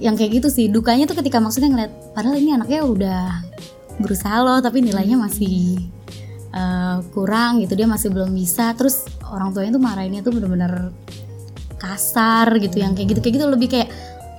Yang 0.00 0.14
kayak 0.20 0.30
gitu 0.40 0.48
sih 0.52 0.66
dukanya 0.72 1.04
tuh 1.08 1.16
ketika 1.20 1.38
maksudnya 1.40 1.70
ngeliat 1.72 1.92
padahal 2.16 2.36
ini 2.36 2.50
anaknya 2.56 2.80
udah 2.84 3.22
berusaha 4.00 4.42
loh 4.42 4.58
tapi 4.58 4.82
nilainya 4.82 5.14
masih 5.20 5.78
eh, 6.50 6.96
kurang 7.12 7.60
gitu 7.60 7.76
dia 7.76 7.88
masih 7.88 8.08
belum 8.08 8.32
bisa. 8.32 8.72
Terus 8.76 9.04
orang 9.28 9.52
tuanya 9.52 9.76
tuh 9.76 9.82
marahinnya 9.84 10.20
tuh 10.24 10.32
bener-bener 10.32 10.92
kasar 11.76 12.48
gitu 12.56 12.80
yang 12.80 12.96
kayak 12.96 13.16
gitu 13.16 13.20
kayak 13.20 13.34
gitu. 13.40 13.46
Lebih 13.48 13.68
kayak 13.68 13.88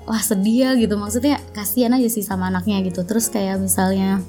wah 0.05 0.21
sedih 0.21 0.69
ya 0.69 0.71
gitu. 0.77 0.95
Maksudnya 0.95 1.41
kasihan 1.51 1.93
aja 1.97 2.07
sih 2.09 2.21
sama 2.21 2.49
anaknya 2.49 2.81
gitu. 2.85 3.03
Terus 3.03 3.29
kayak 3.29 3.61
misalnya 3.61 4.21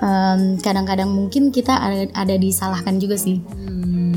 em, 0.00 0.60
kadang-kadang 0.60 1.08
mungkin 1.08 1.50
kita 1.50 1.72
ada, 1.76 2.06
ada 2.14 2.34
disalahkan 2.36 3.00
juga 3.00 3.16
sih. 3.16 3.40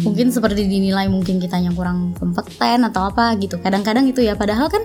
Mungkin 0.04 0.36
seperti 0.36 0.68
dinilai 0.68 1.08
mungkin 1.08 1.40
kitanya 1.40 1.72
kurang 1.72 2.12
kompeten 2.20 2.84
atau 2.84 3.08
apa 3.08 3.34
gitu. 3.40 3.56
Kadang-kadang 3.64 4.04
itu 4.04 4.20
ya. 4.20 4.36
Padahal 4.36 4.68
kan 4.68 4.84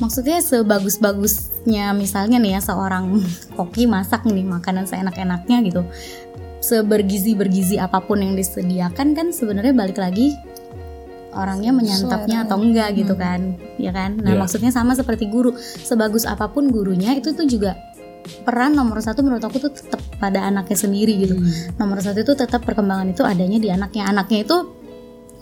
maksudnya 0.00 0.40
sebagus-bagusnya 0.40 1.92
misalnya 1.92 2.40
nih 2.40 2.56
ya 2.56 2.60
seorang 2.64 3.20
koki 3.56 3.84
masak 3.84 4.24
nih 4.24 4.44
makanan 4.44 4.88
seenak-enaknya 4.88 5.60
gitu. 5.68 5.82
Sebergizi-bergizi 6.64 7.76
apa 7.76 8.00
pun 8.00 8.24
yang 8.24 8.32
disediakan 8.32 9.12
kan 9.12 9.30
sebenarnya 9.30 9.76
balik 9.76 10.00
lagi 10.00 10.32
orangnya 11.36 11.70
menyantapnya 11.70 12.48
atau 12.48 12.56
enggak 12.58 12.96
gitu 12.96 13.14
kan 13.14 13.54
ya 13.76 13.92
kan? 13.92 14.16
Nah 14.18 14.32
Iya. 14.34 14.40
maksudnya 14.40 14.72
sama 14.72 14.96
seperti 14.96 15.28
guru. 15.28 15.52
Sebagus 15.60 16.24
apa 16.24 16.48
pun 16.48 16.72
gurunya 16.72 17.12
itu 17.14 17.36
tuh 17.36 17.44
juga 17.44 17.76
peran 18.42 18.74
nomor 18.74 18.98
satu 18.98 19.22
menurut 19.22 19.44
aku 19.44 19.62
tuh 19.62 19.70
tetap 19.70 20.02
pada 20.18 20.42
anaknya 20.42 20.74
sendiri 20.74 21.14
gitu. 21.20 21.38
Nomor 21.78 22.02
satu 22.02 22.24
itu 22.24 22.32
tetap 22.34 22.64
perkembangan 22.66 23.12
itu 23.12 23.22
adanya 23.22 23.60
di 23.60 23.68
anaknya. 23.70 24.08
Anaknya 24.10 24.42
itu 24.42 24.56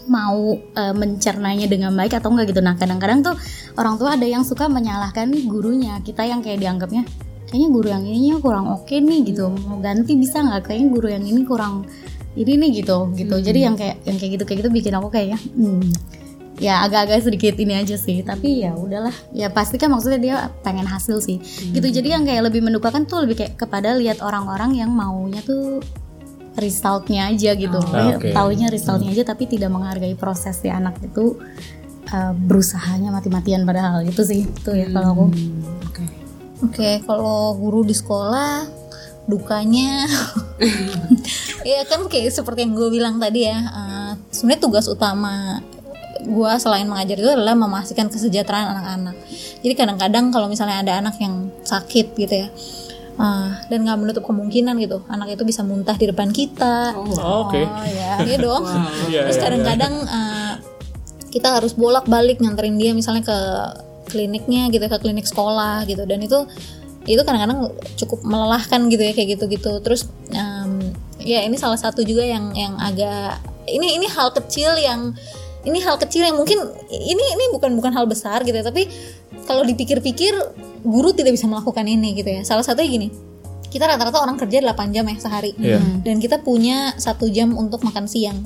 mau 0.05 0.53
eh, 0.77 0.93
mencernanya 0.93 1.65
dengan 1.65 1.97
baik 1.97 2.21
atau 2.21 2.29
enggak 2.35 2.53
gitu. 2.53 2.61
Nah 2.61 2.77
kadang-kadang 2.77 3.25
tuh 3.25 3.35
orang 3.81 3.97
tua 3.97 4.21
ada 4.21 4.27
yang 4.29 4.45
suka 4.45 4.69
menyalahkan 4.69 5.33
gurunya. 5.49 5.97
Kita 6.05 6.29
yang 6.29 6.45
kayak 6.45 6.61
dianggapnya 6.61 7.09
kayaknya 7.49 7.69
guru 7.71 7.87
yang 7.87 8.05
ini 8.05 8.35
kurang 8.43 8.67
oke 8.69 8.93
nih 8.93 9.21
gitu. 9.31 9.49
Mau 9.49 9.79
ganti 9.81 10.19
bisa 10.19 10.43
nggak? 10.43 10.69
Kayaknya 10.69 10.87
guru 10.91 11.07
yang 11.09 11.25
ini 11.25 11.41
kurang 11.47 11.87
ini 12.35 12.53
nih 12.59 12.71
gitu 12.85 13.11
gitu. 13.15 13.37
Jadi 13.39 13.59
yang 13.63 13.75
kayak 13.79 14.03
yang 14.07 14.17
kayak 14.19 14.31
gitu 14.41 14.45
kayak 14.45 14.59
gitu 14.67 14.71
bikin 14.75 14.93
aku 14.99 15.09
kayaknya 15.11 15.39
hmm, 15.39 15.91
ya 16.59 16.83
agak-agak 16.87 17.23
sedikit 17.23 17.55
ini 17.59 17.79
aja 17.79 17.95
sih. 17.95 18.23
Tapi 18.23 18.67
ya 18.67 18.75
udahlah. 18.75 19.15
Ya 19.31 19.51
pasti 19.51 19.79
kan 19.79 19.91
maksudnya 19.91 20.21
dia 20.21 20.37
pengen 20.67 20.87
hasil 20.87 21.23
sih. 21.23 21.39
Gitu. 21.71 21.87
Jadi 21.87 22.09
yang 22.15 22.27
kayak 22.27 22.51
lebih 22.51 22.63
mendukakan 22.63 23.07
tuh 23.07 23.27
lebih 23.27 23.43
kayak 23.43 23.55
kepada 23.59 23.95
lihat 23.95 24.23
orang-orang 24.23 24.75
yang 24.79 24.91
maunya 24.91 25.43
tuh 25.47 25.83
resultnya 26.59 27.35
aja 27.35 27.55
gitu. 27.59 27.79
Ah, 27.91 28.15
oke. 28.15 28.31
taunya 28.31 28.71
resultnya 28.71 29.11
aja 29.11 29.35
tapi 29.35 29.51
tidak 29.51 29.75
menghargai 29.75 30.15
proses 30.15 30.55
si 30.55 30.71
anak 30.71 31.03
itu 31.03 31.35
uh, 32.15 32.33
berusahanya 32.35 33.11
mati-matian 33.11 33.67
padahal. 33.67 34.07
Itu 34.07 34.23
sih. 34.23 34.47
Itu 34.47 34.75
ya 34.75 34.91
kalau 34.91 35.09
aku. 35.15 35.25
Oke. 35.91 36.05
Oke, 36.63 36.91
kalau 37.03 37.59
guru 37.59 37.83
di 37.83 37.95
sekolah 37.95 38.84
dukanya. 39.29 40.07
Ya 41.65 41.81
kan 41.89 42.05
kayak 42.13 42.29
seperti 42.29 42.69
yang 42.69 42.77
gue 42.77 42.93
bilang 42.93 43.17
tadi 43.17 43.49
ya 43.49 43.57
eh, 43.57 44.13
sebenarnya 44.29 44.69
tugas 44.69 44.85
utama 44.85 45.65
gue 46.21 46.53
selain 46.61 46.85
mengajar 46.85 47.17
itu 47.17 47.27
adalah 47.27 47.57
memastikan 47.57 48.13
kesejahteraan 48.13 48.77
anak-anak. 48.77 49.17
Jadi 49.65 49.73
kadang-kadang 49.73 50.29
kalau 50.29 50.45
misalnya 50.47 50.85
ada 50.85 51.01
anak 51.01 51.17
yang 51.25 51.49
sakit 51.65 52.13
gitu 52.21 52.35
ya 52.37 52.49
eh, 53.17 53.51
dan 53.73 53.79
nggak 53.81 53.97
menutup 53.97 54.29
kemungkinan 54.29 54.77
gitu 54.77 55.09
anak 55.09 55.41
itu 55.41 55.43
bisa 55.49 55.65
muntah 55.65 55.97
di 55.97 56.05
depan 56.05 56.29
kita. 56.29 56.93
Oh, 56.93 57.49
Oke. 57.49 57.65
oh 57.65 57.87
ya 57.89 58.21
iya 58.29 58.37
dong. 58.37 58.65
Iya, 59.11 59.25
terus 59.25 59.41
iya, 59.41 59.45
kadang-kadang 59.49 59.95
eh, 60.05 60.53
kita 61.33 61.49
harus 61.49 61.73
bolak-balik 61.75 62.39
nganterin 62.45 62.77
dia 62.77 62.93
misalnya 62.93 63.25
ke 63.25 63.39
kliniknya 64.13 64.69
gitu 64.69 64.85
ke 64.85 64.99
klinik 65.01 65.25
sekolah 65.25 65.89
gitu. 65.89 66.05
Dan 66.05 66.23
itu 66.23 66.45
itu 67.05 67.21
kadang-kadang 67.21 67.69
cukup 68.01 68.25
melelahkan 68.25 68.89
gitu 68.89 69.03
ya 69.05 69.13
kayak 69.13 69.29
gitu-gitu. 69.39 69.73
Terus 69.85 70.09
em, 70.33 70.93
ya 71.21 71.45
ini 71.45 71.57
salah 71.57 71.77
satu 71.77 72.01
juga 72.05 72.25
yang 72.25 72.53
yang 72.57 72.75
agak 72.81 73.41
ini 73.69 73.97
ini 74.01 74.07
hal 74.09 74.33
kecil 74.33 74.77
yang 74.77 75.13
ini 75.65 75.81
hal 75.81 75.97
kecil 75.97 76.25
yang 76.25 76.37
mungkin 76.37 76.61
ini 76.93 77.25
ini 77.25 77.45
bukan 77.53 77.73
bukan 77.77 77.93
hal 77.97 78.05
besar 78.05 78.45
gitu 78.45 78.53
ya 78.53 78.65
tapi 78.65 78.89
kalau 79.49 79.65
dipikir-pikir 79.65 80.37
guru 80.85 81.17
tidak 81.17 81.37
bisa 81.37 81.49
melakukan 81.49 81.85
ini 81.89 82.17
gitu 82.17 82.29
ya. 82.29 82.41
Salah 82.45 82.65
satunya 82.65 82.89
gini 82.89 83.09
kita 83.75 83.91
rata-rata 83.91 84.23
orang 84.23 84.39
kerja 84.39 84.63
8 84.63 84.95
jam 84.95 85.03
ya 85.03 85.17
sehari. 85.19 85.51
Iya. 85.59 85.83
dan 86.07 86.23
kita 86.23 86.39
punya 86.47 86.95
satu 86.95 87.27
jam 87.27 87.59
untuk 87.59 87.83
makan 87.83 88.07
siang. 88.07 88.39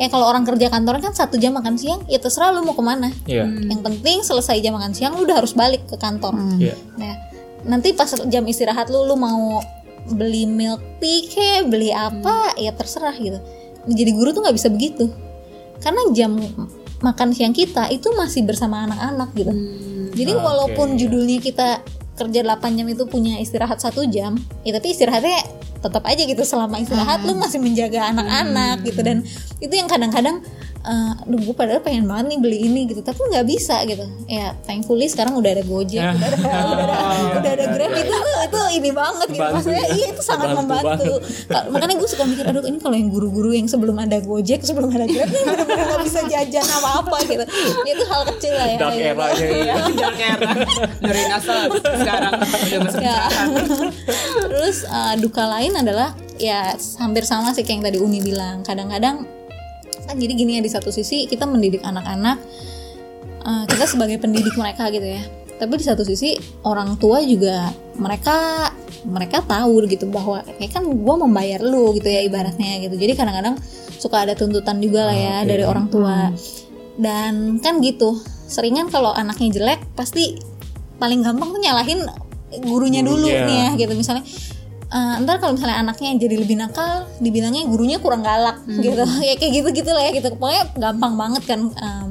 Ya 0.00 0.08
kalau 0.08 0.24
orang 0.24 0.48
kerja 0.48 0.72
kantoran 0.72 1.04
kan 1.04 1.12
satu 1.12 1.36
jam 1.36 1.52
makan 1.52 1.76
siang 1.76 2.00
ya 2.08 2.16
terserah 2.16 2.56
lu 2.56 2.64
mau 2.64 2.72
ke 2.72 2.80
mana. 2.80 3.12
Iya. 3.28 3.44
yang 3.44 3.84
penting 3.84 4.24
selesai 4.24 4.56
jam 4.64 4.72
makan 4.72 4.96
siang 4.96 5.12
lu 5.12 5.28
udah 5.28 5.44
harus 5.44 5.52
balik 5.52 5.84
ke 5.84 6.00
kantor. 6.00 6.32
Iya. 6.56 6.72
nah 6.96 7.29
nanti 7.64 7.92
pas 7.92 8.08
jam 8.28 8.44
istirahat 8.46 8.88
lu 8.88 9.04
lu 9.04 9.16
mau 9.16 9.60
beli 10.08 10.48
milk 10.48 10.80
tea 10.98 11.28
kek 11.28 11.68
beli 11.68 11.92
apa 11.92 12.56
ya 12.56 12.72
terserah 12.72 13.14
gitu. 13.16 13.38
Jadi 13.88 14.10
guru 14.12 14.32
tuh 14.32 14.44
nggak 14.44 14.56
bisa 14.56 14.68
begitu. 14.72 15.08
Karena 15.80 16.00
jam 16.12 16.36
makan 17.00 17.32
siang 17.32 17.56
kita 17.56 17.88
itu 17.88 18.12
masih 18.12 18.44
bersama 18.44 18.84
anak-anak 18.84 19.30
gitu. 19.32 19.52
Jadi 20.12 20.32
Oke. 20.36 20.42
walaupun 20.44 21.00
judulnya 21.00 21.40
kita 21.40 21.68
kerja 22.20 22.40
8 22.44 22.76
jam 22.76 22.84
itu 22.84 23.08
punya 23.08 23.40
istirahat 23.40 23.80
satu 23.80 24.04
jam 24.04 24.36
ya 24.60 24.76
tapi 24.76 24.92
istirahatnya 24.92 25.40
tetap 25.80 26.04
aja 26.04 26.22
gitu. 26.28 26.42
Selama 26.44 26.76
istirahat 26.76 27.24
lu 27.24 27.32
masih 27.36 27.56
menjaga 27.60 28.12
anak-anak 28.12 28.84
gitu. 28.84 29.00
Dan 29.00 29.24
itu 29.64 29.72
yang 29.72 29.88
kadang-kadang 29.88 30.44
eh, 30.80 31.12
aduh 31.24 31.40
gue 31.40 31.54
padahal 31.54 31.80
pengen 31.80 32.04
banget 32.04 32.32
nih 32.32 32.38
beli 32.40 32.58
ini 32.64 32.80
gitu. 32.88 33.00
Tapi 33.00 33.20
nggak 33.20 33.46
bisa 33.46 33.80
gitu. 33.84 34.04
Ya 34.26 34.56
thankfully 34.64 35.06
sekarang 35.06 35.36
udah 35.36 35.50
ada 35.50 35.64
gojek 35.64 36.00
udah 36.00 36.26
ada 36.26 36.36
udah 36.40 36.84
ada, 36.84 36.96
udah 37.40 37.52
ada 37.52 37.64
grab 37.70 37.92
itu 37.92 38.16
itu 38.40 38.60
ini 38.80 38.90
banget 38.90 39.28
gitu. 39.30 39.50
Maksudnya 39.50 39.84
iya 39.92 40.06
itu 40.12 40.22
sangat 40.22 40.48
Bantu 40.52 40.58
membantu. 40.64 41.12
Ka- 41.46 41.66
makanya 41.68 41.94
gue 42.00 42.08
suka 42.08 42.24
mikir 42.24 42.44
aduh 42.48 42.64
ini 42.64 42.78
kalau 42.80 42.96
yang 42.96 43.10
guru-guru 43.10 43.50
yang 43.52 43.68
sebelum 43.68 43.96
ada 43.96 44.18
gojek 44.20 44.60
sebelum 44.64 44.88
ada 44.90 45.04
grab 45.04 45.28
ini 45.28 45.42
bener-bener 45.44 45.84
nggak 45.86 46.02
bisa 46.04 46.20
jajan 46.26 46.66
apa-apa 46.66 47.16
gitu. 47.28 47.44
Itu 47.84 48.04
hal 48.08 48.22
kecil 48.34 48.52
lah 48.56 48.66
ya. 48.66 48.78
Dark 48.80 48.96
era-nya 48.96 49.34
ini. 49.36 49.60
Iya, 49.64 49.74
dark 50.00 50.18
era. 50.20 50.50
Dari 51.00 51.22
NASA 51.28 51.54
sekarang. 51.82 52.32
Udah 52.40 52.78
masuk 52.84 53.00
Ya. 53.00 53.18
Terus 54.50 54.84
uh, 54.84 55.14
duka 55.16 55.44
lain 55.46 55.72
adalah 55.74 56.12
ya 56.36 56.76
hampir 57.00 57.24
sama 57.24 57.52
sih 57.52 57.64
kayak 57.64 57.76
yang 57.80 57.84
tadi 57.86 57.98
Uni 58.00 58.20
bilang. 58.20 58.62
Kadang-kadang 58.62 59.24
kan 60.10 60.18
jadi 60.18 60.32
gini 60.34 60.58
ya 60.58 60.62
di 60.66 60.70
satu 60.70 60.90
sisi 60.90 61.30
kita 61.30 61.46
mendidik 61.46 61.86
anak-anak 61.86 62.42
uh, 63.46 63.64
kita 63.70 63.86
sebagai 63.86 64.18
pendidik 64.18 64.58
mereka 64.58 64.90
gitu 64.90 65.06
ya. 65.06 65.22
Tapi 65.60 65.76
di 65.76 65.84
satu 65.84 66.02
sisi 66.02 66.40
orang 66.64 66.96
tua 66.96 67.20
juga 67.20 67.68
mereka 68.00 68.68
mereka 69.04 69.44
tahu 69.44 69.84
gitu 69.86 70.08
bahwa 70.08 70.40
kayak 70.56 70.72
kan 70.72 70.84
gue 70.88 71.14
membayar 71.20 71.60
lu 71.60 71.92
gitu 71.94 72.08
ya 72.08 72.24
ibaratnya 72.24 72.80
gitu. 72.88 72.96
Jadi 72.96 73.12
kadang-kadang 73.14 73.60
suka 74.00 74.24
ada 74.24 74.32
tuntutan 74.32 74.80
juga 74.80 75.12
lah 75.12 75.16
ya 75.16 75.36
Oke. 75.44 75.48
dari 75.52 75.64
orang 75.68 75.86
tua. 75.92 76.32
Dan 76.96 77.60
kan 77.60 77.78
gitu. 77.84 78.16
Seringan 78.50 78.90
kalau 78.90 79.14
anaknya 79.14 79.62
jelek 79.62 79.80
pasti 79.94 80.34
paling 80.98 81.22
gampang 81.22 81.54
tuh 81.54 81.60
nyalahin 81.62 82.02
gurunya 82.66 83.06
dulu 83.06 83.30
Gurunya. 83.30 83.46
nih 83.46 83.56
ya 83.62 83.70
gitu 83.86 83.94
misalnya 83.94 84.26
eh, 84.90 85.14
ntar 85.22 85.38
kalau 85.38 85.54
misalnya 85.54 85.78
anaknya 85.78 86.18
jadi 86.18 86.36
lebih 86.42 86.56
nakal 86.58 87.06
dibilangnya 87.22 87.66
gurunya 87.70 87.98
kurang 88.02 88.22
galak 88.22 88.58
gitu. 88.66 89.02
Ya 89.28 89.34
kayak 89.38 89.52
gitu 89.62 89.68
gitu 89.70 89.90
lah 89.90 90.02
ya 90.06 90.10
gitu. 90.14 90.28
Pokoknya 90.34 90.64
gampang 90.76 91.14
banget 91.14 91.42
kan 91.46 91.60
Em, 91.70 92.08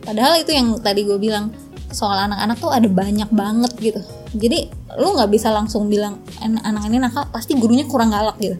padahal 0.00 0.38
itu 0.40 0.54
yang 0.54 0.78
tadi 0.80 1.02
gue 1.04 1.18
bilang 1.18 1.50
soal 1.90 2.30
anak-anak 2.30 2.56
tuh 2.62 2.70
ada 2.70 2.86
banyak 2.86 3.30
banget 3.34 3.72
gitu. 3.82 4.00
Jadi 4.38 4.70
lu 4.94 5.10
nggak 5.18 5.30
bisa 5.30 5.50
langsung 5.50 5.90
bilang 5.90 6.22
"An- 6.38 6.62
anak 6.62 6.86
ini 6.86 7.02
nakal 7.02 7.26
pasti 7.34 7.58
gurunya 7.58 7.82
kurang 7.90 8.14
galak 8.14 8.38
gitu. 8.38 8.54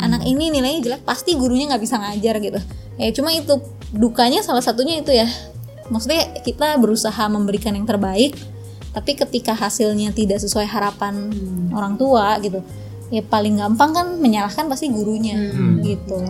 Anak 0.00 0.24
ini 0.24 0.48
nilainya 0.48 0.80
jelek 0.80 1.02
pasti 1.04 1.34
gurunya 1.34 1.66
nggak 1.68 1.82
bisa 1.82 1.98
ngajar 1.98 2.38
gitu. 2.38 2.60
Ya 2.96 3.10
cuma 3.10 3.34
itu 3.34 3.58
dukanya 3.90 4.40
salah 4.40 4.62
satunya 4.62 5.02
itu 5.02 5.10
ya. 5.10 5.26
Maksudnya 5.90 6.30
kita 6.46 6.78
berusaha 6.78 7.26
memberikan 7.26 7.74
yang 7.74 7.84
terbaik 7.84 8.38
tapi 8.90 9.14
ketika 9.14 9.54
hasilnya 9.54 10.10
tidak 10.10 10.42
sesuai 10.42 10.66
harapan 10.66 11.30
orang 11.70 11.94
tua 11.94 12.38
gitu 12.42 12.58
ya 13.10 13.22
paling 13.26 13.58
gampang 13.58 13.90
kan 13.90 14.06
menyalahkan 14.16 14.70
pasti 14.70 14.86
gurunya 14.88 15.36
gitu 15.82 16.22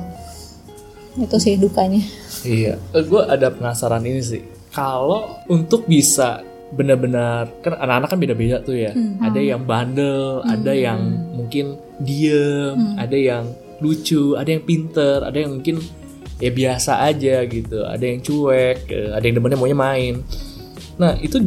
itu 1.21 1.37
sih 1.37 1.55
dukanya 1.61 2.01
Iya, 2.41 2.81
gue 2.95 3.23
ada 3.29 3.53
penasaran 3.53 4.01
ini 4.01 4.23
sih. 4.25 4.41
Kalau 4.73 5.45
untuk 5.45 5.85
bisa 5.85 6.41
benar-benar 6.73 7.51
kan 7.61 7.77
anak-anak 7.77 8.09
kan 8.09 8.19
beda-beda 8.23 8.57
tuh 8.65 8.81
ya. 8.81 8.97
Ada 9.21 9.41
yang 9.45 9.69
bandel, 9.69 10.41
ada 10.49 10.73
yang 10.73 11.01
mungkin 11.37 11.77
diem, 12.01 12.97
ada 12.97 13.13
yang 13.13 13.45
lucu, 13.83 14.41
ada 14.41 14.49
yang 14.49 14.65
pinter, 14.65 15.21
ada 15.21 15.37
yang 15.37 15.61
mungkin 15.61 15.85
ya 16.41 16.49
biasa 16.49 17.05
aja 17.05 17.45
gitu. 17.45 17.85
Ada 17.85 18.05
yang 18.09 18.25
cuek, 18.25 18.79
eh, 18.89 19.11
ada 19.13 19.25
yang 19.27 19.37
demennya 19.37 19.59
maunya 19.61 19.77
main. 19.77 20.15
Nah 20.97 21.19
itu 21.21 21.45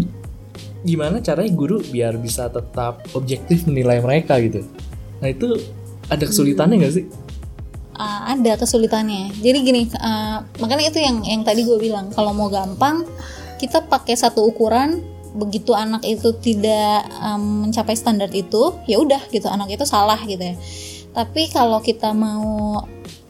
gimana 0.84 1.24
caranya 1.24 1.50
guru 1.56 1.82
biar 1.90 2.20
bisa 2.22 2.52
tetap 2.54 3.02
objektif 3.18 3.66
menilai 3.66 3.98
mereka 3.98 4.38
gitu? 4.38 4.62
Nah 5.24 5.32
itu 5.32 5.56
ada 6.12 6.28
kesulitannya 6.28 6.84
nggak 6.84 6.96
sih? 7.00 7.08
Uh, 7.96 8.22
ada 8.36 8.60
kesulitannya. 8.60 9.32
Jadi 9.40 9.58
gini 9.64 9.82
uh, 9.96 10.44
makanya 10.60 10.92
itu 10.92 11.00
yang 11.00 11.24
yang 11.24 11.48
tadi 11.48 11.64
gue 11.64 11.80
bilang 11.80 12.12
kalau 12.12 12.36
mau 12.36 12.52
gampang 12.52 13.08
kita 13.64 13.88
pakai 13.88 14.20
satu 14.20 14.44
ukuran 14.44 15.00
begitu 15.34 15.72
anak 15.72 16.04
itu 16.04 16.36
tidak 16.44 17.08
um, 17.24 17.66
mencapai 17.66 17.96
standar 17.96 18.30
itu 18.36 18.76
ya 18.86 19.00
udah 19.00 19.24
gitu 19.32 19.48
anak 19.48 19.72
itu 19.72 19.88
salah 19.88 20.20
gitu 20.28 20.44
ya. 20.44 20.60
Tapi 21.16 21.48
kalau 21.54 21.80
kita 21.80 22.12
mau 22.12 22.84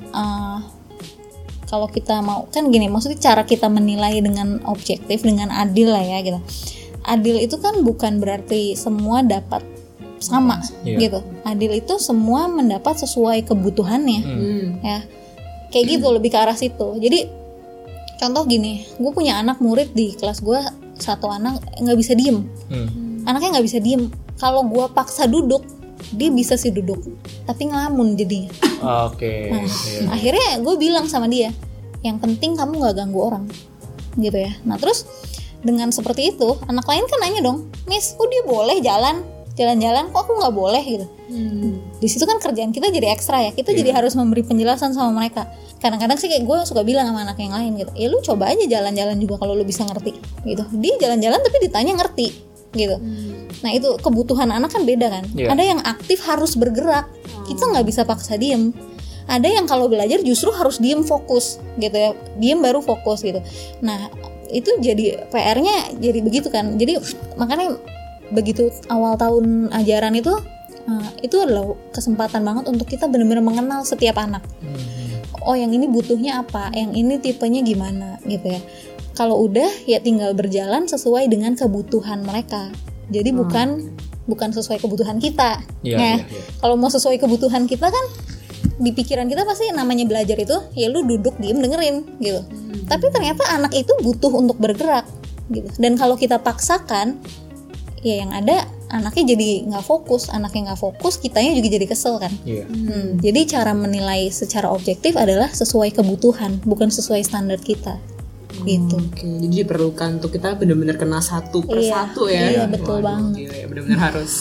uh, 0.09 0.59
kalau 1.69 1.87
kita 1.91 2.23
mau 2.25 2.49
kan 2.49 2.73
gini 2.73 2.89
maksudnya 2.89 3.19
cara 3.21 3.45
kita 3.45 3.69
menilai 3.69 4.17
dengan 4.23 4.63
objektif 4.65 5.21
dengan 5.21 5.53
adil 5.53 5.93
lah 5.93 6.01
ya 6.01 6.25
gitu. 6.25 6.39
Adil 7.03 7.43
itu 7.43 7.59
kan 7.59 7.83
bukan 7.83 8.23
berarti 8.23 8.79
semua 8.79 9.21
dapat 9.27 9.72
sama 10.23 10.63
Iya. 10.81 10.97
gitu 11.01 11.19
adil 11.43 11.71
itu 11.75 11.93
semua 11.97 12.47
mendapat 12.47 12.95
sesuai 12.97 13.43
kebutuhannya 13.43 14.19
Hmm. 14.19 14.65
ya 14.79 14.99
kayak 15.69 15.85
gitu 15.91 16.07
lebih 16.09 16.29
ke 16.29 16.37
arah 16.37 16.55
situ 16.55 16.97
jadi 16.97 17.27
contoh 18.15 18.43
gini 18.43 18.87
gue 18.93 19.11
punya 19.11 19.37
anak 19.37 19.59
murid 19.59 19.91
di 19.91 20.13
kelas 20.13 20.39
gue 20.39 20.59
satu 20.95 21.27
anak 21.27 21.59
nggak 21.75 21.97
bisa 21.97 22.13
diem 22.13 22.47
Hmm. 22.67 23.21
anaknya 23.23 23.59
nggak 23.59 23.67
bisa 23.67 23.77
diem 23.77 24.07
kalau 24.35 24.63
gue 24.63 24.85
paksa 24.89 25.25
duduk 25.25 25.63
dia 26.11 26.29
bisa 26.29 26.55
sih 26.55 26.69
duduk 26.69 26.99
tapi 27.43 27.65
ngelamun 27.65 28.15
jadinya 28.15 28.51
Oke. 29.07 29.47
Nah, 29.47 29.63
iya. 29.63 30.07
akhirnya 30.09 30.49
gue 30.59 30.75
bilang 30.75 31.07
sama 31.07 31.25
dia 31.25 31.51
yang 32.01 32.19
penting 32.19 32.53
kamu 32.53 32.79
nggak 32.79 32.95
ganggu 32.97 33.19
orang 33.21 33.45
gitu 34.15 34.35
ya 34.35 34.51
nah 34.61 34.75
terus 34.75 35.07
dengan 35.63 35.89
seperti 35.89 36.35
itu 36.35 36.59
anak 36.65 36.83
lain 36.83 37.07
kan 37.07 37.19
nanya 37.19 37.41
dong 37.41 37.71
miss 37.83 38.13
kok 38.13 38.27
dia 38.27 38.43
boleh 38.43 38.77
jalan 38.77 39.23
jalan-jalan 39.53 40.09
kok 40.09 40.19
aku 40.25 40.33
nggak 40.41 40.53
boleh 40.53 40.83
gitu. 40.83 41.07
Hmm. 41.33 41.81
di 41.97 42.05
situ 42.05 42.29
kan 42.29 42.37
kerjaan 42.37 42.69
kita 42.69 42.93
jadi 42.93 43.09
ekstra 43.09 43.41
ya 43.41 43.51
kita 43.57 43.73
jadi 43.73 43.89
harus 43.89 44.13
memberi 44.13 44.45
penjelasan 44.45 44.93
sama 44.93 45.13
mereka. 45.13 45.49
Kadang-kadang 45.81 46.17
sih 46.21 46.29
kayak 46.29 46.45
gue 46.45 46.57
suka 46.65 46.85
bilang 46.85 47.09
sama 47.09 47.25
anak 47.25 47.41
yang 47.41 47.53
lain 47.53 47.79
gitu. 47.79 47.91
Ya 47.97 48.07
lu 48.11 48.21
coba 48.21 48.53
aja 48.53 48.65
jalan-jalan 48.65 49.17
juga 49.17 49.41
kalau 49.41 49.57
lu 49.57 49.65
bisa 49.65 49.81
ngerti 49.85 50.13
gitu. 50.45 50.63
Dia 50.77 50.93
jalan-jalan 51.01 51.39
tapi 51.41 51.57
ditanya 51.63 51.93
ngerti 51.97 52.27
gitu. 52.73 52.97
Nah 53.61 53.71
itu 53.73 53.89
kebutuhan 54.01 54.49
anak 54.49 54.73
kan 54.73 54.83
beda 54.85 55.07
kan. 55.09 55.23
Iya. 55.33 55.53
ada 55.53 55.63
yang 55.63 55.79
aktif 55.85 56.21
harus 56.25 56.57
bergerak 56.57 57.09
kita 57.49 57.63
nggak 57.65 57.85
bisa 57.87 58.01
paksa 58.05 58.37
diem. 58.37 58.73
Ada 59.23 59.47
yang 59.47 59.65
kalau 59.65 59.87
belajar 59.87 60.19
justru 60.19 60.51
harus 60.51 60.77
diem 60.83 61.01
fokus 61.01 61.57
gitu 61.79 61.95
ya. 61.95 62.11
Diem 62.37 62.59
baru 62.59 62.83
fokus 62.83 63.23
gitu. 63.23 63.39
Nah 63.79 64.11
itu 64.53 64.69
jadi 64.83 65.25
PR-nya 65.33 65.97
jadi 65.97 66.19
begitu 66.21 66.51
kan. 66.51 66.77
Jadi 66.77 66.99
makanya 67.39 67.79
begitu 68.33 68.73
awal 68.89 69.15
tahun 69.15 69.69
ajaran 69.71 70.17
itu 70.17 70.33
eh, 70.89 71.09
itu 71.23 71.39
adalah 71.39 71.77
kesempatan 71.93 72.41
banget 72.43 72.65
untuk 72.67 72.89
kita 72.89 73.07
benar-benar 73.07 73.45
mengenal 73.45 73.81
setiap 73.85 74.17
anak. 74.19 74.43
Oh 75.43 75.55
yang 75.55 75.71
ini 75.75 75.87
butuhnya 75.91 76.41
apa? 76.43 76.71
Yang 76.71 76.91
ini 76.97 77.13
tipenya 77.19 77.61
gimana? 77.61 78.17
Gitu 78.23 78.47
ya. 78.57 78.61
Kalau 79.13 79.45
udah 79.45 79.69
ya 79.85 80.01
tinggal 80.01 80.33
berjalan 80.33 80.89
sesuai 80.89 81.29
dengan 81.29 81.53
kebutuhan 81.53 82.23
mereka. 82.25 82.73
Jadi 83.11 83.29
bukan 83.35 83.93
bukan 84.25 84.49
sesuai 84.55 84.79
kebutuhan 84.79 85.19
kita. 85.19 85.59
Iya, 85.83 85.97
Nah, 85.99 86.15
iya, 86.17 86.25
iya. 86.25 86.41
kalau 86.63 86.79
mau 86.79 86.87
sesuai 86.87 87.19
kebutuhan 87.19 87.67
kita 87.67 87.91
kan 87.91 88.05
di 88.79 88.89
pikiran 88.95 89.27
kita 89.29 89.45
pasti 89.45 89.69
namanya 89.69 90.07
belajar 90.07 90.33
itu 90.39 90.55
ya 90.73 90.89
lu 90.89 91.03
duduk 91.05 91.35
diem 91.37 91.59
dengerin 91.59 92.07
gitu. 92.23 92.41
Tapi 92.87 93.05
ternyata 93.11 93.43
anak 93.51 93.75
itu 93.75 93.91
butuh 94.01 94.31
untuk 94.31 94.57
bergerak 94.57 95.05
gitu. 95.51 95.67
Dan 95.77 95.99
kalau 95.99 96.15
kita 96.15 96.39
paksakan 96.39 97.19
ya 98.03 98.15
yang 98.21 98.31
ada 98.35 98.67
anaknya 98.93 99.33
jadi 99.33 99.65
nggak 99.67 99.85
fokus. 99.87 100.29
Anaknya 100.29 100.71
nggak 100.71 100.81
fokus 100.83 101.17
kitanya 101.17 101.57
juga 101.57 101.69
jadi 101.73 101.87
kesel 101.89 102.21
kan? 102.21 102.31
Iya. 102.45 102.69
Hmm, 102.69 103.17
jadi 103.17 103.39
cara 103.49 103.73
menilai 103.73 104.29
secara 104.29 104.69
objektif 104.69 105.17
adalah 105.17 105.49
sesuai 105.49 105.95
kebutuhan 105.95 106.61
bukan 106.61 106.93
sesuai 106.93 107.25
standar 107.25 107.57
kita. 107.57 107.97
Gitu. 108.63 108.95
Oke, 108.95 109.25
jadi 109.25 109.65
diperlukan 109.65 110.21
untuk 110.21 110.29
kita 110.29 110.53
benar-benar 110.53 111.01
kenal 111.01 111.25
satu 111.25 111.65
per 111.65 111.81
Iya, 111.81 112.05
satu 112.05 112.29
ya. 112.29 112.53
iya, 112.53 112.63
betul 112.69 113.01
banget. 113.01 113.49
gila 113.49 113.55
ya, 113.57 113.65
benar-benar 113.65 113.99
harus 114.13 114.31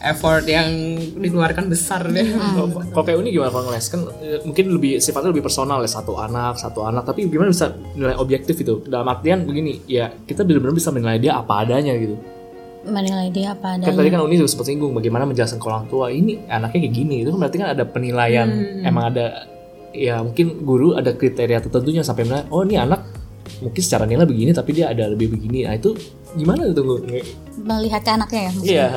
effort 0.00 0.46
yang 0.46 0.70
dikeluarkan 1.18 1.66
besar 1.68 2.06
deh. 2.08 2.24
Hmm. 2.30 2.72
Kalau 2.94 3.04
kayak 3.04 3.18
Uni 3.20 3.34
gimana 3.34 3.50
kalau 3.52 3.68
ngeles? 3.68 3.86
Kan 3.90 4.06
eh, 4.22 4.40
mungkin 4.46 4.70
lebih 4.70 5.02
sifatnya 5.02 5.34
lebih 5.34 5.44
personal 5.44 5.82
ya 5.84 5.90
satu 5.90 6.16
anak 6.16 6.56
satu 6.56 6.86
anak. 6.86 7.04
Tapi 7.04 7.28
gimana 7.28 7.52
bisa 7.52 7.74
nilai 7.98 8.16
objektif 8.16 8.54
itu? 8.56 8.80
Dalam 8.86 9.04
artian 9.10 9.44
begini 9.44 9.82
ya 9.84 10.08
kita 10.08 10.46
benar-benar 10.46 10.72
bisa 10.78 10.88
menilai 10.94 11.18
dia 11.20 11.36
apa 11.36 11.66
adanya 11.66 11.92
gitu 11.98 12.16
menilai 12.80 13.28
dia 13.28 13.52
apa 13.52 13.76
kan 13.76 13.84
adanya. 13.84 13.98
tadi 14.00 14.10
kan 14.12 14.20
Uni 14.24 14.40
juga 14.40 14.50
sempat 14.50 14.66
singgung 14.72 14.92
bagaimana 14.96 15.28
menjelaskan 15.28 15.60
ke 15.60 15.66
orang 15.68 15.84
tua 15.88 16.08
ini 16.08 16.40
anaknya 16.48 16.88
kayak 16.88 16.94
gini. 16.94 17.14
Itu 17.24 17.36
kan 17.36 17.38
berarti 17.44 17.56
kan 17.60 17.68
ada 17.76 17.84
penilaian. 17.84 18.48
Emang 18.80 19.04
ada 19.12 19.46
ya 19.92 20.22
mungkin 20.22 20.62
guru 20.64 20.96
ada 20.96 21.12
kriteria 21.12 21.60
tertentunya 21.60 22.00
sampai 22.06 22.24
menilai 22.24 22.46
oh 22.48 22.62
ini 22.62 22.78
anak 22.78 23.02
mungkin 23.58 23.82
secara 23.82 24.06
nilai 24.06 24.24
begini 24.24 24.54
tapi 24.54 24.70
dia 24.72 24.88
ada 24.88 25.10
lebih 25.12 25.34
begini. 25.34 25.68
Nah 25.68 25.76
itu 25.76 25.92
gimana 26.38 26.70
tuh 26.70 26.84
Gu? 26.86 26.96
melihat 27.60 28.00
ke 28.00 28.10
anaknya 28.10 28.40
ya 28.40 28.50
maksudnya? 28.54 28.72
iya 28.72 28.88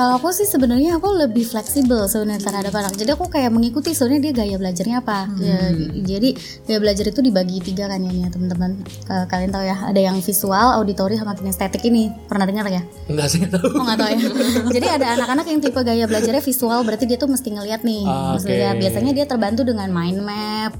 Kalau 0.00 0.16
aku 0.16 0.32
sih 0.32 0.48
sebenarnya 0.48 0.96
aku 0.96 1.12
lebih 1.12 1.44
fleksibel 1.44 2.08
sebenarnya 2.08 2.40
terhadap 2.40 2.72
anak. 2.72 2.96
Jadi 2.96 3.12
aku 3.12 3.28
kayak 3.28 3.52
mengikuti 3.52 3.92
sebenarnya 3.92 4.22
dia 4.24 4.34
gaya 4.34 4.56
belajarnya 4.56 4.96
apa. 4.98 5.28
Ya, 5.36 5.60
jadi 6.00 6.32
gaya 6.64 6.78
belajar 6.80 7.04
itu 7.04 7.20
dibagi 7.20 7.60
tiga 7.60 7.84
kan 7.84 8.00
ya 8.00 8.08
ya, 8.08 8.32
teman-teman. 8.32 8.80
Ke- 9.04 9.28
Kalian 9.28 9.52
tahu 9.52 9.60
ya, 9.60 9.76
ada 9.76 10.00
yang 10.00 10.16
visual, 10.16 10.80
auditori 10.80 11.20
sama 11.20 11.36
kinestetik 11.36 11.84
ini. 11.84 12.08
Pernah 12.24 12.48
dengar 12.48 12.64
ya? 12.66 12.80
enggak 13.12 13.28
sih 13.28 13.44
tahu 13.44 13.76
Oh 13.76 13.84
nggak 13.84 13.98
tahu 14.00 14.08
ya. 14.08 14.20
Jadi 14.80 14.86
ada 14.88 15.06
anak-anak 15.20 15.46
yang 15.52 15.60
tipe 15.60 15.80
gaya 15.84 16.08
belajarnya 16.08 16.40
visual, 16.40 16.80
berarti 16.80 17.04
dia 17.04 17.20
tuh 17.20 17.28
mesti 17.28 17.48
ngeliat 17.52 17.84
nih. 17.84 18.08
Ah, 18.08 18.40
oke. 18.40 18.48
lihat. 18.48 18.80
Biasanya 18.80 19.12
dia 19.12 19.28
terbantu 19.28 19.68
dengan 19.68 19.92
mind 19.92 20.24
map, 20.24 20.72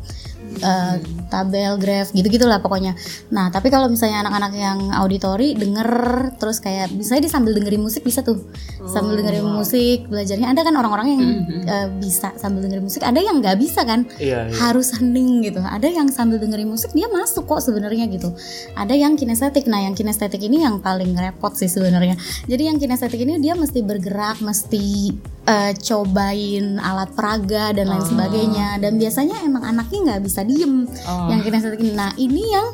eh, 0.59 0.97
tabel, 1.31 1.79
graf, 1.79 2.11
gitu-gitulah 2.11 2.59
pokoknya. 2.59 2.99
Nah, 3.31 3.49
tapi 3.55 3.71
kalau 3.71 3.87
misalnya 3.87 4.27
anak-anak 4.27 4.53
yang 4.59 4.79
auditori 4.99 5.55
denger 5.55 5.89
terus 6.37 6.59
kayak 6.59 6.91
misalnya 6.91 7.31
dia 7.31 7.33
sambil 7.33 7.55
dengerin 7.55 7.81
musik 7.81 8.03
bisa 8.03 8.27
tuh. 8.27 8.43
Sambil 8.91 9.23
dengerin 9.23 9.47
musik, 9.47 10.11
belajarnya 10.11 10.51
ada 10.51 10.67
kan 10.67 10.75
orang-orang 10.75 11.07
yang 11.15 11.23
eh, 11.65 11.89
bisa 12.03 12.35
sambil 12.35 12.67
dengerin 12.67 12.85
musik, 12.85 13.07
ada 13.07 13.23
yang 13.23 13.39
nggak 13.39 13.57
bisa 13.57 13.87
kan. 13.87 14.05
Iya, 14.19 14.51
iya. 14.51 14.57
Harus 14.59 14.91
hening 14.99 15.47
gitu. 15.47 15.63
Ada 15.63 15.87
yang 15.87 16.11
sambil 16.11 16.43
dengerin 16.43 16.67
musik 16.67 16.91
dia 16.91 17.07
masuk 17.07 17.47
kok 17.47 17.63
sebenarnya 17.63 18.11
gitu. 18.11 18.35
Ada 18.75 18.99
yang 18.99 19.15
kinestetik. 19.15 19.71
Nah, 19.71 19.87
yang 19.87 19.95
kinestetik 19.95 20.43
ini 20.43 20.67
yang 20.67 20.83
paling 20.83 21.15
repot 21.15 21.55
sih 21.55 21.71
sebenarnya. 21.71 22.19
Jadi 22.51 22.63
yang 22.67 22.77
kinestetik 22.83 23.23
ini 23.23 23.39
dia 23.39 23.55
mesti 23.55 23.81
bergerak, 23.87 24.43
mesti 24.43 25.15
eh, 25.51 25.73
cobain 25.75 26.79
alat 26.79 27.11
peraga 27.11 27.75
dan 27.75 27.91
lain 27.91 28.05
sebagainya. 28.07 28.79
Dan 28.79 29.03
biasanya 29.03 29.43
emang 29.43 29.67
anaknya 29.67 29.99
nggak 30.15 30.23
bisa 30.23 30.47
diem. 30.47 30.87
Yang 31.27 31.41
kinestetik 31.51 31.81
ini. 31.83 31.93
Nah, 31.99 32.15
ini 32.15 32.43
yang 32.47 32.67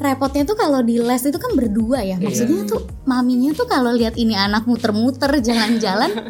repotnya 0.00 0.44
tuh 0.44 0.56
kalau 0.56 0.80
di 0.84 1.00
les 1.00 1.22
itu 1.24 1.38
kan 1.40 1.52
berdua 1.56 2.04
ya. 2.04 2.20
Maksudnya 2.20 2.68
tuh 2.68 2.84
maminya 3.08 3.56
tuh 3.56 3.64
kalau 3.64 3.96
lihat 3.96 4.20
ini 4.20 4.36
anak 4.36 4.68
muter-muter 4.68 5.32
jalan-jalan 5.40 6.12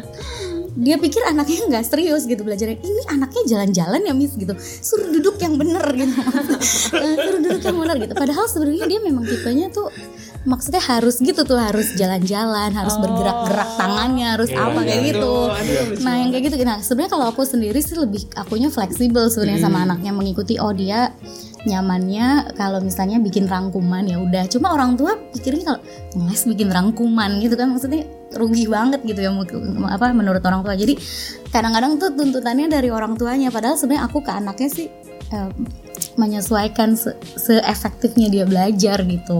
dia 0.75 0.95
pikir 0.95 1.19
anaknya 1.27 1.67
nggak 1.67 1.83
serius 1.83 2.23
gitu 2.23 2.47
belajarnya 2.47 2.79
ini 2.79 3.03
anaknya 3.11 3.43
jalan-jalan 3.43 4.01
ya 4.07 4.13
miss 4.15 4.39
gitu 4.39 4.55
suruh 4.57 5.11
duduk 5.11 5.35
yang 5.43 5.59
bener 5.59 5.83
gitu 5.91 6.15
suruh 6.87 7.43
duduk 7.43 7.59
yang 7.59 7.77
bener 7.77 7.95
gitu 8.07 8.13
padahal 8.15 8.45
sebenarnya 8.47 8.87
dia 8.87 8.99
memang 9.03 9.27
tipenya 9.27 9.67
tuh 9.67 9.91
maksudnya 10.41 10.81
harus 10.81 11.21
gitu 11.21 11.45
tuh 11.45 11.57
harus 11.57 11.93
jalan-jalan 11.93 12.73
harus 12.73 12.95
bergerak-gerak 12.97 13.69
tangannya 13.77 14.27
harus 14.33 14.49
Iya, 14.49 14.63
apa 14.67 14.79
kayak 14.81 15.01
iya. 15.01 15.09
gitu. 15.13 15.33
nah 16.01 16.13
yang 16.17 16.29
kayak 16.33 16.43
gitu 16.49 16.55
nah 16.65 16.79
sebenarnya 16.81 17.11
kalau 17.13 17.25
aku 17.29 17.41
sendiri 17.45 17.79
sih 17.79 17.93
lebih 17.93 18.25
akunya 18.33 18.73
fleksibel 18.73 19.29
sebenarnya 19.29 19.69
sama 19.69 19.85
anaknya 19.85 20.11
mengikuti 20.11 20.57
oh 20.57 20.73
dia 20.73 21.13
nyamannya 21.65 22.57
kalau 22.57 22.81
misalnya 22.81 23.21
bikin 23.21 23.45
rangkuman 23.45 24.01
ya 24.09 24.17
udah. 24.17 24.49
Cuma 24.49 24.73
orang 24.73 24.97
tua 24.97 25.17
pikirnya 25.33 25.63
kalau 25.65 25.79
ngeles 26.17 26.43
bikin 26.49 26.69
rangkuman 26.73 27.37
gitu 27.37 27.53
kan 27.53 27.69
maksudnya 27.69 28.09
rugi 28.33 28.65
banget 28.65 29.03
gitu 29.05 29.19
ya 29.21 29.29
apa 29.93 30.05
menurut 30.15 30.41
orang 30.41 30.65
tua. 30.65 30.73
Jadi 30.73 30.97
kadang-kadang 31.53 32.01
tuh 32.01 32.09
tuntutannya 32.17 32.65
dari 32.65 32.89
orang 32.89 33.13
tuanya. 33.13 33.53
Padahal 33.53 33.77
sebenarnya 33.77 34.09
aku 34.09 34.25
ke 34.25 34.31
anaknya 34.33 34.69
sih 34.73 34.87
eh, 35.29 35.49
menyesuaikan 36.13 36.93
se- 36.93 37.15
seefektifnya 37.33 38.27
dia 38.27 38.43
belajar 38.43 38.99
gitu. 39.01 39.39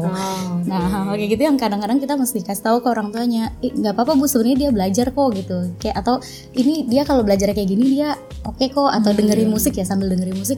Nah 0.64 0.80
hal 0.88 1.12
kayak 1.12 1.30
gitu 1.30 1.44
yang 1.44 1.56
kadang-kadang 1.56 1.98
kita 1.98 2.16
mesti 2.16 2.40
kasih 2.40 2.64
tahu 2.64 2.78
ke 2.80 2.88
orang 2.88 3.12
tuanya 3.12 3.52
"Ih, 3.60 3.72
nggak 3.72 3.92
apa-apa 3.92 4.16
bu 4.16 4.26
sebenarnya 4.26 4.58
dia 4.58 4.70
belajar 4.70 5.08
kok 5.10 5.30
gitu. 5.34 5.58
Kayak 5.78 5.96
atau 6.00 6.16
ini 6.54 6.86
dia 6.86 7.04
kalau 7.04 7.22
belajar 7.22 7.52
kayak 7.52 7.68
gini 7.68 7.96
dia 7.96 8.16
oke 8.42 8.64
kok 8.64 8.90
atau 8.90 9.12
dengerin 9.12 9.48
musik 9.48 9.74
ya 9.74 9.84
sambil 9.84 10.10
dengerin 10.10 10.36
musik 10.36 10.58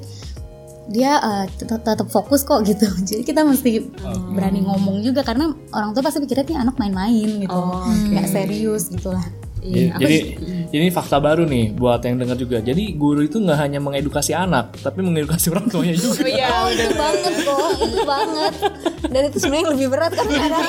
dia 0.85 1.15
eh, 1.15 1.45
tetap 1.57 2.07
fokus 2.07 2.43
kok 2.43 2.61
gitu. 2.69 2.85
Jadi 2.85 3.23
kita 3.23 3.41
mesti 3.41 3.81
berani 4.29 4.61
ngomong 4.61 5.01
juga 5.01 5.23
karena 5.23 5.49
orang 5.71 5.91
tua 5.91 6.03
pasti 6.03 6.19
pikirnya 6.19 6.59
anak 6.59 6.77
main-main 6.77 7.41
gitu. 7.41 7.51
Nggak 8.11 8.27
serius 8.27 8.87
gitulah 8.87 9.23
Iya, 9.63 9.95
aku 9.95 10.03
jadi 10.03 10.17
ini 10.73 10.89
fakta 10.89 11.21
baru 11.21 11.45
nih 11.45 11.69
buat 11.77 12.01
yang 12.01 12.17
dengar 12.17 12.33
juga. 12.33 12.57
Jadi 12.57 12.97
guru 12.97 13.21
itu 13.21 13.37
nggak 13.37 13.59
hanya 13.61 13.77
mengedukasi 13.77 14.33
anak, 14.33 14.73
tapi 14.81 15.05
mengedukasi 15.05 15.53
orang 15.53 15.69
tuanya 15.69 15.93
juga. 15.93 16.25
Oh 16.25 16.29
iya, 16.33 16.47
Oh, 16.49 16.67
itu 16.73 16.95
banget 16.97 17.33
kok, 17.45 17.69
itu 17.77 18.01
banget. 18.01 18.53
Dan 19.05 19.21
itu 19.29 19.37
sebenarnya 19.37 19.67
lebih 19.77 19.87
berat 19.93 20.11
kan 20.17 20.25
kadang 20.25 20.65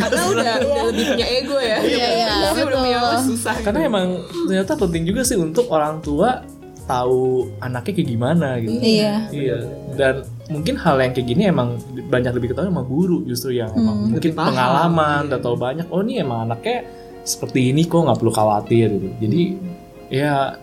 karena 0.00 0.22
udah 0.32 0.54
udah 0.64 0.84
lebih 0.88 1.04
punya 1.12 1.26
ego 1.28 1.58
ya. 1.60 1.78
Iya, 1.84 2.06
iya, 2.16 2.26
Tapi 2.48 2.60
udah 2.64 2.78
punya 2.80 2.98
apa 3.04 3.16
susah. 3.28 3.56
Karena 3.60 3.80
emang 3.84 4.06
ternyata 4.48 4.72
penting 4.72 5.02
juga 5.04 5.20
sih 5.20 5.36
untuk 5.36 5.68
orang 5.68 6.00
tua 6.00 6.40
tahu 6.88 7.48
anaknya 7.60 7.92
kayak 7.96 8.08
gimana 8.08 8.48
gitu. 8.60 8.76
Iya. 8.80 9.14
Iya. 9.32 9.56
Dan 10.00 10.14
mungkin 10.48 10.74
hal 10.80 10.96
yang 11.00 11.12
kayak 11.12 11.28
gini 11.28 11.42
emang 11.48 11.76
banyak 12.08 12.32
lebih 12.36 12.56
ketahui 12.56 12.72
sama 12.72 12.84
guru 12.84 13.24
justru 13.28 13.56
yang 13.56 13.72
emang 13.72 14.16
mungkin 14.16 14.32
pengalaman 14.32 15.28
udah 15.28 15.40
tahu 15.44 15.56
banyak. 15.60 15.86
Oh 15.92 16.00
ini 16.00 16.24
emang 16.24 16.48
anaknya 16.48 16.84
seperti 17.24 17.72
ini 17.72 17.88
kok 17.88 18.04
nggak 18.04 18.18
perlu 18.20 18.32
khawatir 18.32 18.88
gitu. 18.92 19.08
Jadi 19.18 19.42
ya 20.12 20.60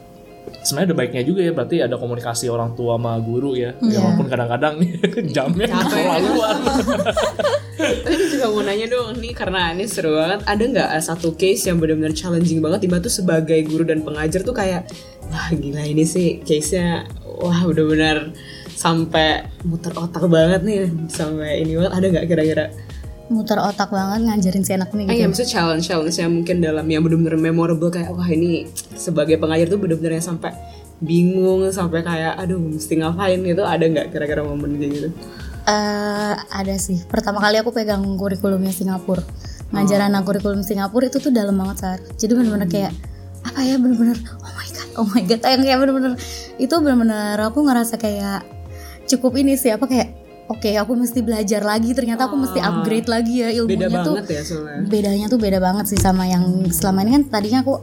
sebenarnya 0.62 0.94
ada 0.94 0.98
baiknya 0.98 1.24
juga 1.26 1.42
ya 1.42 1.52
berarti 1.52 1.78
ada 1.82 1.96
komunikasi 1.98 2.46
orang 2.48 2.78
tua 2.78 2.96
sama 2.96 3.18
guru 3.18 3.58
ya. 3.58 3.74
Ya 3.82 4.00
walaupun 4.00 4.30
kadang-kadang 4.30 4.78
nih 4.80 4.90
jamnya 5.36 5.68
keterlaluan. 5.68 6.58
Tapi 8.06 8.24
juga 8.30 8.46
mau 8.54 8.62
nanya 8.62 8.88
dong 8.90 9.18
nih 9.18 9.34
karena 9.34 9.74
ini 9.74 9.86
seru 9.90 10.14
banget. 10.14 10.46
Ada 10.46 10.64
nggak 10.64 10.90
satu 11.02 11.34
case 11.34 11.68
yang 11.68 11.82
benar-benar 11.82 12.14
challenging 12.14 12.62
banget 12.62 12.86
Tiba 12.86 13.02
tuh 13.02 13.14
sebagai 13.14 13.60
guru 13.66 13.84
dan 13.84 14.06
pengajar 14.06 14.46
tuh 14.46 14.54
kayak 14.54 14.86
wah 15.32 15.50
gila 15.56 15.82
ini 15.88 16.04
sih 16.04 16.44
case-nya 16.44 17.08
wah 17.24 17.64
udah 17.64 17.86
benar 17.88 18.18
sampai 18.76 19.48
muter 19.64 19.94
otak 19.96 20.28
banget 20.28 20.62
nih 20.66 20.80
sampai 21.08 21.64
ini 21.64 21.78
banget 21.80 21.94
ada 21.94 22.06
nggak 22.12 22.26
kira-kira? 22.28 22.66
Muter 23.32 23.58
otak 23.58 23.90
banget 23.90 24.28
ngajarin 24.28 24.64
si 24.68 24.72
anak 24.76 24.92
Ah, 24.92 25.00
ini 25.00 25.04
gitu 25.08 25.24
ya 25.24 25.28
maksudnya 25.32 25.50
challenge 25.50 25.86
challenge 25.88 26.18
yang 26.20 26.32
mungkin 26.36 26.60
dalam 26.60 26.86
yang 26.86 27.02
benar-benar 27.02 27.40
memorable 27.40 27.88
kayak 27.88 28.12
wah 28.12 28.28
ini 28.28 28.68
sebagai 29.00 29.40
pengajar 29.40 29.72
tuh 29.72 29.80
benar-benar 29.80 30.20
yang 30.20 30.28
sampai 30.36 30.52
bingung 31.02 31.66
sampai 31.74 32.06
kayak 32.06 32.38
aduh 32.38 32.62
mesti 32.62 32.94
ngapain 33.02 33.42
gitu 33.42 33.66
ada 33.66 33.82
nggak 33.82 34.14
kira-kira 34.14 34.46
momen 34.46 34.78
kayak 34.78 34.92
gitu? 34.94 35.10
Eh, 35.62 36.34
ada 36.38 36.76
sih. 36.78 37.02
Pertama 37.06 37.38
kali 37.42 37.58
aku 37.62 37.70
pegang 37.74 38.02
kurikulumnya 38.18 38.74
Singapura. 38.74 39.22
Ngajar 39.74 40.10
anak 40.10 40.26
kurikulum 40.26 40.62
Singapura 40.62 41.10
itu 41.10 41.18
tuh 41.18 41.34
dalam 41.34 41.58
banget 41.58 41.78
Sar. 41.82 42.00
Jadi 42.18 42.34
bener-bener 42.38 42.70
kayak 42.70 42.94
apa 43.42 43.60
ya 43.66 43.82
bener-bener 43.82 44.18
oh 44.46 44.52
my 44.54 44.68
god, 44.70 44.90
oh 45.02 45.08
my 45.10 45.22
god. 45.26 45.42
Yang 45.42 45.64
kayak 45.70 45.80
bener-bener 45.82 46.14
itu 46.62 46.76
bener-bener 46.78 47.38
aku 47.42 47.60
ngerasa 47.66 47.98
kayak 47.98 48.46
cukup 49.10 49.42
ini 49.42 49.58
sih 49.58 49.74
apa 49.74 49.90
kayak 49.90 50.21
oke 50.52 50.72
aku 50.76 50.92
mesti 51.00 51.20
belajar 51.24 51.64
lagi 51.64 51.96
ternyata 51.96 52.28
aku 52.28 52.36
mesti 52.36 52.60
upgrade 52.60 53.08
lagi 53.08 53.42
ya 53.42 53.50
ilmunya 53.56 53.88
Beda 53.88 54.04
tuh 54.04 54.16
banget 54.20 54.28
ya 54.30 54.42
soalnya. 54.44 54.84
bedanya 54.86 55.26
tuh 55.32 55.40
beda 55.40 55.60
banget 55.64 55.86
sih 55.88 56.00
sama 56.00 56.28
yang 56.28 56.68
selama 56.70 57.08
ini 57.08 57.12
kan 57.16 57.24
tadinya 57.32 57.60
aku 57.64 57.80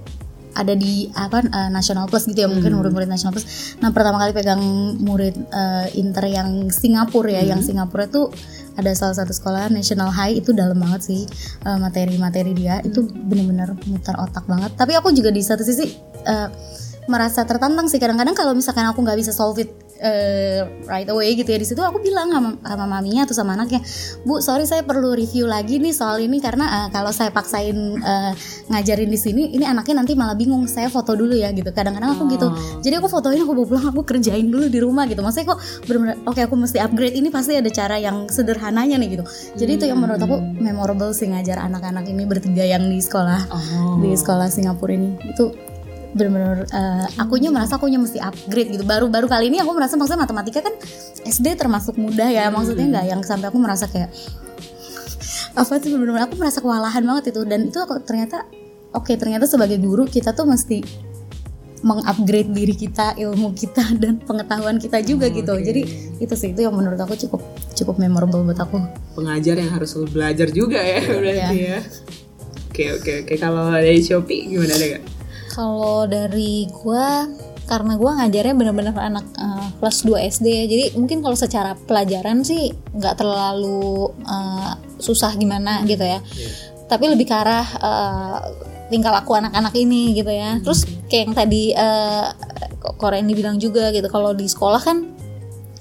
ada 0.59 0.75
di 0.75 1.07
apa 1.15 1.47
eh, 1.47 1.71
National 1.71 2.11
Plus 2.11 2.27
gitu 2.27 2.43
ya 2.43 2.51
mungkin 2.51 2.75
murid-murid 2.75 3.07
National 3.07 3.31
Plus. 3.31 3.79
Nah 3.79 3.95
pertama 3.95 4.19
kali 4.19 4.35
pegang 4.35 4.59
murid 4.99 5.39
eh, 5.39 5.87
inter 5.95 6.27
yang 6.27 6.67
Singapura 6.75 7.31
ya, 7.31 7.55
yang 7.55 7.63
Singapura 7.63 8.11
itu 8.11 8.27
ada 8.75 8.91
salah 8.99 9.15
satu 9.15 9.31
sekolah 9.31 9.71
National 9.71 10.11
High 10.11 10.43
itu 10.43 10.51
dalam 10.51 10.75
banget 10.83 11.07
sih 11.07 11.23
eh, 11.63 11.79
materi-materi 11.79 12.59
dia 12.59 12.83
itu 12.83 13.07
bener-bener 13.07 13.79
muter 13.87 14.19
otak 14.19 14.51
banget. 14.51 14.75
Tapi 14.75 14.99
aku 14.99 15.15
juga 15.15 15.31
di 15.31 15.47
satu 15.47 15.63
sisi 15.63 15.95
eh, 16.27 16.49
merasa 17.07 17.47
tertantang 17.47 17.87
sih 17.87 18.03
kadang-kadang 18.03 18.35
kalau 18.35 18.53
misalkan 18.53 18.85
aku 18.85 19.01
nggak 19.01 19.17
bisa 19.17 19.31
solve 19.31 19.63
it 19.63 19.71
eh, 19.99 20.67
right 20.87 21.09
away 21.11 21.35
gitu 21.35 21.51
ya. 21.51 21.59
Di 21.59 21.67
situ 21.67 21.83
aku 21.83 21.99
bilang 22.03 22.31
sama, 22.31 22.51
sama 22.63 22.85
maminya 22.87 23.27
atau 23.27 23.35
sama 23.35 23.55
anaknya 23.59 23.83
bu 24.23 24.41
sorry 24.43 24.65
saya 24.65 24.83
perlu 24.87 25.15
review 25.15 25.47
lagi 25.47 25.83
nih 25.83 25.95
soal 25.95 26.23
ini 26.23 26.39
karena 26.39 26.67
eh, 26.67 26.89
kalau 26.95 27.11
saya 27.11 27.31
paksain 27.35 27.77
eh, 27.99 28.33
ngajarin 28.71 29.11
di 29.11 29.19
sini 29.19 29.43
ini 29.55 29.65
anaknya 29.67 30.03
nanti 30.03 30.15
malah 30.15 30.39
bingung 30.39 30.65
saya 30.71 30.89
foto 30.89 31.15
dulu 31.19 31.35
ya 31.35 31.51
gitu. 31.53 31.69
Kadang-kadang 31.75 32.15
aku 32.15 32.25
gitu. 32.33 32.49
Jadi 32.83 32.95
aku 32.99 33.09
fotoin 33.11 33.43
aku 33.43 33.53
bawa 33.55 33.67
pulang 33.67 33.87
aku 33.91 34.03
kerjain 34.07 34.47
dulu 34.49 34.67
di 34.71 34.79
rumah 34.81 35.05
gitu. 35.11 35.21
Maksudnya 35.21 35.55
kok 35.55 35.59
oke 36.27 36.41
aku 36.41 36.55
mesti 36.55 36.79
upgrade 36.81 37.19
ini 37.19 37.29
pasti 37.29 37.59
ada 37.59 37.69
cara 37.69 37.99
yang 37.99 38.31
sederhananya 38.31 38.97
nih 38.97 39.19
gitu. 39.19 39.25
Jadi 39.59 39.71
itu 39.79 39.85
yang 39.91 39.99
menurut 39.99 40.23
aku 40.23 40.39
memorable 40.63 41.11
sih 41.13 41.29
ngajar 41.29 41.61
anak-anak 41.63 42.07
ini 42.09 42.25
bertiga 42.25 42.65
yang 42.65 42.87
di 42.87 43.03
sekolah 43.03 43.51
di 44.01 44.15
sekolah 44.15 44.47
Singapura 44.49 44.95
ini. 44.95 45.19
Itu 45.35 45.68
bener-bener 46.17 46.65
eh, 46.65 47.07
akunya 47.21 47.53
merasa 47.53 47.77
akunya 47.77 48.01
mesti 48.01 48.17
upgrade 48.21 48.79
gitu. 48.79 48.85
Baru-baru 48.89 49.29
kali 49.29 49.53
ini 49.53 49.61
aku 49.61 49.77
merasa 49.77 50.01
maksudnya 50.01 50.25
matematika 50.25 50.65
kan 50.65 50.75
SD 51.25 51.59
termasuk 51.59 52.01
mudah 52.01 52.29
ya. 52.29 52.49
Maksudnya 52.49 52.87
nggak 52.89 53.07
yang 53.09 53.21
sampai 53.21 53.53
aku 53.53 53.59
merasa 53.61 53.91
kayak 53.91 54.09
apa 55.59 55.75
sih 55.83 55.91
bener-bener 55.91 56.25
aku 56.25 56.39
merasa 56.41 56.65
kewalahan 56.65 57.03
banget 57.05 57.37
itu. 57.37 57.43
Dan 57.45 57.69
itu 57.69 57.79
aku 57.83 58.01
ternyata 58.05 58.49
oke 58.97 59.13
ternyata 59.21 59.45
sebagai 59.45 59.77
guru 59.77 60.09
kita 60.09 60.33
tuh 60.33 60.49
mesti 60.49 60.81
mengupgrade 61.79 62.51
diri 62.51 62.75
kita 62.75 63.15
ilmu 63.15 63.55
kita 63.55 63.85
dan 64.03 64.19
pengetahuan 64.19 64.83
kita 64.83 64.99
juga 65.07 65.31
gitu. 65.31 65.55
jadi 65.63 65.87
itu 66.19 66.35
sih 66.35 66.51
itu 66.51 66.67
yang 66.67 66.75
menurut 66.75 66.99
aku 66.99 67.15
cukup 67.15 67.39
cukup 67.77 68.01
memorable 68.03 68.43
buat 68.43 68.59
aku. 68.59 68.83
Pengajar 69.15 69.61
yang 69.61 69.71
harus 69.71 69.95
belajar 70.11 70.51
juga 70.51 70.83
ya 70.83 70.99
berarti 71.07 71.57
ya. 71.59 71.79
Oke 72.71 72.85
oke 72.95 73.13
oke. 73.27 73.35
Kalau 73.39 73.71
dari 73.75 74.03
Shopee 74.03 74.51
gimana 74.51 74.75
ada 74.75 74.87
gak? 74.99 75.18
Kalau 75.59 76.07
dari 76.07 76.71
gua 76.71 77.27
karena 77.67 77.99
gua 77.99 78.23
ngajarnya 78.23 78.55
bener-bener 78.55 78.95
anak 78.95 79.27
eh, 79.35 79.67
kelas 79.83 80.07
2 80.07 80.31
SD 80.39 80.47
ya. 80.47 80.65
Jadi 80.71 80.85
mungkin 80.95 81.19
kalau 81.19 81.35
secara 81.35 81.75
pelajaran 81.75 82.47
sih 82.47 82.71
nggak 82.95 83.19
terlalu 83.19 84.15
eh, 84.23 84.73
susah 85.03 85.35
gimana 85.35 85.83
gitu 85.83 86.07
ya. 86.07 86.23
Tapi 86.87 87.11
lebih 87.11 87.27
ke 87.27 87.35
arah 87.35 87.67
eh, 87.67 88.39
tingkah 88.87 89.11
laku 89.11 89.35
anak-anak 89.35 89.75
ini 89.75 90.15
gitu 90.15 90.31
ya. 90.31 90.63
Terus 90.63 90.87
kayak 91.11 91.23
yang 91.27 91.35
tadi 91.35 91.75
eh 91.75 92.27
Korean 92.79 93.27
dibilang 93.27 93.59
juga 93.59 93.91
gitu 93.91 94.07
kalau 94.07 94.31
di 94.31 94.47
sekolah 94.47 94.79
kan 94.79 95.11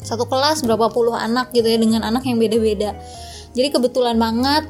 satu 0.02 0.26
kelas 0.26 0.66
berapa 0.66 0.90
puluh 0.90 1.14
anak 1.14 1.54
gitu 1.54 1.70
ya 1.70 1.78
dengan 1.78 2.02
anak 2.02 2.26
yang 2.26 2.42
beda-beda. 2.42 2.98
Jadi 3.54 3.70
kebetulan 3.70 4.18
banget 4.18 4.66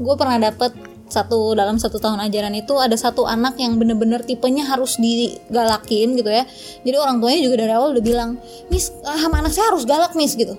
gue 0.00 0.14
pernah 0.16 0.40
dapet 0.40 0.72
satu 1.10 1.58
dalam 1.58 1.76
satu 1.76 1.98
tahun 1.98 2.22
ajaran 2.30 2.54
itu 2.54 2.78
ada 2.78 2.94
satu 2.94 3.26
anak 3.26 3.58
yang 3.58 3.76
bener-bener 3.76 4.22
tipenya 4.22 4.64
harus 4.64 4.96
digalakin 4.96 6.14
gitu 6.14 6.30
ya. 6.30 6.46
Jadi 6.86 6.96
orang 6.96 7.18
tuanya 7.18 7.40
juga 7.42 7.56
dari 7.66 7.72
awal 7.74 7.98
udah 7.98 8.04
bilang 8.04 8.30
miss 8.70 8.94
ah, 9.02 9.18
sama 9.18 9.42
anak 9.42 9.52
saya 9.52 9.74
harus 9.74 9.84
galak 9.84 10.14
miss 10.14 10.38
gitu. 10.38 10.54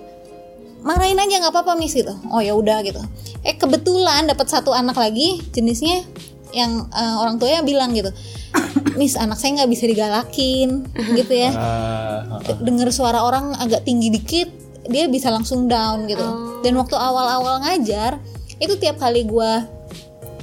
Marahin 0.82 1.18
aja 1.18 1.42
nggak 1.42 1.52
apa-apa 1.56 1.74
miss 1.80 1.96
gitu. 1.96 2.12
Oh 2.28 2.44
ya 2.44 2.52
udah 2.52 2.84
gitu. 2.84 3.00
Eh 3.42 3.56
kebetulan 3.56 4.28
dapat 4.28 4.46
satu 4.46 4.70
anak 4.76 4.94
lagi 5.00 5.40
jenisnya 5.50 6.04
yang 6.52 6.86
eh, 6.92 7.14
orang 7.16 7.40
tuanya 7.40 7.64
bilang 7.64 7.96
gitu 7.96 8.12
miss 9.00 9.16
anak 9.16 9.40
saya 9.40 9.64
nggak 9.64 9.70
bisa 9.72 9.84
digalakin 9.88 10.84
gitu 11.16 11.32
ya. 11.32 11.50
Ah, 11.56 12.38
denger 12.60 12.92
suara 12.92 13.24
orang 13.24 13.56
agak 13.56 13.88
tinggi 13.88 14.12
dikit 14.12 14.48
dia 14.86 15.08
bisa 15.08 15.32
langsung 15.32 15.66
down 15.70 16.04
gitu. 16.04 16.60
Dan 16.60 16.76
waktu 16.76 16.94
awal-awal 16.94 17.64
ngajar 17.64 18.20
itu 18.62 18.78
tiap 18.78 19.00
kali 19.02 19.26
gua 19.26 19.66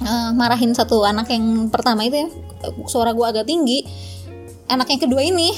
eh, 0.04 0.30
marahin 0.36 0.72
satu 0.76 1.04
anak 1.04 1.32
yang 1.32 1.68
pertama 1.68 2.06
itu 2.06 2.26
ya 2.26 2.28
suara 2.88 3.12
gua 3.16 3.32
agak 3.32 3.48
tinggi. 3.48 3.84
Anak 4.70 4.92
yang 4.94 5.02
kedua 5.02 5.22
ini 5.26 5.56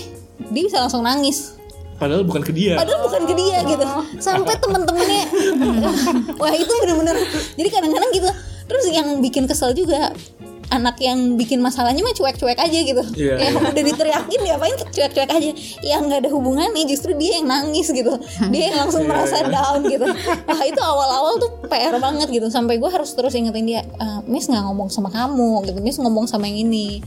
dia 0.49 0.63
bisa 0.65 0.81
langsung 0.81 1.03
nangis. 1.03 1.59
Padahal 2.01 2.25
bukan 2.25 2.41
ke 2.41 2.49
dia. 2.49 2.81
Padahal 2.81 3.05
bukan 3.05 3.29
ke 3.29 3.33
dia 3.37 3.61
gitu. 3.61 3.85
Sampai 4.17 4.57
temen-temennya. 4.57 5.25
Wah 6.41 6.53
itu 6.57 6.73
bener-bener. 6.81 7.13
Jadi 7.53 7.69
kadang-kadang 7.69 8.09
gitu. 8.09 8.29
Terus 8.65 8.83
yang 8.89 9.21
bikin 9.21 9.45
kesel 9.45 9.77
juga 9.77 10.09
anak 10.71 10.95
yang 11.03 11.35
bikin 11.35 11.59
masalahnya 11.59 11.99
mah 11.99 12.15
cuek-cuek 12.15 12.55
aja 12.55 12.79
gitu. 12.79 13.03
Iya, 13.13 13.35
ya 13.35 13.47
iya. 13.51 13.59
udah 13.59 13.83
diteriakin 13.83 14.39
diapain 14.39 14.75
cuek-cuek 14.79 15.29
aja? 15.29 15.51
Yang 15.83 16.01
nggak 16.07 16.19
ada 16.23 16.29
hubungannya 16.31 16.83
justru 16.87 17.11
dia 17.13 17.43
yang 17.43 17.51
nangis 17.51 17.91
gitu. 17.91 18.15
Dia 18.49 18.71
yang 18.71 18.87
langsung 18.87 19.03
merasa 19.05 19.43
down 19.43 19.83
gitu. 19.85 20.07
Wah 20.47 20.63
itu 20.63 20.79
awal-awal 20.79 21.37
tuh 21.43 21.51
PR 21.67 21.99
banget 21.99 22.31
gitu. 22.31 22.47
Sampai 22.47 22.79
gue 22.79 22.87
harus 22.87 23.11
terus 23.11 23.35
ingetin 23.35 23.67
dia 23.67 23.81
"Eh, 23.83 24.19
Miss 24.25 24.47
nggak 24.47 24.63
ngomong 24.63 24.87
sama 24.87 25.11
kamu 25.11 25.67
gitu. 25.67 25.79
Miss 25.83 25.99
ngomong 25.99 26.25
sama 26.25 26.47
yang 26.47 26.63
ini 26.71 27.03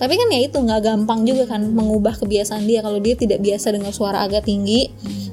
tapi 0.00 0.18
kan 0.18 0.28
ya 0.32 0.40
itu 0.48 0.58
nggak 0.58 0.80
gampang 0.82 1.22
juga 1.22 1.46
kan 1.46 1.62
mengubah 1.62 2.18
kebiasaan 2.18 2.66
dia 2.66 2.82
kalau 2.82 2.98
dia 2.98 3.14
tidak 3.14 3.38
biasa 3.38 3.70
dengar 3.70 3.94
suara 3.94 4.24
agak 4.26 4.48
tinggi 4.48 4.90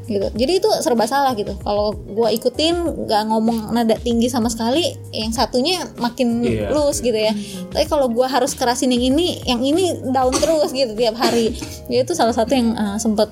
gitu. 0.09 0.25
Jadi 0.33 0.51
itu 0.57 0.69
serba 0.81 1.05
salah 1.05 1.37
gitu. 1.37 1.53
Kalau 1.61 1.93
gua 1.93 2.33
ikutin 2.33 3.05
nggak 3.05 3.23
ngomong 3.29 3.69
nada 3.71 3.93
tinggi 4.01 4.25
sama 4.25 4.49
sekali 4.49 4.89
yang 5.13 5.29
satunya 5.29 5.85
makin 6.01 6.41
Iya. 6.41 6.73
loose 6.73 7.05
gitu 7.05 7.15
ya. 7.15 7.31
Tapi 7.69 7.85
kalau 7.85 8.09
gua 8.09 8.25
harus 8.25 8.57
kerasin 8.57 8.89
yang 8.89 9.13
ini 9.13 9.37
yang 9.45 9.61
ini 9.61 9.93
down 10.09 10.33
terus 10.33 10.73
gitu 10.73 10.97
tiap 10.97 11.15
hari. 11.15 11.53
Ya 11.87 12.01
itu 12.01 12.17
salah 12.17 12.33
satu 12.33 12.57
yang 12.57 12.73
uh, 12.73 12.97
sempet 12.97 13.29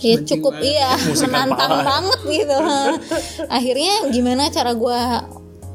ya 0.00 0.20
cukup 0.24 0.56
iya 0.60 0.92
menantang 1.24 1.84
banget 1.84 2.20
gitu. 2.24 2.58
Akhirnya 3.56 4.08
gimana 4.08 4.48
cara 4.48 4.72
gua 4.72 5.24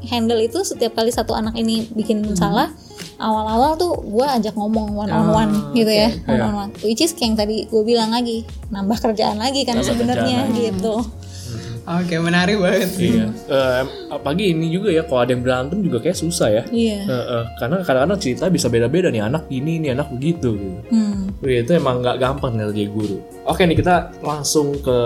handle 0.08 0.42
itu 0.42 0.62
setiap 0.66 0.98
kali 0.98 1.14
satu 1.14 1.38
anak 1.38 1.54
ini 1.58 1.90
bikin 1.94 2.26
salah 2.34 2.74
awal-awal 3.22 3.78
tuh 3.78 3.94
gua 4.02 4.38
ajak 4.38 4.58
ngomong 4.58 4.98
one 4.98 5.12
on 5.14 5.28
one 5.30 5.54
gitu 5.78 5.90
ya 5.90 6.10
one 6.26 6.42
on 6.42 6.54
one 6.68 6.72
which 6.82 7.02
is 7.02 7.14
kayak 7.14 7.34
yang 7.34 7.36
tadi 7.38 7.58
gue 7.70 7.84
bilang 7.86 8.10
lagi 8.10 8.44
nambah 8.74 8.98
kerjaan 8.98 9.38
lagi 9.38 9.62
kan 9.64 9.78
sebenarnya 9.82 10.50
gitu 10.58 11.06
Oke, 11.82 12.14
menarik 12.22 12.62
banget 12.62 12.94
sih. 12.94 13.18
Iya. 13.18 13.26
Eh, 13.50 13.82
apalagi 14.14 14.54
ini 14.54 14.70
juga 14.70 14.94
ya, 14.94 15.02
kalau 15.02 15.26
ada 15.26 15.34
yang 15.34 15.42
berantem 15.42 15.82
juga 15.82 15.98
kayak 15.98 16.14
susah 16.14 16.48
ya. 16.54 16.64
iya 16.70 17.02
Eh, 17.02 17.26
eh, 17.42 17.44
karena 17.58 17.82
kadang-kadang 17.82 18.20
cerita 18.22 18.46
bisa 18.54 18.70
beda-beda 18.70 19.10
nih 19.10 19.26
anak 19.26 19.50
ini, 19.50 19.82
ini 19.82 19.88
anak 19.90 20.14
begitu. 20.14 20.54
Gitu. 20.62 20.78
hmm. 20.94 21.42
Itu 21.42 21.72
emang 21.74 22.06
nggak 22.06 22.22
gampang 22.22 22.54
nih 22.54 22.70
jadi 22.70 22.86
guru. 22.86 23.18
Oke 23.50 23.66
nih 23.66 23.74
kita 23.82 24.14
langsung 24.22 24.78
ke 24.78 24.98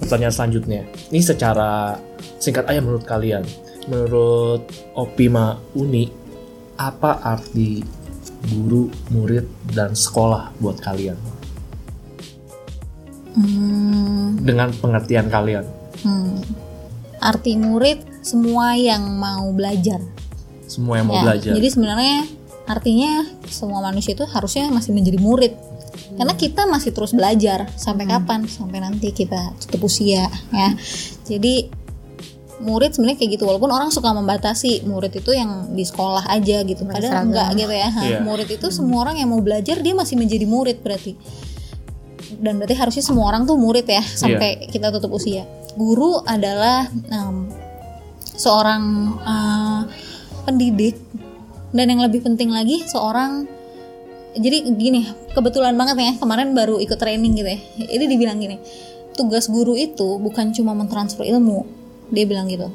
pertanyaan 0.00 0.32
selanjutnya. 0.32 0.88
Ini 1.12 1.20
secara 1.20 2.00
singkat 2.40 2.64
aja 2.64 2.80
menurut 2.80 3.04
kalian. 3.04 3.44
Menurut 3.88 4.68
Opima 4.98 5.56
Uni, 5.72 6.10
apa 6.76 7.22
arti 7.24 7.80
guru, 8.52 8.92
murid, 9.12 9.46
dan 9.72 9.96
sekolah 9.96 10.52
buat 10.60 10.76
kalian? 10.80 11.16
Hmm. 13.36 14.40
Dengan 14.42 14.74
pengertian 14.74 15.30
kalian. 15.30 15.64
Hmm. 16.00 16.40
arti 17.20 17.52
murid 17.60 18.00
semua 18.24 18.72
yang 18.72 19.04
mau 19.20 19.52
belajar 19.52 20.00
Semua 20.64 20.96
yang 20.96 21.12
mau 21.12 21.20
Ya, 21.20 21.22
belajar. 21.28 21.52
Jadi 21.52 21.68
sebenarnya 21.68 22.18
artinya 22.64 23.12
semua 23.50 23.84
manusia 23.84 24.16
itu 24.16 24.24
harusnya 24.24 24.72
masih 24.72 24.96
menjadi 24.96 25.20
murid. 25.20 25.52
Karena 26.16 26.32
kita 26.38 26.64
masih 26.64 26.94
terus 26.94 27.12
belajar 27.12 27.68
sampai 27.76 28.06
kapan? 28.06 28.46
Sampai 28.46 28.80
nanti 28.80 29.10
kita 29.10 29.52
tutup 29.60 29.90
usia 29.90 30.30
ya. 30.54 30.68
Jadi 31.26 31.68
murid 32.60 32.92
sebenarnya 32.92 33.18
kayak 33.24 33.30
gitu 33.40 33.44
walaupun 33.48 33.72
orang 33.72 33.88
suka 33.88 34.12
membatasi 34.12 34.84
murid 34.84 35.16
itu 35.16 35.32
yang 35.32 35.72
di 35.72 35.82
sekolah 35.82 36.28
aja 36.28 36.60
gitu. 36.62 36.84
Padahal 36.84 37.24
Berseragam. 37.24 37.28
enggak 37.32 37.48
gitu 37.56 37.72
ya. 37.72 37.88
Iya. 37.88 38.18
Murid 38.28 38.48
itu 38.52 38.66
semua 38.68 39.08
orang 39.08 39.16
yang 39.16 39.32
mau 39.32 39.40
belajar 39.40 39.80
dia 39.80 39.96
masih 39.96 40.20
menjadi 40.20 40.44
murid 40.44 40.84
berarti. 40.84 41.16
Dan 42.40 42.60
berarti 42.60 42.76
harusnya 42.76 43.04
semua 43.04 43.32
orang 43.32 43.48
tuh 43.48 43.56
murid 43.58 43.88
ya 43.88 44.04
sampai 44.04 44.68
kita 44.68 44.92
tutup 44.92 45.16
usia. 45.16 45.48
Guru 45.74 46.20
adalah 46.22 46.86
em, 47.10 47.48
seorang 48.36 48.82
eh, 49.24 49.80
pendidik 50.44 50.96
dan 51.70 51.86
yang 51.90 52.00
lebih 52.02 52.22
penting 52.24 52.50
lagi 52.50 52.82
seorang 52.86 53.46
jadi 54.34 54.62
gini 54.74 55.06
kebetulan 55.34 55.74
banget 55.74 55.96
ya 55.98 56.12
kemarin 56.18 56.54
baru 56.54 56.78
ikut 56.78 56.98
training 56.98 57.34
gitu 57.34 57.50
ya 57.50 57.58
ini 57.90 58.04
dibilang 58.06 58.38
gini 58.38 58.62
tugas 59.18 59.50
guru 59.50 59.74
itu 59.74 60.18
bukan 60.22 60.54
cuma 60.54 60.74
mentransfer 60.74 61.26
ilmu 61.26 61.79
dia 62.10 62.26
bilang 62.26 62.46
gitu 62.46 62.68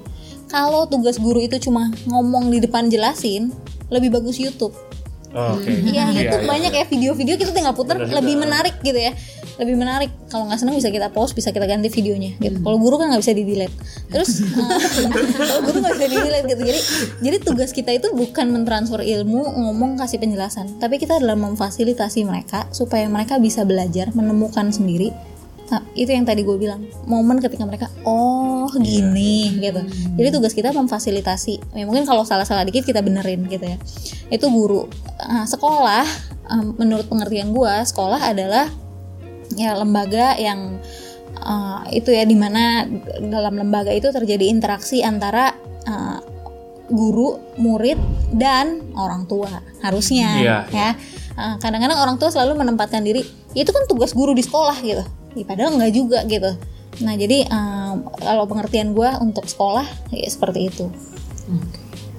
kalau 0.48 0.86
tugas 0.86 1.18
guru 1.18 1.40
itu 1.40 1.60
cuma 1.60 1.92
ngomong 2.06 2.50
di 2.50 2.60
depan 2.60 2.88
jelasin 2.88 3.52
lebih 3.88 4.10
bagus 4.12 4.40
YouTube 4.40 4.74
Oh, 5.36 5.60
Oke. 5.60 5.68
Iya, 5.68 6.16
Iya, 6.16 6.32
YouTube 6.32 6.48
iya. 6.48 6.52
banyak 6.56 6.72
ya 6.72 6.86
video-video 6.88 7.36
kita 7.36 7.52
tinggal 7.52 7.76
puter 7.76 8.00
juga. 8.00 8.24
lebih 8.24 8.40
menarik 8.40 8.80
gitu 8.80 8.96
ya. 8.96 9.12
Lebih 9.60 9.76
menarik. 9.76 10.08
Kalau 10.32 10.48
nggak 10.48 10.64
seneng 10.64 10.80
bisa 10.80 10.88
kita 10.88 11.12
pause, 11.12 11.36
bisa 11.36 11.52
kita 11.52 11.68
ganti 11.68 11.92
videonya 11.92 12.40
gitu. 12.40 12.64
Kalau 12.64 12.80
guru 12.80 12.96
kan 12.96 13.12
nggak 13.12 13.20
bisa 13.20 13.36
di 13.36 13.44
delete. 13.44 13.76
Terus 14.08 14.40
eh, 14.40 15.28
kalau 15.36 15.60
guru 15.60 15.84
nggak 15.84 15.94
bisa 16.00 16.08
di 16.08 16.18
delete 16.24 16.46
gitu. 16.48 16.62
Jadi 16.64 16.80
jadi 17.20 17.38
tugas 17.44 17.76
kita 17.76 17.92
itu 17.92 18.16
bukan 18.16 18.48
mentransfer 18.48 19.04
ilmu, 19.04 19.44
ngomong 19.60 20.00
kasih 20.00 20.24
penjelasan, 20.24 20.80
tapi 20.80 21.04
kita 21.04 21.20
adalah 21.20 21.36
memfasilitasi 21.36 22.24
mereka 22.24 22.72
supaya 22.72 23.04
mereka 23.12 23.36
bisa 23.36 23.68
belajar, 23.68 24.16
menemukan 24.16 24.72
sendiri. 24.72 25.12
Nah, 25.66 25.82
itu 25.98 26.14
yang 26.14 26.30
tadi 26.30 26.46
gue 26.46 26.54
bilang 26.56 26.86
momen 27.10 27.42
ketika 27.42 27.66
mereka 27.66 27.90
oh 28.06 28.70
gini 28.78 29.58
gitu. 29.58 29.82
Jadi 30.14 30.28
tugas 30.30 30.54
kita 30.54 30.70
memfasilitasi. 30.70 31.74
Ya, 31.74 31.84
mungkin 31.90 32.06
kalau 32.06 32.22
salah-salah 32.22 32.62
dikit 32.62 32.86
kita 32.86 33.02
benerin 33.02 33.50
gitu 33.50 33.66
ya. 33.66 33.78
Itu 34.30 34.54
guru 34.54 34.86
Nah, 35.26 35.50
sekolah 35.50 36.06
em, 36.54 36.78
menurut 36.78 37.10
pengertian 37.10 37.50
gue 37.50 37.74
sekolah 37.82 38.22
adalah 38.30 38.70
ya 39.58 39.74
lembaga 39.74 40.38
yang 40.38 40.78
eh, 41.36 41.80
itu 41.98 42.14
ya 42.14 42.30
di 42.30 42.38
mana 42.38 42.86
dalam 43.26 43.58
lembaga 43.58 43.90
itu 43.90 44.14
terjadi 44.14 44.46
interaksi 44.46 45.02
antara 45.02 45.50
eh, 45.82 46.20
guru 46.86 47.42
murid 47.58 47.98
dan 48.38 48.86
orang 48.94 49.26
tua 49.26 49.50
harusnya 49.82 50.30
Iya, 50.38 50.58
ya. 50.70 50.90
Eh, 51.36 51.56
kadang-kadang 51.58 51.98
orang 51.98 52.16
tua 52.22 52.30
selalu 52.30 52.54
menempatkan 52.62 53.02
diri 53.02 53.26
"Ya, 53.58 53.66
itu 53.66 53.74
kan 53.74 53.90
tugas 53.90 54.14
guru 54.14 54.38
di 54.38 54.46
sekolah 54.46 54.78
gitu 54.86 55.02
Ya, 55.36 55.44
padahal 55.44 55.76
enggak 55.76 55.94
juga 55.94 56.20
gitu 56.26 56.52
nah 57.04 57.14
jadi 57.14 57.44
eh, 57.44 57.92
kalau 58.24 58.48
pengertian 58.48 58.96
gue 58.96 59.10
untuk 59.20 59.46
sekolah 59.46 59.84
ya 60.16 60.28
seperti 60.32 60.72
itu 60.72 60.88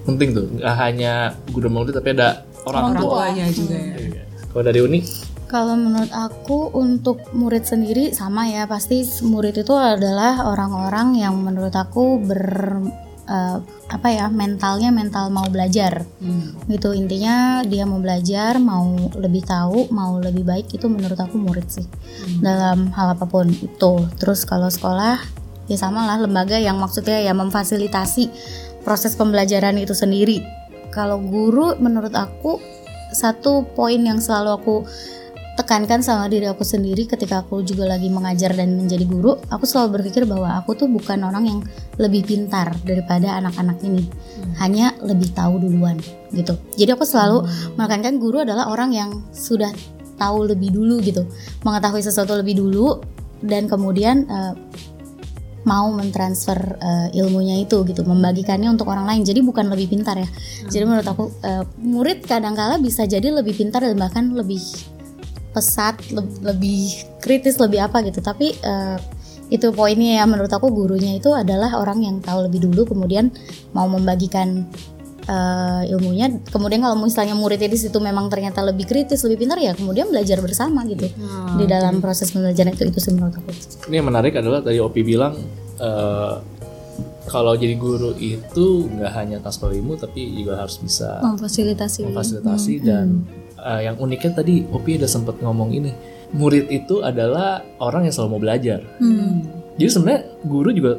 Penting 0.06 0.38
tuh, 0.38 0.46
nggak 0.54 0.74
hanya 0.78 1.34
guru 1.50 1.66
murid 1.66 1.90
tapi 1.90 2.14
ada 2.14 2.46
orang, 2.62 2.94
Orang 2.94 2.94
tua. 2.94 3.02
tua. 3.02 3.18
Tuanya 3.26 3.46
juga 3.50 3.74
ya. 3.74 3.94
Iya. 3.98 4.22
Kalau 4.54 4.62
dari 4.62 4.80
Uni, 4.80 5.00
Kalau 5.46 5.74
menurut 5.74 6.10
aku 6.10 6.74
untuk 6.74 7.26
murid 7.30 7.66
sendiri 7.66 8.10
sama 8.10 8.46
ya 8.46 8.66
pasti 8.66 9.02
murid 9.22 9.62
itu 9.62 9.74
adalah 9.74 10.46
orang-orang 10.46 11.18
yang 11.18 11.38
menurut 11.38 11.70
aku 11.70 12.18
ber 12.18 12.82
eh, 13.26 13.58
apa 13.86 14.08
ya 14.10 14.26
mentalnya 14.30 14.90
mental 14.90 15.30
mau 15.30 15.46
belajar. 15.50 16.06
Gitu 16.66 16.90
intinya 16.94 17.62
dia 17.62 17.86
mau 17.86 18.02
belajar 18.02 18.58
mau 18.58 18.96
lebih 19.14 19.46
tahu 19.46 19.90
mau 19.94 20.18
lebih 20.18 20.42
baik 20.42 20.74
itu 20.74 20.86
menurut 20.86 21.18
aku 21.18 21.38
murid 21.38 21.66
sih. 21.70 21.86
Dalam 22.42 22.90
hal 22.94 23.14
apa 23.14 23.26
pun 23.26 23.50
itu. 23.50 23.92
Terus 24.18 24.42
kalau 24.46 24.70
sekolah 24.70 25.22
ya 25.66 25.76
sama 25.78 26.06
lah 26.06 26.22
lembaga 26.22 26.58
yang 26.58 26.78
maksudnya 26.78 27.18
ya 27.18 27.34
memfasilitasi 27.34 28.30
proses 28.86 29.18
pembelajaran 29.18 29.78
itu 29.78 29.94
sendiri. 29.94 30.42
Kalau 30.94 31.18
guru 31.18 31.74
menurut 31.82 32.14
aku 32.14 32.62
satu 33.12 33.66
poin 33.74 33.98
yang 34.02 34.22
selalu 34.22 34.50
aku 34.54 34.76
tekankan 35.56 36.04
sama 36.04 36.28
diri 36.28 36.44
aku 36.44 36.62
sendiri 36.62 37.08
ketika 37.08 37.40
aku 37.40 37.64
juga 37.64 37.88
lagi 37.88 38.12
mengajar 38.12 38.52
dan 38.52 38.76
menjadi 38.76 39.08
guru 39.08 39.40
aku 39.48 39.64
selalu 39.64 39.98
berpikir 39.98 40.28
bahwa 40.28 40.52
aku 40.60 40.76
tuh 40.76 40.84
bukan 40.84 41.24
orang 41.24 41.48
yang 41.48 41.60
lebih 41.96 42.28
pintar 42.28 42.76
daripada 42.84 43.40
anak-anak 43.40 43.80
ini. 43.80 44.04
Hanya 44.60 44.92
lebih 45.00 45.32
tahu 45.32 45.56
duluan 45.56 45.96
gitu. 46.36 46.60
Jadi 46.76 46.90
aku 46.92 47.08
selalu 47.08 47.48
menekankan 47.80 48.20
guru 48.20 48.44
adalah 48.44 48.68
orang 48.68 48.92
yang 48.92 49.10
sudah 49.32 49.72
tahu 50.20 50.44
lebih 50.44 50.76
dulu 50.76 51.00
gitu. 51.00 51.24
Mengetahui 51.64 52.04
sesuatu 52.04 52.36
lebih 52.36 52.60
dulu 52.60 53.00
dan 53.40 53.64
kemudian 53.64 54.28
eh, 54.28 54.54
mau 55.64 55.88
mentransfer 55.90 56.78
eh, 56.78 57.18
ilmunya 57.18 57.64
itu 57.64 57.80
gitu, 57.88 58.04
membagikannya 58.04 58.68
untuk 58.68 58.92
orang 58.92 59.08
lain. 59.08 59.24
Jadi 59.24 59.40
bukan 59.40 59.72
lebih 59.72 59.88
pintar 59.88 60.20
ya. 60.20 60.28
Jadi 60.68 60.84
menurut 60.84 61.08
aku 61.08 61.32
eh, 61.40 61.64
murid 61.80 62.28
kadangkala 62.28 62.76
bisa 62.76 63.08
jadi 63.08 63.32
lebih 63.32 63.56
pintar 63.56 63.80
dan 63.80 63.96
bahkan 63.96 64.36
lebih 64.36 64.60
pesat, 65.56 65.96
le- 66.12 66.36
lebih 66.44 67.00
kritis, 67.24 67.56
lebih 67.56 67.80
apa 67.88 68.04
gitu. 68.04 68.20
Tapi 68.20 68.52
eh, 68.52 68.98
itu 69.48 69.72
poinnya 69.72 70.20
ya 70.20 70.24
menurut 70.28 70.52
aku 70.52 70.68
gurunya 70.68 71.16
itu 71.16 71.32
adalah 71.32 71.80
orang 71.80 72.02
yang 72.04 72.16
tahu 72.20 72.50
lebih 72.50 72.66
dulu 72.68 72.92
kemudian 72.92 73.32
mau 73.72 73.88
membagikan 73.88 74.68
eh, 75.24 75.82
ilmunya. 75.88 76.28
Kemudian 76.52 76.84
kalau 76.84 77.00
misalnya 77.00 77.32
muridnya 77.32 77.72
di 77.72 77.80
situ 77.80 77.96
memang 77.96 78.28
ternyata 78.28 78.60
lebih 78.60 78.84
kritis 78.84 79.24
lebih 79.24 79.48
pintar 79.48 79.56
ya 79.56 79.72
kemudian 79.72 80.12
belajar 80.12 80.44
bersama 80.44 80.84
gitu. 80.84 81.08
Di 81.56 81.64
dalam 81.64 82.04
proses 82.04 82.28
pembelajaran 82.28 82.76
itu 82.76 82.84
itu 82.92 82.98
sih 83.00 83.16
menurut 83.16 83.40
aku. 83.40 83.50
Ini 83.88 84.04
yang 84.04 84.06
menarik 84.12 84.36
adalah 84.36 84.60
tadi 84.60 84.76
Opi 84.76 85.00
bilang 85.00 85.40
eh, 85.80 86.34
kalau 87.26 87.58
jadi 87.58 87.74
guru 87.74 88.14
itu 88.18 88.86
nggak 88.86 89.12
hanya 89.18 89.36
transfer 89.42 89.74
ilmu 89.74 89.98
tapi 89.98 90.30
juga 90.30 90.62
harus 90.62 90.78
bisa 90.78 91.18
memfasilitasi. 91.26 92.06
memfasilitasi 92.06 92.74
dan 92.86 93.26
eh, 93.66 93.80
yang 93.82 93.96
uniknya 93.96 94.32
tadi 94.32 94.62
Opi 94.66 94.94
ada 94.94 95.06
sempat 95.06 95.36
ngomong 95.36 95.70
ini 95.72 95.90
murid 96.28 96.66
itu 96.68 97.02
adalah 97.02 97.62
orang 97.78 98.02
yang 98.02 98.12
selalu 98.12 98.30
mau 98.30 98.40
belajar. 98.40 98.82
Hmm. 98.98 99.46
Jadi 99.76 99.88
sebenarnya 99.88 100.20
guru 100.42 100.70
juga 100.70 100.92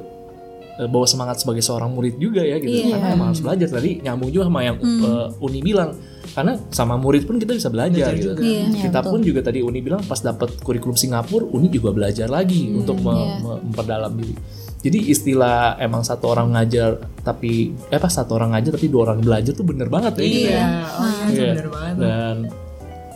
eh, 0.75 0.85
bawa 0.85 1.03
semangat 1.03 1.39
sebagai 1.39 1.59
seorang 1.59 1.89
murid 1.89 2.15
juga 2.15 2.39
ya 2.41 2.55
gitu 2.57 2.69
Iya. 2.85 2.95
karena 2.95 3.07
emang 3.11 3.27
harus 3.31 3.41
belajar 3.41 3.67
tadi 3.69 3.99
nyambung 3.99 4.29
juga 4.29 4.45
sama 4.45 4.61
yang 4.61 4.77
eh, 4.79 5.27
Uni 5.41 5.59
bilang 5.61 5.91
karena 6.27 6.53
sama 6.69 6.95
murid 6.95 7.23
pun 7.23 7.35
kita 7.35 7.51
bisa 7.51 7.67
belajar, 7.67 8.13
gitu. 8.13 8.35
Iya. 8.37 8.69
kita 8.83 8.99
pun 9.01 9.19
juga 9.19 9.41
tadi 9.41 9.63
Uni 9.63 9.79
bilang 9.79 10.03
pas 10.03 10.19
dapat 10.19 10.59
kurikulum 10.61 10.93
Singapura 10.93 11.47
Uni 11.49 11.67
juga 11.67 11.89
belajar 11.89 12.27
lagi 12.27 12.69
untuk 12.69 12.99
me- 12.99 13.15
iya. 13.15 13.41
me- 13.41 13.61
memperdalam 13.63 14.11
diri 14.13 14.35
jadi 14.77 14.99
istilah 15.03 15.75
emang 15.77 16.01
satu 16.01 16.29
orang 16.29 16.53
ngajar 16.53 16.95
tapi 17.21 17.73
eh 17.87 17.97
pas 17.97 18.09
satu 18.09 18.35
orang 18.35 18.53
ngajar 18.53 18.77
tapi 18.77 18.87
dua 18.87 19.09
orang 19.09 19.19
belajar 19.19 19.51
tuh 19.51 19.65
bener 19.65 19.87
banget 19.87 20.13
ya 20.15 20.21
gitu 20.21 20.39
ya. 20.39 20.47
Iya, 20.47 20.61
oh 20.61 21.07
iya, 21.09 21.25
Iya. 21.27 21.51
bener 21.51 21.67
banget. 21.69 21.95
dan 21.97 22.35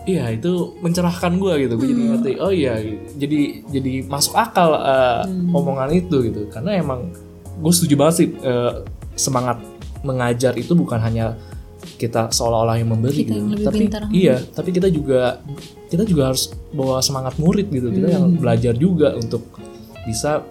iya 0.01 0.26
itu 0.30 0.51
mencerahkan 0.82 1.32
gue 1.38 1.53
gitu 1.62 1.74
gue 1.78 1.88
jadi 1.88 2.01
ngerti 2.09 2.32
oh 2.38 2.49
iya 2.49 2.74
jadi 3.14 3.39
jadi 3.70 3.93
masuk 4.05 4.34
akal 4.34 4.74
uh, 4.74 5.22
omongan 5.53 5.93
itu 5.93 6.26
gitu 6.26 6.49
karena 6.49 6.74
emang 6.76 7.14
gue 7.55 7.72
setuju 7.72 7.93
banget 7.95 8.16
sih 8.18 8.28
uh, 8.41 8.82
semangat 9.14 9.62
mengajar 10.01 10.57
itu 10.57 10.74
bukan 10.74 10.97
hanya 10.97 11.38
kita 12.01 12.34
seolah-olah 12.34 12.82
yang 12.82 12.89
memberi 12.89 13.22
Kita 13.22 13.30
gitu 13.30 13.38
yang 13.38 13.49
lebih 13.53 13.66
tapi 13.70 13.78
pintar. 13.86 14.01
iya 14.09 14.36
tapi 14.41 14.70
kita 14.74 14.89
juga 14.89 15.38
kita 15.86 16.01
juga 16.01 16.34
harus 16.34 16.49
bawa 16.74 16.97
semangat 16.99 17.38
murid 17.38 17.70
gitu 17.70 17.93
kita 17.93 18.09
yang 18.09 18.34
belajar 18.34 18.74
juga 18.74 19.14
untuk 19.14 19.45
bisa 20.01 20.41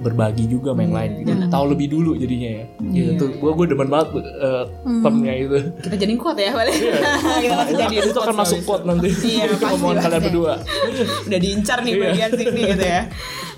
berbagi 0.00 0.44
juga 0.46 0.72
yang 0.72 0.90
lain 0.90 1.10
gitu. 1.20 1.32
tahu 1.46 1.64
lebih 1.70 1.86
dulu 1.88 2.10
jadinya 2.14 2.50
ya 2.50 2.64
gitu 2.90 3.24
gue 3.30 3.50
gue 3.52 3.66
demen 3.68 3.86
banget 3.86 4.08
uh, 4.16 4.64
termnya 5.00 5.34
itu 5.36 5.58
Kita 5.78 5.94
jadi 5.94 6.12
kuat 6.16 6.36
ya, 6.36 6.50
balik. 6.50 6.74
kita 7.42 7.54
masih 7.54 7.74
jadi 7.76 7.94
itu 8.02 8.18
akan 8.18 8.36
masuk 8.36 8.58
quote 8.64 8.84
nanti 8.84 9.08
Iya, 9.12 9.44
omongan 9.60 9.96
kalian 10.00 10.22
berdua 10.24 10.52
udah 11.24 11.38
diincar 11.38 11.78
nih 11.80 11.92
Iya. 11.92 12.02
bagian 12.02 12.30
sini 12.32 12.60
gitu 12.66 12.84
ya. 12.86 13.02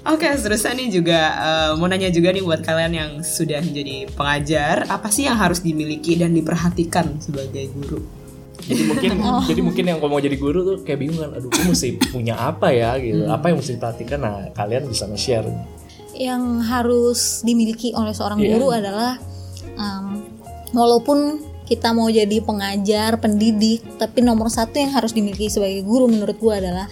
Oke, 0.02 0.26
seterusnya 0.26 0.74
nih 0.74 0.88
juga 0.90 1.20
eh, 1.32 1.70
mau 1.76 1.86
nanya 1.86 2.10
juga 2.10 2.28
nih 2.28 2.42
buat 2.42 2.58
kalian 2.60 2.92
yang 2.92 3.10
sudah 3.22 3.62
menjadi 3.62 4.10
pengajar, 4.10 4.76
apa 4.86 5.06
sih 5.06 5.24
yang 5.24 5.38
harus 5.38 5.62
dimiliki 5.62 6.14
dan 6.14 6.34
diperhatikan 6.34 7.18
sebagai 7.18 7.70
guru? 7.72 8.02
jadi 8.62 8.82
mungkin 8.84 9.10
Oh. 9.22 9.42
jadi 9.42 9.58
mungkin 9.58 9.84
yang 9.84 9.98
mau 9.98 10.18
jadi 10.18 10.34
guru 10.34 10.62
tuh 10.62 10.76
kayak 10.82 10.98
bingung 11.00 11.18
kan 11.18 11.34
aduh 11.34 11.50
gue 11.50 11.64
mesti 11.66 11.98
punya 12.08 12.38
apa 12.38 12.70
ya 12.70 12.94
gitu 12.94 13.26
Hmm. 13.26 13.34
apa 13.34 13.50
yang 13.50 13.58
mesti 13.58 13.74
diperhatikan 13.74 14.18
nah 14.18 14.38
kalian 14.52 14.86
bisa 14.86 15.04
nge-share 15.06 15.50
yang 16.16 16.60
harus 16.60 17.40
dimiliki 17.44 17.92
oleh 17.96 18.12
seorang 18.12 18.40
Iya. 18.40 18.56
guru 18.56 18.68
adalah 18.72 19.16
um, 19.76 20.24
walaupun 20.76 21.40
kita 21.68 21.94
mau 21.96 22.10
jadi 22.12 22.44
pengajar, 22.44 23.16
pendidik, 23.16 23.80
tapi 23.96 24.20
nomor 24.20 24.52
satu 24.52 24.76
yang 24.76 24.92
harus 24.92 25.16
dimiliki 25.16 25.48
sebagai 25.48 25.80
guru 25.86 26.04
menurut 26.04 26.36
gua 26.36 26.60
adalah 26.60 26.86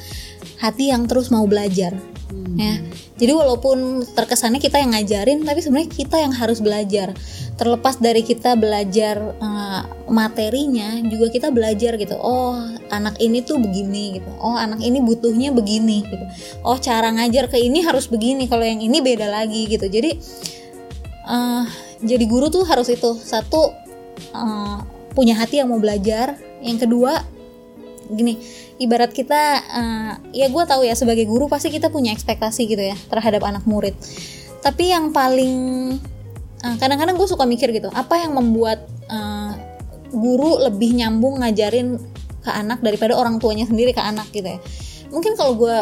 hati 0.56 0.88
yang 0.88 1.04
terus 1.04 1.28
mau 1.28 1.44
belajar. 1.44 1.92
Ya, 2.30 2.78
jadi 3.18 3.32
walaupun 3.34 4.06
terkesannya 4.14 4.62
kita 4.62 4.78
yang 4.78 4.94
ngajarin, 4.94 5.42
tapi 5.42 5.58
sebenarnya 5.64 5.90
kita 5.90 6.16
yang 6.22 6.30
harus 6.30 6.62
belajar. 6.62 7.10
Terlepas 7.58 7.98
dari 7.98 8.22
kita 8.22 8.54
belajar 8.54 9.34
uh, 9.42 9.82
materinya, 10.06 11.02
juga 11.10 11.26
kita 11.28 11.50
belajar 11.50 11.98
gitu. 11.98 12.14
Oh, 12.14 12.54
anak 12.88 13.18
ini 13.18 13.42
tuh 13.42 13.58
begini 13.58 14.22
gitu. 14.22 14.30
Oh, 14.38 14.54
anak 14.54 14.78
ini 14.78 15.02
butuhnya 15.02 15.50
begini 15.50 16.06
gitu. 16.06 16.24
Oh, 16.62 16.78
cara 16.78 17.10
ngajar 17.10 17.50
ke 17.50 17.58
ini 17.58 17.82
harus 17.82 18.06
begini. 18.06 18.46
Kalau 18.46 18.62
yang 18.62 18.78
ini 18.78 19.02
beda 19.02 19.26
lagi 19.26 19.66
gitu. 19.66 19.90
Jadi 19.90 20.10
eh, 21.26 21.64
jadi 22.00 22.24
guru 22.30 22.46
tuh 22.46 22.62
harus 22.62 22.88
itu 22.88 23.18
satu 23.18 23.74
eh, 24.32 24.78
punya 25.12 25.34
hati 25.34 25.58
yang 25.58 25.74
mau 25.74 25.82
belajar. 25.82 26.38
Yang 26.62 26.86
kedua 26.86 27.20
gini 28.10 28.42
ibarat 28.80 29.12
kita 29.12 29.42
eh, 29.60 30.12
ya 30.32 30.46
gue 30.48 30.64
tahu 30.64 30.82
ya 30.88 30.96
sebagai 30.96 31.28
guru 31.28 31.46
pasti 31.46 31.68
kita 31.68 31.92
punya 31.92 32.16
ekspektasi 32.16 32.64
gitu 32.64 32.80
ya 32.80 32.96
terhadap 33.12 33.44
anak 33.44 33.68
murid. 33.68 33.92
Tapi 34.64 34.90
yang 34.90 35.12
paling 35.12 35.56
eh, 36.64 36.76
kadang-kadang 36.80 37.20
gue 37.20 37.28
suka 37.28 37.44
mikir 37.44 37.70
gitu 37.76 37.92
apa 37.92 38.16
yang 38.24 38.32
membuat 38.32 38.88
eh, 39.12 39.52
guru 40.10 40.64
lebih 40.64 40.96
nyambung 40.96 41.44
ngajarin 41.44 42.00
ke 42.40 42.50
anak 42.50 42.80
daripada 42.80 43.12
orang 43.14 43.36
tuanya 43.36 43.68
sendiri 43.68 43.92
ke 43.92 44.00
anak 44.00 44.32
gitu 44.32 44.48
ya? 44.48 44.58
Mungkin 45.12 45.36
kalau 45.36 45.60
gue 45.60 45.76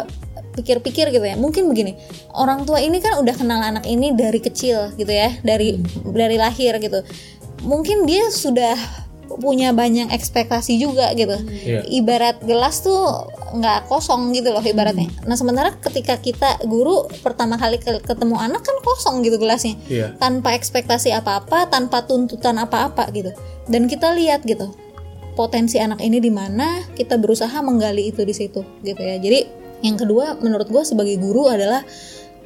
pikir-pikir 0.59 1.15
gitu 1.15 1.23
ya 1.23 1.39
mungkin 1.39 1.71
begini 1.71 1.95
orang 2.35 2.67
tua 2.67 2.83
ini 2.83 2.99
kan 2.99 3.23
udah 3.23 3.31
kenal 3.31 3.63
anak 3.63 3.87
ini 3.87 4.11
dari 4.11 4.43
kecil 4.43 4.91
gitu 4.99 5.07
ya 5.07 5.31
dari 5.47 5.79
dari 6.03 6.35
lahir 6.35 6.83
gitu. 6.83 7.07
Mungkin 7.63 8.11
dia 8.11 8.27
sudah 8.31 8.75
punya 9.29 9.71
banyak 9.71 10.09
ekspektasi 10.09 10.77
juga 10.77 11.13
gitu 11.13 11.37
Iya. 11.45 11.85
ibarat 11.85 12.41
gelas 12.41 12.81
tuh 12.81 13.29
nggak 13.51 13.87
kosong 13.87 14.33
gitu 14.33 14.51
loh 14.51 14.61
ibaratnya 14.61 15.09
nah 15.25 15.37
sementara 15.37 15.77
ketika 15.79 16.17
kita 16.17 16.61
guru 16.65 17.05
pertama 17.21 17.55
kali 17.55 17.77
ke- 17.77 18.01
ketemu 18.01 18.37
anak 18.37 18.65
kan 18.65 18.77
kosong 18.81 19.21
gitu 19.21 19.37
gelasnya 19.37 19.77
iya 19.87 20.17
tanpa 20.17 20.53
ekspektasi 20.53 21.13
apa-apa, 21.13 21.69
tanpa 21.69 22.03
tuntutan 22.03 22.57
apa-apa 22.57 23.09
gitu. 23.13 23.31
Dan 23.65 23.87
kita 23.87 24.11
lihat 24.13 24.43
gitu 24.43 24.73
potensi 25.33 25.79
anak 25.79 26.01
ini 26.01 26.19
di 26.19 26.33
mana, 26.33 26.83
kita 26.93 27.15
berusaha 27.15 27.55
menggali 27.61 28.11
itu 28.11 28.25
di 28.25 28.35
situ 28.35 28.65
gitu 28.83 28.99
ya. 28.99 29.17
Jadi 29.17 29.47
yang 29.81 29.95
kedua 29.95 30.35
menurut 30.41 30.67
gue 30.67 30.83
sebagai 30.83 31.15
guru 31.17 31.47
adalah 31.47 31.87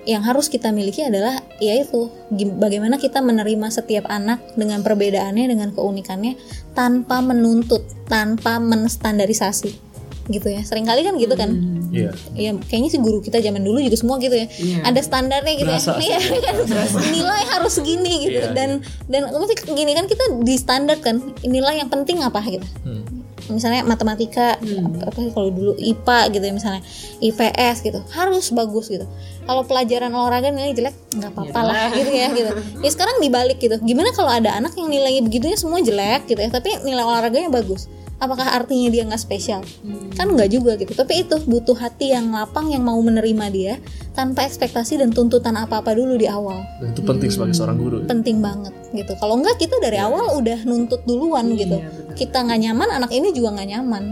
yang 0.03 0.21
harus 0.21 0.51
kita 0.51 0.69
miliki 0.69 1.01
adalah 1.01 1.39
yaitu 1.63 2.11
bagaimana 2.59 2.99
kita 2.99 3.23
menerima 3.23 3.71
setiap 3.71 4.11
anak 4.11 4.43
dengan 4.59 4.83
perbedaannya 4.83 5.47
dengan 5.47 5.71
keunikannya 5.71 6.35
tanpa 6.75 7.23
menuntut, 7.23 7.87
tanpa 8.11 8.59
menstandarisasi. 8.59 9.95
Gitu 10.27 10.55
ya. 10.55 10.63
Seringkali 10.63 11.03
kan 11.03 11.15
gitu 11.19 11.35
kan? 11.35 11.51
Iya. 11.91 12.11
Ya 12.35 12.51
kayaknya 12.55 12.91
sih 12.95 13.01
guru 13.03 13.23
kita 13.23 13.39
zaman 13.39 13.63
dulu 13.63 13.79
juga 13.79 13.99
semua 13.99 14.19
gitu 14.19 14.35
ya. 14.35 14.47
Iya. 14.59 14.79
ada 14.87 15.01
standarnya 15.03 15.55
gitu 15.59 15.71
Berasa 15.71 15.99
ya 15.99 16.19
Iya, 16.19 16.19
kan? 16.43 16.55
nilai 17.15 17.43
harus 17.51 17.73
segini 17.75 18.31
gitu. 18.31 18.39
Iya, 18.39 18.55
dan 18.55 18.71
dan 19.11 19.31
mesti 19.31 19.55
gini 19.71 19.95
kan 19.95 20.07
kita 20.07 20.25
di 20.43 20.55
standar 20.59 20.99
kan 20.99 21.23
nilai 21.43 21.79
yang 21.79 21.91
penting 21.91 22.23
apa 22.23 22.39
gitu. 22.47 22.67
Hmm. 22.83 23.22
Misalnya 23.53 23.85
matematika 23.85 24.57
apa, 24.59 25.13
apa 25.13 25.19
kalau 25.31 25.53
dulu 25.53 25.73
IPA 25.79 26.19
gitu 26.33 26.45
ya 26.45 26.55
misalnya 26.55 26.83
IPS 27.21 27.77
gitu 27.85 28.01
harus 28.17 28.49
bagus 28.51 28.89
gitu. 28.89 29.07
Kalau 29.43 29.63
pelajaran 29.67 30.11
olahraga 30.15 30.51
nilai 30.51 30.73
jelek 30.75 30.95
nggak 31.19 31.31
apa-apa 31.35 31.61
lah 31.63 31.87
gitu 31.95 32.11
ya 32.11 32.29
gitu. 32.33 32.51
Ya 32.81 32.91
sekarang 32.91 33.21
dibalik 33.21 33.61
gitu. 33.61 33.77
Gimana 33.79 34.11
kalau 34.17 34.33
ada 34.33 34.57
anak 34.57 34.75
yang 34.75 34.89
nilainya 34.91 35.23
begitunya 35.23 35.55
semua 35.61 35.79
jelek 35.85 36.27
gitu 36.27 36.41
ya 36.41 36.51
tapi 36.51 36.73
nilai 36.83 37.05
olahraganya 37.05 37.53
bagus 37.53 37.87
apakah 38.23 38.55
artinya 38.55 38.87
dia 38.87 39.03
nggak 39.03 39.19
spesial? 39.19 39.67
Kan 40.15 40.39
nggak 40.39 40.51
juga 40.55 40.79
gitu. 40.79 40.95
Tapi 40.95 41.27
itu 41.27 41.43
butuh 41.43 41.75
hati 41.75 42.15
yang 42.15 42.31
lapang 42.31 42.71
yang 42.71 42.87
mau 42.87 43.03
menerima 43.03 43.47
dia 43.51 43.75
tanpa 44.15 44.47
ekspektasi 44.47 45.03
dan 45.03 45.11
tuntutan 45.11 45.59
apa-apa 45.59 45.99
dulu 45.99 46.15
di 46.15 46.31
awal. 46.31 46.63
Dan 46.79 46.95
itu 46.95 47.03
penting 47.03 47.31
sebagai 47.35 47.59
seorang 47.59 47.77
guru 47.83 48.07
penting 48.07 48.39
banget 48.39 48.71
gitu. 48.95 49.19
Kalau 49.19 49.35
enggak 49.41 49.59
kita 49.59 49.83
dari 49.83 49.99
awal 49.99 50.39
udah 50.39 50.63
nuntut 50.63 51.03
duluan 51.03 51.51
gitu. 51.59 51.83
kita 52.13 52.45
nggak 52.45 52.61
nyaman 52.61 52.89
anak 53.01 53.11
ini 53.11 53.33
juga 53.33 53.57
nggak 53.57 53.69
nyaman 53.73 54.05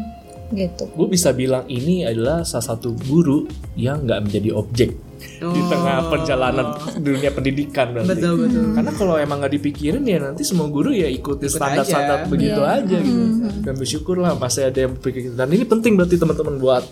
gitu. 0.57 0.89
Gue 0.97 1.09
bisa 1.13 1.31
bilang 1.37 1.69
ini 1.69 2.03
adalah 2.03 2.43
salah 2.43 2.75
satu 2.75 2.97
guru 2.97 3.47
yang 3.77 4.09
nggak 4.09 4.21
menjadi 4.27 4.51
objek 4.57 5.10
di 5.41 5.63
tengah 5.73 6.13
perjalanan 6.13 6.77
dunia 7.01 7.33
pendidikan 7.33 7.97
berarti. 7.97 8.13
Betul 8.13 8.35
betul. 8.45 8.65
Karena 8.77 8.93
kalau 8.93 9.15
emang 9.17 9.41
nggak 9.41 9.55
dipikirin 9.57 10.05
ya 10.05 10.19
nanti 10.21 10.45
semua 10.45 10.69
guru 10.69 10.93
ya 10.93 11.09
ikuti 11.09 11.49
standar-standar 11.49 12.29
begitu 12.29 12.61
aja 12.61 12.97
gitu. 13.01 13.23
Dan 13.65 13.75
bersyukur 13.81 14.21
lah 14.21 14.37
pasti 14.37 14.61
ada 14.61 14.77
yang 14.85 14.93
pikir 15.01 15.33
gitu. 15.33 15.35
Dan 15.41 15.49
ini 15.49 15.65
penting 15.65 15.97
berarti 15.97 16.21
teman-teman 16.21 16.61
buat 16.61 16.85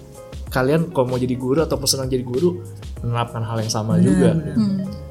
kalian 0.48 0.88
kalau 0.90 1.12
mau 1.12 1.20
jadi 1.20 1.36
guru 1.36 1.60
atau 1.60 1.76
senang 1.84 2.08
jadi 2.08 2.24
guru 2.24 2.60
menerapkan 3.04 3.44
hal 3.44 3.60
yang 3.60 3.68
sama 3.68 4.00
juga. 4.00 4.32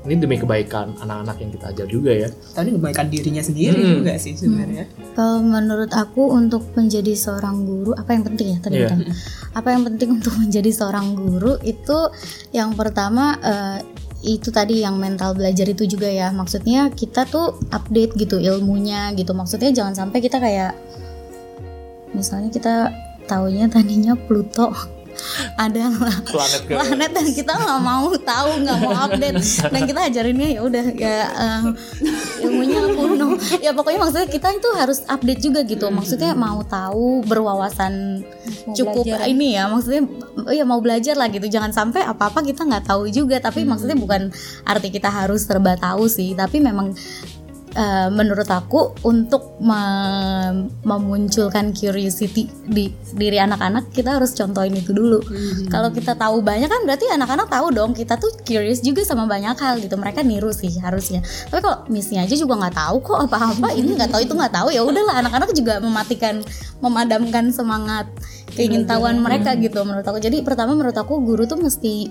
Ini 0.08 0.24
demi 0.24 0.40
kebaikan 0.40 0.96
anak-anak 1.04 1.36
yang 1.44 1.52
kita 1.52 1.66
ajar 1.68 1.88
juga 1.92 2.12
ya. 2.16 2.30
Tapi 2.32 2.72
kebaikan 2.72 3.12
dirinya 3.12 3.44
sendiri 3.44 3.76
juga 4.00 4.16
sih 4.16 4.40
sebenarnya. 4.40 4.88
Kalau 5.14 5.44
menurut 5.44 5.92
aku 5.92 6.32
untuk 6.32 6.64
menjadi 6.80 7.12
seorang 7.12 7.68
guru 7.68 7.92
apa 7.92 8.16
yang 8.16 8.24
penting 8.24 8.56
ya 8.56 8.60
tadi 8.64 8.76
Iya. 8.80 8.88
bilang? 8.88 9.04
Apa 9.52 9.68
yang 9.76 9.84
penting 9.84 10.10
untuk 10.16 10.32
menjadi 10.44 10.72
seorang 10.72 11.12
guru 11.12 11.60
itu 11.60 11.98
yang 12.56 12.72
pertama 12.72 13.36
eh, 13.44 13.80
itu 14.24 14.50
tadi 14.50 14.82
yang 14.82 14.98
mental 14.98 15.36
belajar 15.38 15.68
itu 15.70 15.86
juga 15.86 16.10
ya 16.10 16.34
maksudnya 16.34 16.90
kita 16.90 17.28
tuh 17.30 17.60
update 17.70 18.18
gitu 18.18 18.42
ilmunya 18.42 19.14
gitu 19.14 19.36
maksudnya 19.38 19.70
jangan 19.70 19.94
sampai 19.94 20.24
kita 20.26 20.42
kayak 20.42 20.74
misalnya 22.16 22.50
kita 22.50 22.90
taunya 23.30 23.70
tadinya 23.70 24.18
Pluto 24.18 24.74
adalah 25.58 26.14
planet 26.26 26.62
ke 26.66 26.74
planet 26.74 27.12
dan 27.14 27.28
kita 27.34 27.54
nggak 27.54 27.82
mau 27.82 28.08
tahu 28.18 28.50
nggak 28.64 28.78
mau 28.82 28.94
update. 29.08 29.38
Dan 29.70 29.82
kita 29.86 30.00
ajarinnya 30.10 30.50
ya 30.58 30.60
udah 30.64 30.86
ya 30.94 31.18
eh, 31.30 31.62
ilmunya 32.46 32.82
kuno. 32.94 33.28
Ya 33.62 33.72
pokoknya 33.74 34.00
maksudnya 34.02 34.30
kita 34.30 34.48
itu 34.54 34.70
harus 34.76 35.00
update 35.06 35.42
juga 35.42 35.60
gitu. 35.66 35.88
Maksudnya 35.90 36.34
mau 36.34 36.62
tahu 36.66 37.26
berwawasan 37.26 38.24
Mau 38.68 38.76
cukup 38.76 39.04
belajar. 39.06 39.28
ini 39.28 39.58
ya 39.60 39.68
maksudnya 39.68 40.04
oh 40.48 40.54
ya 40.54 40.66
mau 40.66 40.80
belajar 40.80 41.16
lah 41.18 41.28
gitu. 41.30 41.48
Jangan 41.48 41.72
sampai 41.74 42.06
apa 42.06 42.30
apa 42.32 42.40
kita 42.44 42.66
nggak 42.66 42.86
tahu 42.88 43.10
juga. 43.12 43.38
Tapi 43.42 43.64
maksudnya 43.68 43.98
bukan 43.98 44.30
arti 44.66 44.90
kita 44.90 45.10
harus 45.10 45.46
serba 45.46 45.76
tahu 45.78 46.10
sih. 46.10 46.34
Tapi 46.34 46.62
memang 46.62 46.94
eh, 47.78 48.10
menurut 48.10 48.50
aku 48.50 48.98
untuk 49.06 49.62
me- 49.62 50.66
memunculkan 50.82 51.78
curiosity 51.78 52.50
di 52.66 52.90
diri 53.14 53.38
anak-anak 53.38 53.94
kita 53.94 54.18
harus 54.18 54.34
contohin 54.34 54.74
itu 54.74 54.92
dulu. 54.98 55.22
Kalau 55.70 55.94
kita 55.94 56.18
tahu 56.18 56.42
banyak 56.42 56.66
kan 56.66 56.82
berarti 56.90 57.06
anak-anak 57.14 57.48
tahu 57.48 57.68
dong 57.70 57.94
kita 57.94 58.18
tuh 58.18 58.34
curious 58.42 58.82
juga 58.82 59.06
sama 59.06 59.30
banyak 59.30 59.54
hal 59.54 59.78
gitu. 59.78 59.94
Mereka 59.94 60.26
niru 60.26 60.50
sih 60.50 60.74
harusnya. 60.82 61.22
Tapi 61.54 61.62
kalau 61.62 61.86
missnya 61.94 62.26
aja 62.26 62.34
juga 62.34 62.58
nggak 62.58 62.76
tahu 62.76 62.96
kok 63.06 63.20
apa-apa 63.30 63.70
ini 63.78 63.94
nggak 63.94 64.10
tahu 64.10 64.22
itu 64.26 64.34
nggak 64.34 64.54
tahu 64.58 64.68
ya 64.74 64.82
udahlah 64.82 65.22
anak-anak 65.22 65.54
juga 65.54 65.78
mematikan 65.78 66.42
memadamkan 66.82 67.54
semangat 67.54 68.10
keingintahuan 68.58 69.22
mereka 69.22 69.54
gitu 69.54 69.86
menurut 69.86 70.06
aku. 70.06 70.18
Jadi 70.18 70.42
pertama 70.42 70.74
menurut 70.74 70.98
aku 70.98 71.22
guru 71.22 71.46
tuh 71.46 71.62
mesti 71.62 72.10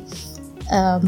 em, 0.71 1.03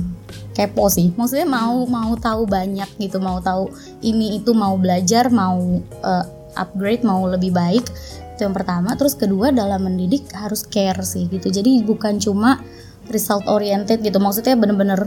kepo 0.58 0.90
sih. 0.90 1.14
Maksudnya 1.14 1.46
mau 1.46 1.86
mau 1.86 2.18
tahu 2.18 2.42
banyak 2.50 2.90
gitu 2.98 3.22
mau 3.22 3.38
tahu 3.38 3.70
ini 4.02 4.42
itu 4.42 4.50
mau 4.50 4.74
belajar 4.74 5.30
mau 5.30 5.78
eh, 5.86 6.24
upgrade 6.58 7.06
mau 7.06 7.22
lebih 7.30 7.54
baik 7.54 7.86
itu 8.34 8.42
yang 8.42 8.54
pertama. 8.54 8.98
Terus 8.98 9.14
kedua 9.14 9.54
dalam 9.54 9.86
mendidik 9.86 10.26
harus 10.34 10.66
care 10.66 10.98
sih 11.06 11.30
gitu. 11.30 11.46
Jadi 11.46 11.86
bukan 11.86 12.18
cuma 12.18 12.58
result 13.06 13.46
oriented 13.46 14.02
gitu. 14.02 14.18
Maksudnya 14.18 14.58
bener-bener 14.58 15.06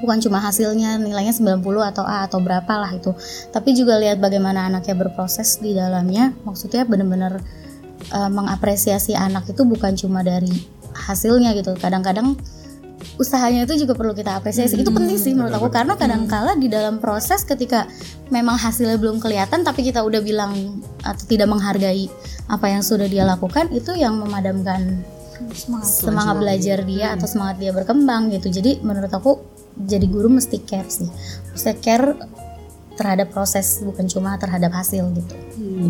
bukan 0.00 0.18
cuma 0.24 0.40
hasilnya 0.40 1.00
nilainya 1.00 1.32
90 1.36 1.60
atau 1.64 2.04
A 2.04 2.24
atau 2.24 2.40
berapa 2.40 2.72
lah 2.80 2.96
itu. 2.96 3.12
Tapi 3.52 3.76
juga 3.76 4.00
lihat 4.00 4.20
bagaimana 4.20 4.72
anaknya 4.72 4.96
berproses 4.96 5.60
di 5.60 5.76
dalamnya. 5.76 6.32
Maksudnya 6.48 6.88
bener-bener 6.88 7.44
eh, 8.08 8.30
mengapresiasi 8.32 9.12
anak 9.12 9.52
itu 9.52 9.68
bukan 9.68 9.92
cuma 10.00 10.24
dari 10.24 10.52
hasilnya 10.96 11.52
gitu. 11.52 11.76
Kadang-kadang 11.76 12.40
usahanya 13.16 13.64
itu 13.64 13.86
juga 13.86 13.94
perlu 13.94 14.12
kita 14.12 14.42
apresiasi. 14.42 14.76
Itu 14.76 14.90
penting 14.90 15.16
sih 15.16 15.32
menurut 15.32 15.54
aku 15.54 15.68
karena 15.70 15.94
kadang-kala 15.94 16.58
di 16.58 16.66
dalam 16.66 16.98
proses 16.98 17.46
ketika 17.46 17.86
memang 18.28 18.58
hasilnya 18.58 18.98
belum 18.98 19.22
kelihatan 19.22 19.62
tapi 19.62 19.86
kita 19.86 20.02
udah 20.02 20.20
bilang 20.20 20.82
atau 21.06 21.24
tidak 21.24 21.48
menghargai 21.48 22.10
apa 22.50 22.66
yang 22.66 22.82
sudah 22.82 23.06
dia 23.06 23.24
lakukan 23.24 23.70
itu 23.72 23.94
yang 23.96 24.18
memadamkan 24.18 25.02
semangat 25.82 26.36
belajar 26.40 26.78
dia. 26.84 27.12
atau 27.16 27.26
semangat 27.28 27.56
dia 27.60 27.72
berkembang 27.72 28.32
gitu. 28.32 28.48
Jadi 28.50 28.80
menurut 28.82 29.12
aku 29.12 29.40
jadi 29.76 30.06
guru 30.08 30.32
mesti 30.32 30.60
care 30.64 30.88
sih. 30.88 31.08
Mesti 31.52 31.72
care 31.80 32.16
terhadap 32.96 33.28
proses 33.28 33.84
bukan 33.84 34.08
cuma 34.08 34.40
terhadap 34.40 34.72
hasil 34.72 35.04
gitu. 35.12 35.34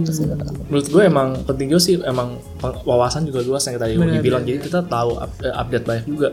Itu 0.03 0.11
sih 0.11 0.27
menurut 0.27 0.51
aku. 0.51 0.61
Menurut 0.67 0.87
gue 0.91 1.03
emang 1.07 1.29
penting 1.47 1.67
juga 1.71 1.83
sih 1.87 1.95
emang 2.03 2.43
wawasan 2.83 3.31
juga 3.31 3.47
luas 3.47 3.63
yang 3.71 3.79
tadi 3.79 3.95
Uni 3.95 4.19
bilang. 4.19 4.43
jadi 4.43 4.59
kita 4.59 4.91
tahu 4.91 5.23
eh, 5.47 5.55
update 5.55 5.87
banyak 5.87 6.07
juga 6.11 6.29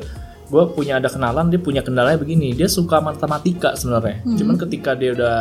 gue 0.54 0.64
punya 0.70 1.02
ada 1.02 1.10
kenalan 1.10 1.50
dia 1.50 1.58
punya 1.58 1.82
kendalanya 1.82 2.16
begini. 2.16 2.54
Dia 2.54 2.70
suka 2.70 3.02
matematika 3.02 3.74
sebenarnya. 3.74 4.22
Cuman 4.38 4.54
ketika 4.56 4.94
dia 4.94 5.18
udah 5.18 5.38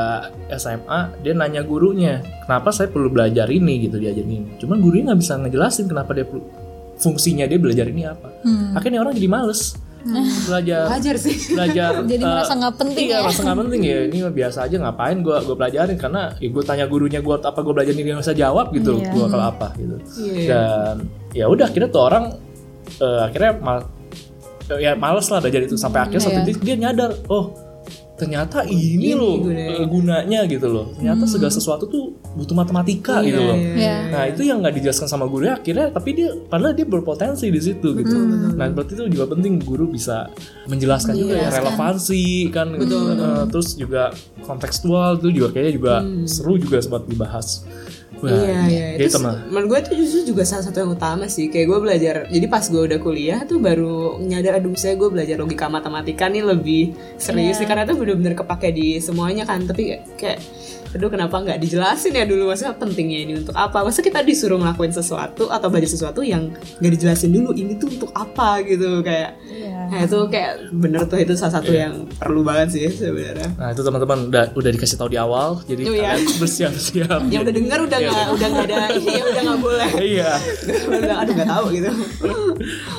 SMA 0.56 1.20
dia 1.20 1.36
nanya 1.36 1.60
gurunya 1.60 2.24
kenapa 2.42 2.72
saya 2.72 2.88
perlu 2.88 3.12
belajar 3.12 3.44
ini? 3.46 3.84
Gitu 3.84 4.00
diajarin. 4.00 4.24
Ini 4.32 4.50
cuman 4.56 4.80
gurunya 4.80 5.12
nggak 5.12 5.20
bisa 5.20 5.36
ngejelasin 5.36 5.84
kenapa 5.84 6.16
dia 6.16 6.24
perlu 6.24 6.40
fungsinya 6.96 7.44
dia 7.44 7.60
belajar 7.60 7.84
ini 7.84 8.08
apa. 8.08 8.32
Akhirnya 8.72 9.04
orang 9.04 9.12
jadi 9.12 9.28
males. 9.28 9.76
Belajar 10.42 10.90
Wajar 10.90 11.14
sih. 11.14 11.54
belajar 11.54 12.02
Jadi 12.10 12.18
eh, 12.18 12.26
merasa 12.26 12.58
nggak 12.58 12.74
penting 12.74 13.06
iya, 13.06 13.14
ya. 13.14 13.22
merasa 13.22 13.40
nggak 13.44 13.58
penting 13.62 13.80
ya. 13.84 13.98
Ini 14.02 14.16
mah 14.18 14.34
biasa 14.34 14.58
aja 14.66 14.76
ngapain 14.80 15.18
gue 15.20 15.36
gue 15.38 15.54
pelajarin? 15.54 15.94
Karena 15.94 16.22
ya 16.36 16.48
gue 16.50 16.64
tanya 16.66 16.84
gurunya 16.90 17.20
gue 17.20 17.36
apa 17.36 17.60
gue 17.60 17.70
belajar 17.70 17.92
ini 17.92 18.02
dia 18.02 18.14
nggak 18.16 18.24
bisa 18.24 18.34
jawab? 18.34 18.66
Gitu 18.72 18.98
Iya. 18.98 19.12
gue 19.12 19.26
kalau 19.28 19.44
apa 19.46 19.68
gitu. 19.76 19.96
Iya. 20.18 20.46
dan 20.48 20.96
ya 21.30 21.44
udah 21.46 21.64
akhirnya 21.64 21.86
tuh 21.86 22.02
orang 22.02 22.24
eh, 22.98 23.20
akhirnya 23.22 23.52
mal- 23.60 23.90
ya 24.78 24.92
males 24.94 25.26
lah 25.26 25.38
belajar 25.38 25.60
itu 25.62 25.74
sampai 25.74 26.00
akhirnya 26.02 26.22
satu 26.22 26.40
Iya. 26.40 26.56
dia 26.58 26.76
nyadar 26.78 27.10
oh 27.26 27.52
ternyata 28.12 28.62
ini, 28.62 29.10
Ini 29.10 29.18
loh 29.18 29.34
gunanya. 29.42 29.66
eh, 29.74 29.86
gunanya 29.88 30.40
gitu 30.46 30.68
loh 30.68 30.94
ternyata 30.94 31.26
segala 31.26 31.50
sesuatu 31.50 31.84
tuh 31.84 32.04
butuh 32.32 32.54
matematika 32.54 33.18
Iya, 33.18 33.26
gitu 33.26 33.40
loh 33.42 33.56
Iya. 33.58 33.96
Nah 34.08 34.22
itu 34.28 34.42
yang 34.42 34.62
nggak 34.62 34.74
dijelaskan 34.76 35.08
sama 35.08 35.26
gurunya 35.26 35.58
akhirnya 35.58 35.90
tapi 35.90 36.14
dia 36.14 36.30
padahal 36.46 36.70
dia 36.70 36.86
berpotensi 36.86 37.48
di 37.48 37.58
situ 37.58 37.88
gitu. 37.92 38.14
Nah 38.54 38.70
berarti 38.70 38.94
itu 38.94 39.10
juga 39.10 39.26
penting 39.26 39.58
guru 39.58 39.90
bisa 39.90 40.30
menjelaskan 40.64 41.18
juga 41.18 41.34
ya 41.36 41.48
relevansi 41.50 42.24
kan 42.48 42.70
gitu. 42.76 42.94
Eh, 43.10 43.44
terus 43.50 43.74
juga 43.74 44.14
kontekstual 44.42 45.18
itu 45.18 45.28
juga 45.32 45.48
kayaknya 45.50 45.72
juga 45.72 45.94
seru 46.24 46.54
juga 46.56 46.78
sempat 46.78 47.02
dibahas. 47.04 47.66
Wah, 48.22 48.30
iya 48.30 48.60
iya. 48.70 48.86
gitu 49.02 49.18
itu 49.18 49.18
menurut 49.50 49.66
gue 49.66 49.78
itu 49.82 49.92
justru 50.06 50.20
juga 50.30 50.46
salah 50.46 50.62
satu 50.62 50.78
yang 50.86 50.94
utama 50.94 51.26
sih. 51.26 51.50
Kayak 51.50 51.66
gue 51.74 51.78
belajar 51.82 52.14
jadi 52.30 52.46
pas 52.46 52.62
gue 52.62 52.82
udah 52.86 52.98
kuliah 53.02 53.42
tuh 53.42 53.58
baru 53.58 54.22
nyadar 54.22 54.62
aduh 54.62 54.78
saya 54.78 54.94
gue 54.94 55.10
belajar 55.10 55.42
logika 55.42 55.66
matematika 55.66 56.30
nih 56.30 56.46
lebih 56.46 56.94
serius 57.18 57.58
sih 57.58 57.66
karena 57.66 57.82
itu 57.82 57.98
bener-bener 57.98 58.38
kepake 58.38 58.70
di 58.70 59.02
semuanya 59.02 59.42
kan. 59.42 59.66
Tapi 59.66 59.98
kayak 60.14 60.38
aduh 60.92 61.08
kenapa 61.08 61.36
nggak 61.38 61.58
dijelasin 61.58 62.12
ya 62.12 62.24
dulu? 62.24 62.48
Maksudnya 62.48 62.74
pentingnya 62.74 63.18
ini 63.20 63.32
untuk 63.36 63.52
apa? 63.52 63.80
Masa 63.80 64.00
kita 64.00 64.20
disuruh 64.20 64.56
ngelakuin 64.56 64.90
sesuatu 64.90 65.48
atau 65.48 65.66
belajar 65.66 65.90
sesuatu 65.90 66.20
yang 66.20 66.52
nggak 66.78 66.92
dijelasin 66.92 67.30
dulu 67.30 67.52
ini 67.52 67.74
tuh 67.74 67.88
untuk 67.90 68.10
apa 68.12 68.60
gitu 68.62 69.00
kayak. 69.00 69.40
Nah 69.88 70.00
itu 70.00 70.18
kayak 70.26 70.52
bener 70.72 71.04
tuh 71.04 71.16
itu 71.16 71.32
salah 71.32 71.58
satu 71.58 71.68
yang 71.68 72.08
perlu 72.12 72.40
banget 72.40 72.68
sih 72.72 72.84
sebenarnya. 72.88 73.48
Nah 73.56 73.72
itu 73.72 73.80
teman-teman 73.80 74.28
udah 74.28 74.44
udah 74.52 74.70
dikasih 74.70 74.96
tahu 74.96 75.08
di 75.08 75.18
awal 75.18 75.60
jadi 75.64 75.80
Oh, 75.82 75.92
iya. 75.92 76.12
kalian 76.14 76.38
bersiap-siap. 76.38 77.20
yang 77.32 77.40
udah 77.42 77.54
denger 77.54 77.78
udah 77.82 77.98
nggak 77.98 78.26
udah 78.32 78.48
nggak 78.48 78.66
ada 78.68 78.78
ini 78.92 79.10
ya 79.10 79.24
udah 79.26 79.42
nggak 79.42 79.60
boleh. 79.60 79.90
Iya. 80.12 80.30
udah 80.88 81.16
aduh 81.20 81.32
nggak 81.32 81.50
tahu 81.50 81.64
gitu. 81.72 81.90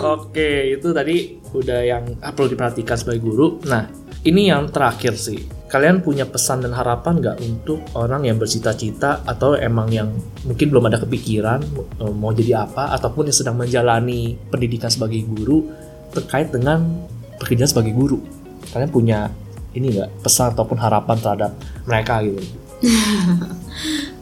Oke, 0.03 0.49
itu 0.73 0.87
tadi 0.91 1.15
udah 1.53 1.79
yang 1.81 2.03
perlu 2.19 2.49
diperhatikan 2.49 2.97
sebagai 2.97 3.21
guru. 3.21 3.61
Nah, 3.65 3.85
ini 4.23 4.49
yang 4.49 4.71
terakhir 4.71 5.19
sih. 5.19 5.43
Kalian 5.67 6.05
punya 6.05 6.23
pesan 6.29 6.61
dan 6.61 6.71
harapan 6.71 7.17
nggak 7.17 7.37
untuk 7.41 7.81
orang 7.97 8.29
yang 8.29 8.37
bercita-cita 8.37 9.25
atau 9.25 9.57
emang 9.57 9.89
yang 9.89 10.13
mungkin 10.45 10.69
belum 10.69 10.85
ada 10.85 11.01
kepikiran 11.01 11.65
eh, 11.99 12.13
mau 12.13 12.29
jadi 12.29 12.63
apa 12.63 12.93
ataupun 12.93 13.27
yang 13.27 13.37
sedang 13.37 13.57
menjalani 13.57 14.37
pendidikan 14.53 14.93
sebagai 14.93 15.25
guru 15.25 15.65
terkait 16.13 16.53
dengan 16.53 17.03
pekerjaan 17.41 17.67
sebagai 17.67 17.91
guru? 17.91 18.21
Kalian 18.69 18.91
punya 18.93 19.19
ini 19.73 19.97
nggak 19.97 20.23
pesan 20.23 20.53
ataupun 20.53 20.77
harapan 20.77 21.17
terhadap 21.19 21.51
mereka 21.89 22.21
gitu? 22.23 22.41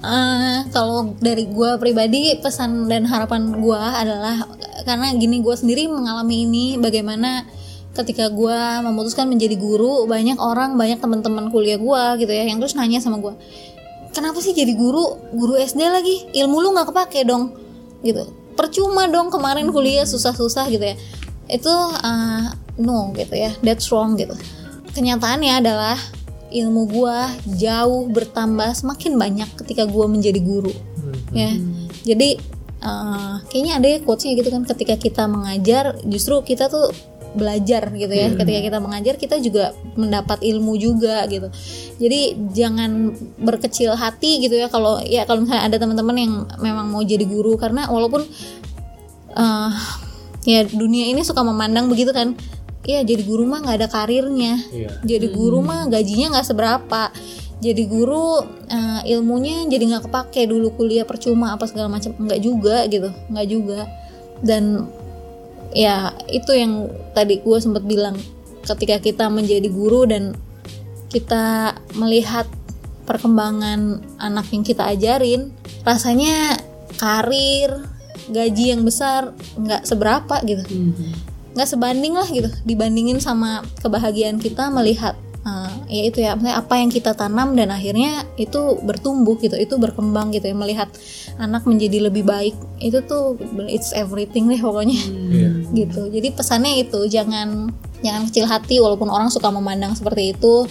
Eh, 0.02 0.60
kalau 0.74 1.14
dari 1.22 1.46
gue 1.46 1.78
pribadi 1.78 2.34
pesan 2.42 2.90
dan 2.90 3.06
harapan 3.06 3.54
gue 3.62 3.78
adalah 3.78 4.50
karena 4.82 5.14
gini 5.14 5.46
gue 5.46 5.54
sendiri 5.54 5.86
mengalami 5.86 6.50
ini 6.50 6.66
bagaimana 6.82 7.46
ketika 7.92 8.32
gue 8.32 8.60
memutuskan 8.88 9.28
menjadi 9.28 9.60
guru 9.60 10.08
banyak 10.08 10.40
orang 10.40 10.80
banyak 10.80 11.04
teman-teman 11.04 11.52
kuliah 11.52 11.76
gue 11.76 12.04
gitu 12.24 12.32
ya 12.32 12.48
yang 12.48 12.64
terus 12.64 12.76
nanya 12.76 13.04
sama 13.04 13.20
gue 13.20 13.36
kenapa 14.12 14.44
sih 14.44 14.52
jadi 14.52 14.76
guru? 14.76 15.18
Guru 15.34 15.58
SD 15.58 15.82
lagi? 15.88 16.16
Ilmu 16.36 16.56
lu 16.60 16.70
nggak 16.76 16.92
kepake 16.92 17.24
dong. 17.24 17.56
Gitu. 18.04 18.28
Percuma 18.54 19.08
dong 19.08 19.32
kemarin 19.32 19.72
kuliah 19.72 20.04
susah-susah 20.04 20.68
gitu 20.70 20.84
ya. 20.84 20.96
Itu 21.48 21.72
eh, 22.04 22.46
no 22.80 23.12
gitu 23.16 23.36
ya 23.36 23.52
that's 23.64 23.90
wrong 23.90 24.20
gitu. 24.20 24.36
Kenyataannya 24.92 25.64
adalah 25.64 25.98
ilmu 26.52 26.84
gua 26.92 27.32
jauh 27.48 28.12
bertambah 28.12 28.76
semakin 28.76 29.16
banyak 29.16 29.50
ketika 29.64 29.88
gua 29.88 30.12
menjadi 30.12 30.40
guru 30.44 30.72
ya. 31.32 31.56
Jadi 32.04 32.30
eh, 32.84 33.36
kayaknya 33.48 33.74
ada 33.80 33.88
ya 33.88 34.00
quotesnya 34.04 34.36
gitu 34.36 34.50
kan 34.52 34.64
ketika 34.68 34.96
kita 35.00 35.24
mengajar 35.32 35.96
justru 36.04 36.44
kita 36.44 36.68
tuh 36.68 36.92
belajar 37.32 37.92
gitu 37.96 38.12
ya. 38.12 38.28
Ketika 38.36 38.60
kita 38.60 38.78
mengajar 38.84 39.16
kita 39.16 39.36
juga 39.40 39.72
mendapat 39.96 40.44
ilmu 40.44 40.76
juga 40.76 41.24
gitu. 41.28 41.48
Jadi 42.00 42.52
jangan 42.52 43.16
berkecil 43.40 43.96
hati 43.96 44.44
gitu 44.44 44.56
ya. 44.60 44.68
Kalau 44.68 45.00
ya 45.04 45.24
kalau 45.24 45.44
misalnya 45.46 45.68
ada 45.68 45.78
teman-teman 45.80 46.16
yang 46.18 46.34
memang 46.60 46.88
mau 46.92 47.04
jadi 47.04 47.24
guru 47.24 47.56
karena 47.56 47.88
walaupun 47.88 48.24
eh 49.32 49.74
ya 50.44 50.66
dunia 50.68 51.08
ini 51.08 51.22
suka 51.24 51.46
memandang 51.46 51.88
begitu 51.88 52.12
kan 52.12 52.34
ya 52.82 53.06
jadi 53.06 53.22
guru 53.22 53.46
mah 53.46 53.62
nggak 53.62 53.78
ada 53.78 53.88
karirnya. 53.88 54.58
Iya. 54.74 54.90
jadi 55.06 55.28
guru 55.30 55.62
mah 55.62 55.88
gajinya 55.88 56.38
nggak 56.38 56.48
seberapa. 56.48 57.04
Jadi 57.62 57.86
guru 57.86 58.42
eh, 58.74 59.02
ilmunya 59.14 59.70
jadi 59.70 59.84
nggak 59.86 60.04
kepake 60.10 60.50
dulu 60.50 60.74
kuliah 60.74 61.06
percuma 61.06 61.54
apa 61.54 61.70
segala 61.70 61.94
macam. 61.94 62.18
Nggak 62.18 62.42
juga 62.42 62.90
gitu. 62.90 63.14
Nggak 63.30 63.48
juga. 63.48 63.80
Dan 64.42 64.90
ya 65.72 66.16
itu 66.32 66.52
yang 66.56 66.88
tadi 67.16 67.40
gue 67.42 67.58
sempat 67.60 67.84
bilang. 67.84 68.16
Ketika 68.62 69.02
kita 69.02 69.26
menjadi 69.28 69.68
guru 69.74 70.06
dan 70.06 70.38
kita 71.10 71.76
melihat 71.98 72.46
perkembangan 73.10 74.06
anak 74.22 74.48
yang 74.54 74.64
kita 74.64 74.86
ajarin 74.94 75.50
rasanya 75.82 76.62
karir 77.02 77.84
gaji 78.30 78.78
yang 78.78 78.86
besar 78.86 79.34
nggak 79.58 79.84
seberapa 79.84 80.40
gitu. 80.46 80.64
Nggak 81.52 81.68
sebanding 81.68 82.14
lah 82.16 82.30
gitu 82.30 82.48
dibandingin 82.64 83.20
sama 83.20 83.66
kebahagiaan 83.82 84.38
kita 84.40 84.70
melihat 84.70 85.18
uh, 85.46 85.74
ya 85.90 86.04
itu 86.08 86.20
ya 86.22 86.38
maksudnya 86.38 86.58
apa 86.58 86.74
yang 86.78 86.90
kita 86.90 87.12
tanam 87.14 87.54
dan 87.58 87.74
akhirnya 87.74 88.26
itu 88.38 88.78
bertumbuh 88.82 89.38
gitu 89.42 89.58
itu 89.58 89.76
berkembang 89.78 90.34
gitu 90.34 90.50
ya. 90.52 90.56
Melihat 90.56 90.90
anak 91.38 91.66
menjadi 91.66 92.10
lebih 92.10 92.26
baik 92.26 92.56
itu 92.82 93.02
tuh 93.06 93.38
it's 93.70 93.94
everything 93.94 94.50
deh 94.50 94.62
pokoknya. 94.62 95.00
Iya. 95.32 95.50
gitu. 95.74 96.12
Jadi 96.12 96.28
pesannya 96.34 96.82
itu 96.82 97.08
jangan 97.10 97.72
jangan 98.02 98.28
kecil 98.30 98.46
hati 98.50 98.82
walaupun 98.82 99.10
orang 99.10 99.30
suka 99.30 99.50
memandang 99.54 99.94
seperti 99.94 100.34
itu 100.34 100.66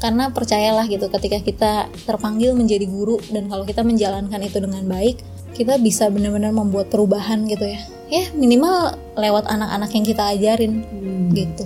karena 0.00 0.32
percayalah 0.32 0.88
gitu 0.88 1.12
ketika 1.12 1.38
kita 1.44 1.72
terpanggil 2.08 2.56
menjadi 2.56 2.88
guru 2.88 3.20
dan 3.28 3.52
kalau 3.52 3.68
kita 3.68 3.84
menjalankan 3.84 4.40
itu 4.40 4.56
dengan 4.56 4.80
baik 4.88 5.20
kita 5.52 5.76
bisa 5.76 6.08
benar-benar 6.08 6.56
membuat 6.56 6.88
perubahan 6.88 7.44
gitu 7.44 7.68
ya. 7.68 7.82
Ya 8.10 8.24
minimal 8.32 8.96
lewat 9.14 9.46
anak-anak 9.46 9.90
yang 9.92 10.04
kita 10.06 10.22
ajarin. 10.34 10.82
Gitu. 11.30 11.64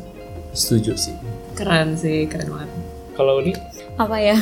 Setuju 0.52 0.92
sih. 0.98 1.33
Keren 1.54 1.94
sih, 1.94 2.26
keren 2.26 2.50
banget. 2.50 2.70
Kalau 3.14 3.38
ini 3.42 3.54
apa 3.94 4.16
ya? 4.18 4.38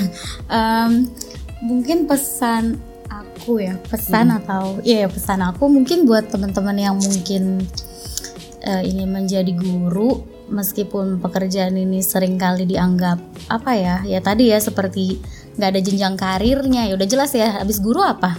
Em, 0.49 1.13
mungkin 1.61 2.09
pesan 2.09 2.81
aku 3.13 3.61
ya 3.61 3.77
pesan 3.91 4.33
atau 4.33 4.81
iya 4.87 5.11
pesan 5.11 5.45
aku 5.45 5.69
mungkin 5.69 6.09
buat 6.09 6.33
teman-teman 6.33 6.79
yang 6.79 6.97
mungkin 6.97 7.67
eh, 8.65 8.83
ingin 8.89 9.13
menjadi 9.13 9.53
guru 9.53 10.25
meskipun 10.49 11.21
pekerjaan 11.21 11.77
ini 11.77 12.01
sering 12.05 12.37
kali 12.37 12.69
dianggap 12.69 13.19
apa 13.49 13.73
ya 13.73 13.97
ya 14.05 14.21
tadi 14.21 14.53
ya 14.53 14.61
seperti 14.61 15.21
nggak 15.57 15.69
ada 15.69 15.81
jenjang 15.85 16.15
karirnya. 16.17 16.89
Ya 16.89 16.95
udah 16.97 17.09
jelas 17.09 17.33
ya 17.37 17.61
habis 17.61 17.81
guru 17.83 18.01
apa? 18.01 18.37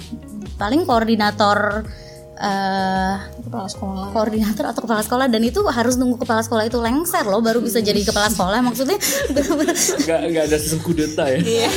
Paling 0.58 0.86
koordinator 0.86 1.86
eh 2.34 3.16
kepala 3.46 3.70
sekolah 3.70 4.10
koordinator 4.10 4.66
atau 4.74 4.82
kepala 4.82 5.06
sekolah 5.06 5.30
dan 5.30 5.46
itu 5.46 5.62
harus 5.70 6.02
nunggu 6.02 6.18
kepala 6.18 6.42
sekolah 6.42 6.66
itu 6.66 6.82
lengser 6.82 7.22
loh 7.30 7.46
baru 7.46 7.62
bisa 7.62 7.78
jadi 7.78 8.02
kepala 8.02 8.34
sekolah 8.34 8.58
maksudnya 8.66 8.98
nggak 10.04 10.22
nggak 10.34 10.44
ada 10.50 10.58
sistem 10.58 10.82
kudeta 10.82 11.30
ya. 11.30 11.40
Iya, 11.40 11.70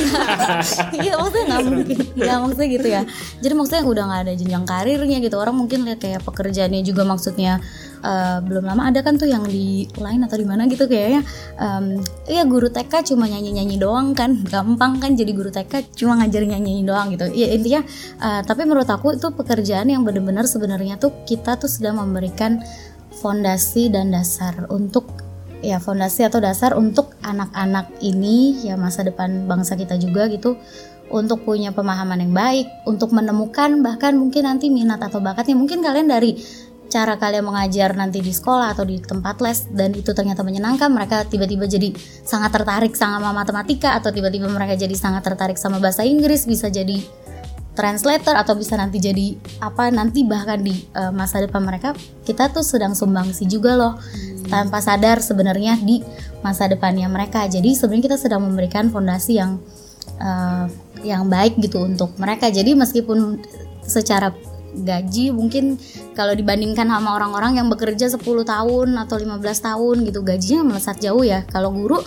iya 1.05 1.13
maksudnya 1.13 1.45
nggak 1.45 1.61
mungkin, 1.69 1.97
ya 2.17 2.33
maksudnya 2.41 2.67
gitu 2.73 2.87
ya. 2.89 3.01
Jadi 3.37 3.53
maksudnya 3.53 3.83
udah 3.85 4.03
nggak 4.09 4.21
ada 4.25 4.33
jenjang 4.33 4.65
karirnya 4.65 5.17
gitu. 5.21 5.35
Orang 5.37 5.55
mungkin 5.61 5.85
lihat 5.85 6.01
kayak 6.01 6.25
pekerjaannya 6.25 6.81
juga 6.81 7.05
maksudnya 7.05 7.61
eh, 8.03 8.37
belum 8.43 8.63
lama 8.65 8.89
ada 8.89 9.01
kan 9.05 9.15
tuh 9.15 9.29
yang 9.29 9.45
di 9.45 9.87
lain 9.97 10.21
atau 10.25 10.37
di 10.37 10.45
mana 10.45 10.65
gitu 10.69 10.85
kayaknya. 10.85 11.21
em, 11.57 12.01
Iya 12.27 12.43
guru 12.43 12.67
TK 12.67 13.13
cuma 13.13 13.25
nyanyi 13.29 13.55
nyanyi 13.55 13.77
doang 13.79 14.11
kan, 14.11 14.37
gampang 14.45 14.99
kan 14.99 15.15
jadi 15.15 15.31
guru 15.31 15.49
TK 15.49 15.95
cuma 15.95 16.19
ngajarin 16.19 16.59
nyanyi 16.59 16.83
doang 16.83 17.13
gitu. 17.13 17.29
Iya 17.31 17.55
intinya, 17.55 17.81
eh, 18.21 18.41
tapi 18.43 18.67
menurut 18.67 18.89
aku 18.89 19.15
itu 19.15 19.27
pekerjaan 19.33 19.87
yang 19.89 20.03
benar-benar 20.03 20.45
sebenarnya 20.45 20.99
tuh 20.99 21.13
kita 21.23 21.55
tuh 21.57 21.69
sudah 21.69 21.95
memberikan 21.95 22.59
fondasi 23.17 23.89
dan 23.89 24.13
dasar 24.13 24.69
untuk 24.69 25.09
ya 25.65 25.81
fondasi 25.81 26.21
atau 26.21 26.37
dasar 26.37 26.77
untuk 26.77 27.17
anak-anak 27.25 27.89
ini 28.05 28.61
ya 28.61 28.77
masa 28.77 29.01
depan 29.01 29.49
bangsa 29.49 29.73
kita 29.73 29.97
juga 29.97 30.29
gitu 30.29 30.53
untuk 31.07 31.47
punya 31.47 31.71
pemahaman 31.71 32.19
yang 32.19 32.33
baik 32.35 32.67
untuk 32.83 33.15
menemukan 33.15 33.79
bahkan 33.79 34.13
mungkin 34.19 34.43
nanti 34.43 34.67
minat 34.67 34.99
atau 34.99 35.23
bakatnya 35.23 35.55
mungkin 35.55 35.79
kalian 35.79 36.11
dari 36.11 36.35
cara 36.87 37.19
kalian 37.19 37.45
mengajar 37.45 37.93
nanti 37.93 38.23
di 38.23 38.31
sekolah 38.31 38.73
atau 38.73 38.87
di 38.87 38.97
tempat 39.03 39.43
les 39.43 39.67
dan 39.71 39.93
itu 39.93 40.11
ternyata 40.15 40.41
menyenangkan 40.41 40.87
mereka 40.89 41.27
tiba-tiba 41.27 41.67
jadi 41.67 41.91
sangat 42.23 42.55
tertarik 42.55 42.95
sama 42.95 43.31
matematika 43.35 43.95
atau 43.99 44.09
tiba-tiba 44.09 44.47
mereka 44.47 44.79
jadi 44.79 44.95
sangat 44.95 45.23
tertarik 45.27 45.59
sama 45.59 45.77
bahasa 45.77 46.07
Inggris 46.07 46.47
bisa 46.47 46.71
jadi 46.71 47.03
translator 47.77 48.33
atau 48.33 48.57
bisa 48.57 48.73
nanti 48.73 48.97
jadi 48.97 49.37
apa 49.61 49.93
nanti 49.93 50.25
bahkan 50.25 50.57
di 50.57 50.73
eh, 50.73 51.13
masa 51.13 51.45
depan 51.45 51.61
mereka 51.61 51.93
kita 52.25 52.49
tuh 52.49 52.65
sedang 52.65 52.97
sumbangsi 52.97 53.45
juga 53.45 53.77
loh 53.77 53.93
tanpa 54.49 54.81
sadar 54.81 55.21
sebenarnya 55.21 55.77
di 55.77 56.01
masa 56.41 56.65
depannya 56.65 57.05
mereka. 57.11 57.45
Jadi 57.45 57.75
sebenarnya 57.75 58.15
kita 58.15 58.17
sedang 58.17 58.41
memberikan 58.47 58.89
fondasi 58.89 59.37
yang 59.37 59.61
eh, 60.17 60.65
yang 61.05 61.29
baik 61.29 61.61
gitu 61.61 61.85
untuk 61.85 62.17
mereka. 62.17 62.49
Jadi 62.49 62.73
meskipun 62.73 63.43
secara 63.85 64.33
gaji 64.75 65.31
mungkin 65.31 65.79
kalau 66.13 66.33
dibandingkan 66.35 66.89
sama 66.89 67.15
orang-orang 67.15 67.61
yang 67.61 67.67
bekerja 67.71 68.11
10 68.11 68.21
tahun 68.23 68.87
atau 68.99 69.15
15 69.15 69.39
tahun 69.39 69.95
gitu 70.03 70.19
gajinya 70.25 70.61
melesat 70.73 70.99
jauh 70.99 71.23
ya. 71.23 71.45
Kalau 71.47 71.71
guru 71.71 72.01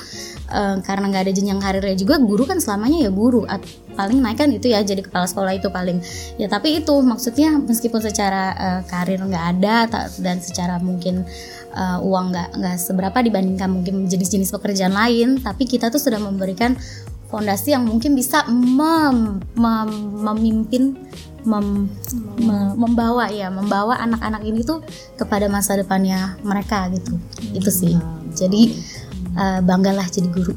eh, 0.50 0.76
karena 0.84 1.04
nggak 1.08 1.22
ada 1.28 1.32
jenjang 1.32 1.60
karirnya 1.62 1.96
juga 1.96 2.20
guru 2.20 2.44
kan 2.44 2.58
selamanya 2.58 3.08
ya 3.08 3.10
guru 3.10 3.46
At- 3.46 3.64
paling 3.96 4.22
naik 4.22 4.38
kan 4.40 4.48
itu 4.48 4.72
ya 4.72 4.80
jadi 4.80 5.04
kepala 5.04 5.26
sekolah 5.28 5.52
itu 5.56 5.68
paling. 5.72 6.00
Ya 6.36 6.46
tapi 6.50 6.80
itu 6.82 6.94
maksudnya 7.00 7.56
meskipun 7.58 8.00
secara 8.02 8.54
eh, 8.54 8.80
karir 8.88 9.20
nggak 9.22 9.46
ada 9.58 9.88
dan 10.20 10.42
secara 10.42 10.76
mungkin 10.82 11.24
eh, 11.74 11.98
uang 12.02 12.34
nggak 12.34 12.48
nggak 12.60 12.76
seberapa 12.76 13.18
dibandingkan 13.22 13.70
mungkin 13.70 14.10
jenis-jenis 14.10 14.50
pekerjaan 14.52 14.94
lain 14.94 15.38
tapi 15.40 15.64
kita 15.64 15.88
tuh 15.88 16.02
sudah 16.02 16.18
memberikan 16.18 16.74
fondasi 17.30 17.70
yang 17.70 17.86
mungkin 17.86 18.18
bisa 18.18 18.42
mem- 18.50 19.38
mem- 19.54 20.18
memimpin 20.18 20.98
mem- 21.44 21.88
me- 22.40 22.74
membawa 22.76 23.28
ya 23.32 23.48
membawa 23.48 23.96
anak-anak 24.00 24.42
ini 24.44 24.64
tuh 24.64 24.84
kepada 25.16 25.46
masa 25.48 25.76
depannya 25.76 26.36
mereka 26.44 26.88
gitu. 26.92 27.16
Itu 27.52 27.70
sih. 27.72 27.96
Jadi 28.34 28.74
eh, 29.36 29.60
banggalah 29.62 30.06
jadi 30.10 30.28
guru. 30.30 30.54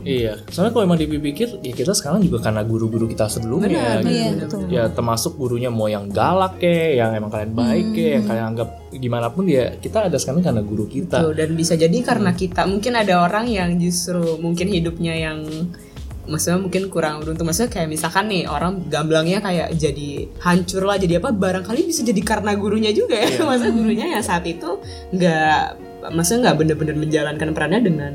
Iya, 0.00 0.40
soalnya 0.48 0.72
kalau 0.72 0.84
emang 0.88 0.96
dipikir 0.96 1.60
ya 1.60 1.76
kita 1.76 1.92
sekarang 1.92 2.24
juga 2.24 2.40
karena 2.48 2.64
guru-guru 2.64 3.04
kita 3.04 3.28
sebelumnya 3.28 3.68
Benar, 3.68 4.00
gitu. 4.00 4.08
Iya, 4.08 4.28
betul. 4.32 4.60
Ya 4.72 4.84
termasuk 4.88 5.36
gurunya 5.36 5.68
mau 5.68 5.92
yang 5.92 6.08
galak 6.08 6.56
ke, 6.56 6.96
yang 6.96 7.12
emang 7.12 7.28
kalian 7.28 7.52
baik 7.52 7.86
ke, 7.92 8.06
yang 8.16 8.24
kalian 8.24 8.46
anggap 8.56 8.68
gimana 8.96 9.28
pun 9.28 9.44
ya 9.44 9.76
kita 9.76 10.08
ada 10.08 10.16
sekarang 10.16 10.40
karena 10.40 10.64
guru 10.64 10.88
kita. 10.88 11.20
Tuh, 11.20 11.36
dan 11.36 11.52
bisa 11.52 11.76
jadi 11.76 11.92
karena 12.00 12.32
kita 12.32 12.64
mungkin 12.64 12.96
ada 12.96 13.28
orang 13.28 13.44
yang 13.52 13.76
justru 13.76 14.40
mungkin 14.40 14.72
hidupnya 14.72 15.14
yang 15.20 15.44
maksudnya 16.30 16.62
mungkin 16.62 16.86
kurang 16.86 17.20
beruntung. 17.20 17.50
Maksudnya 17.50 17.70
kayak 17.74 17.88
misalkan 17.90 18.30
nih 18.30 18.46
orang 18.46 18.86
gamblangnya 18.86 19.42
kayak 19.42 19.74
jadi 19.74 20.30
hancur 20.40 20.86
lah 20.86 20.96
jadi 20.96 21.18
apa 21.18 21.34
barangkali 21.34 21.90
bisa 21.90 22.06
jadi 22.06 22.22
karena 22.22 22.54
gurunya 22.54 22.94
juga 22.94 23.18
ya. 23.18 23.42
Maksudnya 23.48 23.74
gurunya 23.74 24.06
yang 24.16 24.22
saat 24.22 24.46
itu 24.46 24.78
nggak 25.10 25.90
maksudnya 26.16 26.48
nggak 26.48 26.56
bener-bener 26.56 26.96
menjalankan 26.96 27.48
perannya 27.52 27.80
dengan 27.82 28.12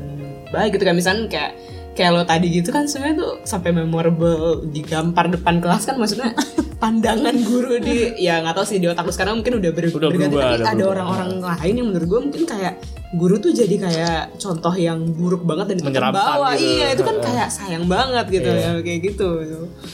baik 0.50 0.80
gitu. 0.80 0.84
Kan 0.88 0.96
misalnya 0.96 1.28
kayak 1.28 1.52
kayak 1.96 2.10
lo 2.12 2.22
tadi 2.22 2.52
gitu 2.52 2.68
kan 2.68 2.84
sebenarnya 2.84 3.16
tuh 3.18 3.32
sampai 3.42 3.72
memorable 3.72 4.36
digampar 4.66 5.26
depan 5.26 5.58
kelas 5.58 5.82
kan 5.84 5.96
maksudnya 5.96 6.36
pandangan 6.76 7.32
guru 7.40 7.80
di 7.80 8.12
ya 8.16 8.38
nggak 8.38 8.52
tahu 8.52 8.66
sih 8.66 8.76
di 8.76 8.84
otak 8.84 9.08
sekarang 9.08 9.40
mungkin 9.40 9.56
udah, 9.56 9.70
ber- 9.72 9.88
Udah 9.88 10.06
berganti. 10.06 10.28
berubah, 10.30 10.44
tapi 10.44 10.60
udah 10.60 10.70
ada 10.70 10.84
orang-orang 10.86 11.30
lain 11.40 11.74
yang 11.74 11.86
menurut 11.88 12.06
gue 12.06 12.20
mungkin 12.22 12.42
kayak 12.44 12.74
guru 13.08 13.34
tuh 13.38 13.48
jadi 13.50 13.76
kayak 13.80 14.20
contoh 14.36 14.74
yang 14.74 14.98
buruk 15.08 15.40
banget 15.42 15.72
dan 15.72 15.88
terbawa 15.88 16.52
gitu. 16.52 16.68
iya 16.74 16.86
itu 16.92 17.00
kan 17.00 17.16
kayak 17.18 17.48
sayang 17.48 17.88
banget 17.88 18.26
gitu 18.30 18.50
Iya. 18.50 18.76
ya 18.76 18.82
kayak 18.82 19.00
gitu. 19.02 19.28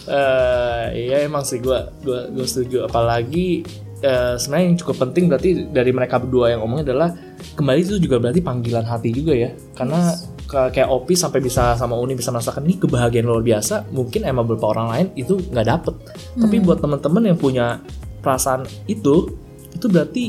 Eh 0.08 0.84
iya 0.98 1.16
emang 1.22 1.42
sih 1.42 1.58
gue 1.58 1.76
gua 2.00 2.20
gua 2.28 2.44
setuju. 2.44 2.82
Apalagi 2.82 3.62
eh, 4.00 4.34
sebenarnya 4.34 4.66
yang 4.66 4.76
cukup 4.76 4.96
penting 5.00 5.24
berarti 5.28 5.50
dari 5.68 5.90
mereka 5.90 6.18
berdua 6.18 6.50
yang 6.50 6.60
ngomongnya 6.60 6.90
adalah 6.90 7.08
kembali 7.54 7.78
itu 7.80 8.00
juga 8.00 8.18
berarti 8.18 8.40
panggilan 8.40 8.82
hati 8.82 9.10
juga 9.12 9.32
ya. 9.32 9.54
Karena 9.72 10.16
kayak 10.52 10.84
Opi 10.86 11.16
sampai 11.16 11.40
bisa 11.40 11.72
sama 11.74 11.96
Uni 11.96 12.12
bisa 12.12 12.28
merasakan 12.28 12.68
ini 12.68 12.76
kebahagiaan 12.76 13.24
luar 13.24 13.40
biasa. 13.40 13.88
Mungkin 13.88 14.20
emang 14.22 14.44
beberapa 14.44 14.68
orang 14.70 14.88
lain 14.92 15.06
itu 15.16 15.40
nggak 15.40 15.66
dapet. 15.66 15.94
Tapi 16.36 16.56
buat 16.60 16.78
teman-teman 16.78 17.32
yang 17.32 17.38
punya 17.40 17.80
perasaan 18.20 18.62
itu 18.84 19.32
itu 19.72 19.86
berarti 19.88 20.24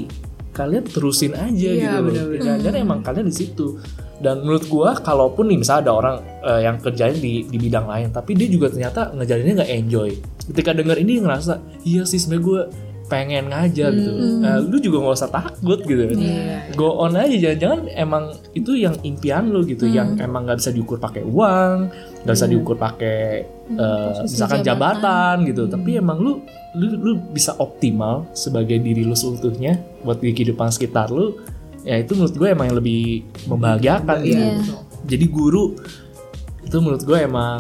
kalian 0.54 0.86
terusin 0.86 1.34
aja 1.34 1.50
Iya, 1.52 1.74
gitu 1.74 1.96
loh. 1.98 2.04
benar-benar. 2.08 2.42
jangan-jangan 2.46 2.80
emang 2.80 3.00
kalian 3.02 3.28
di 3.28 3.36
situ. 3.36 3.68
Dan 4.18 4.40
menurut 4.40 4.64
gua 4.72 4.96
kalaupun 4.96 5.52
nih 5.52 5.60
misalnya 5.60 5.90
ada 5.90 5.94
orang 5.94 6.16
eh, 6.40 6.62
yang 6.64 6.76
kerjanya 6.80 7.18
di 7.18 7.44
di 7.44 7.58
bidang 7.60 7.86
lain 7.86 8.08
tapi 8.10 8.32
dia 8.34 8.48
juga 8.48 8.72
ternyata 8.72 9.12
ngajarinnya 9.12 9.54
nggak 9.60 9.72
enjoy. 9.76 10.10
Ketika 10.48 10.72
denger 10.72 10.98
ini 10.98 11.20
ngerasa 11.20 11.54
iya 11.84 12.08
sih 12.08 12.16
sebenarnya 12.18 12.44
gue 12.46 12.62
pengen 13.14 13.54
ngajar 13.54 13.94
gitu. 13.94 14.42
Nah, 14.42 14.58
lu 14.58 14.82
juga 14.82 15.06
nggak 15.06 15.18
usah 15.22 15.30
takut 15.30 15.80
gitu. 15.86 16.02
Go 16.74 16.98
on 16.98 17.14
aja 17.14 17.38
jangan-jangan 17.38 17.94
emang 17.94 18.34
itu 18.58 18.74
yang 18.74 18.98
impian 19.06 19.54
lu 19.54 19.62
gitu 19.70 19.86
yang 19.86 20.18
emang 20.18 20.50
nggak 20.50 20.58
bisa 20.58 20.74
diukur 20.74 20.98
pakai 20.98 21.22
uang 21.22 21.94
nggak 22.26 22.34
bisa 22.34 22.48
diukur 22.50 22.76
pakai 22.80 23.46
eh, 23.70 24.14
misalkan 24.26 24.66
jabatan, 24.66 25.46
gitu. 25.46 25.70
Tapi 25.70 26.02
emang 26.02 26.18
lu, 26.18 26.42
lu 26.74 26.88
lu 26.98 27.12
bisa 27.30 27.54
optimal 27.62 28.26
sebagai 28.34 28.82
diri 28.82 29.06
lu 29.06 29.14
seutuhnya 29.14 29.78
buat 30.02 30.18
di 30.18 30.34
kehidupan 30.34 30.74
sekitar 30.74 31.14
lu 31.14 31.38
ya 31.84 32.00
itu 32.00 32.16
menurut 32.16 32.34
gue 32.34 32.48
emang 32.50 32.66
yang 32.72 32.78
lebih 32.80 33.04
membahagiakan 33.46 34.18
gitu. 34.24 34.40
Iya. 34.40 34.52
jadi 35.04 35.26
guru 35.28 35.76
itu 36.64 36.78
menurut 36.80 37.04
gue 37.04 37.20
emang 37.20 37.60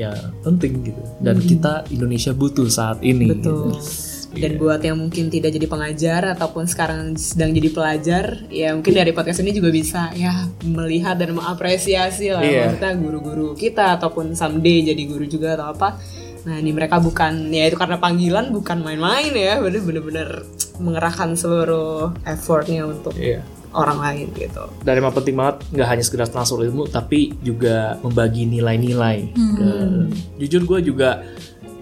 ya 0.00 0.16
penting 0.40 0.80
gitu. 0.80 1.02
Dan 1.20 1.36
kita 1.44 1.84
Indonesia 1.92 2.32
butuh 2.32 2.66
saat 2.72 3.04
ini 3.04 3.36
betul. 3.36 3.76
gitu. 3.76 4.09
Dan 4.30 4.56
buat 4.56 4.78
yang 4.78 4.94
mungkin 4.94 5.26
tidak 5.26 5.50
jadi 5.50 5.66
pengajar 5.66 6.22
ataupun 6.30 6.62
sekarang 6.64 7.12
sedang 7.14 7.50
jadi 7.50 7.66
pelajar, 7.68 8.24
ya 8.46 8.70
mungkin 8.70 8.94
dari 8.94 9.10
podcast 9.10 9.38
ini 9.38 9.50
juga 9.50 9.68
bisa 9.68 10.10
ya 10.12 10.30
melihat 10.62 11.14
dan 11.14 11.34
mengapresiasi 11.34 12.30
lah 12.30 12.38
Iya. 12.38 12.70
maksudnya 12.70 12.94
guru-guru 12.96 13.48
kita 13.52 13.98
ataupun 13.98 14.32
someday 14.32 14.82
jadi 14.84 15.02
guru 15.04 15.24
juga 15.24 15.54
atau 15.54 15.66
apa. 15.68 15.98
Nah 16.40 16.56
ini 16.56 16.70
mereka 16.70 16.96
bukan 16.96 17.50
ya 17.50 17.66
itu 17.66 17.74
karena 17.74 17.98
panggilan 17.98 18.48
bukan 18.48 18.80
main-main 18.80 19.28
ya, 19.30 19.58
bener-bener 19.58 20.46
mengerahkan 20.78 21.34
seluruh 21.34 22.14
effortnya 22.22 22.86
untuk 22.86 23.12
Iya. 23.12 23.42
orang 23.70 23.98
lain 23.98 24.26
gitu. 24.32 24.62
Dan 24.80 24.98
emang 24.98 25.12
penting 25.12 25.34
banget 25.34 25.62
nggak 25.68 25.88
hanya 25.88 26.02
sekedar 26.02 26.26
transfer 26.26 26.58
ilmu, 26.60 26.86
tapi 26.86 27.34
juga 27.40 27.98
membagi 28.00 28.42
nilai-nilai. 28.44 29.30
ke- 29.34 30.06
Jujur 30.38 30.64
gue 30.64 30.80
juga 30.86 31.20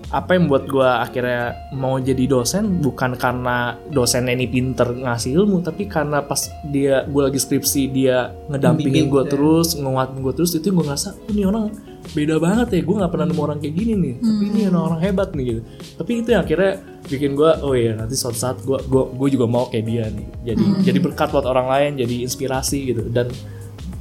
apa 0.08 0.32
yang 0.32 0.48
membuat 0.48 0.64
gue 0.72 0.88
akhirnya 0.88 1.68
mau 1.76 2.00
jadi 2.00 2.24
dosen 2.24 2.80
bukan 2.80 3.12
karena 3.20 3.76
dosen 3.92 4.24
ini 4.32 4.48
pinter 4.48 4.88
ngasih 4.88 5.36
ilmu, 5.36 5.60
tapi 5.60 5.84
karena 5.84 6.24
pas 6.24 6.48
dia 6.64 7.04
gue 7.04 7.22
lagi 7.28 7.36
skripsi 7.36 7.82
dia 7.92 8.32
ngedampingin 8.48 9.12
gue 9.12 9.22
ya. 9.24 9.28
terus, 9.28 9.76
nguatin 9.76 10.24
gue 10.24 10.32
terus 10.32 10.56
itu 10.56 10.72
gue 10.72 10.80
ngerasa, 10.80 11.12
oh, 11.12 11.28
ini 11.28 11.44
orang 11.44 11.68
beda 12.16 12.40
banget 12.40 12.68
ya, 12.72 12.80
gue 12.88 12.96
nggak 13.04 13.12
pernah 13.12 13.26
nemu 13.28 13.42
orang 13.44 13.58
kayak 13.60 13.74
gini 13.76 13.92
nih, 14.00 14.14
tapi 14.16 14.44
ini 14.48 14.60
orang, 14.72 14.84
orang 14.88 15.00
hebat 15.04 15.28
nih 15.36 15.44
gitu. 15.44 15.60
Tapi 16.00 16.10
itu 16.24 16.28
yang 16.32 16.42
akhirnya 16.44 16.72
bikin 17.04 17.30
gue, 17.36 17.50
oh 17.60 17.74
iya 17.76 17.92
nanti 17.92 18.14
suatu 18.16 18.38
saat 18.40 18.56
gue 18.64 18.78
gue 18.88 19.02
gue 19.12 19.28
juga 19.36 19.44
mau 19.44 19.68
kayak 19.68 19.84
dia 19.84 20.04
nih. 20.08 20.26
Jadi 20.48 20.64
jadi 20.88 20.98
berkat 21.04 21.28
buat 21.36 21.44
orang 21.44 21.68
lain, 21.68 22.00
jadi 22.00 22.24
inspirasi 22.24 22.78
gitu. 22.96 23.02
Dan 23.12 23.28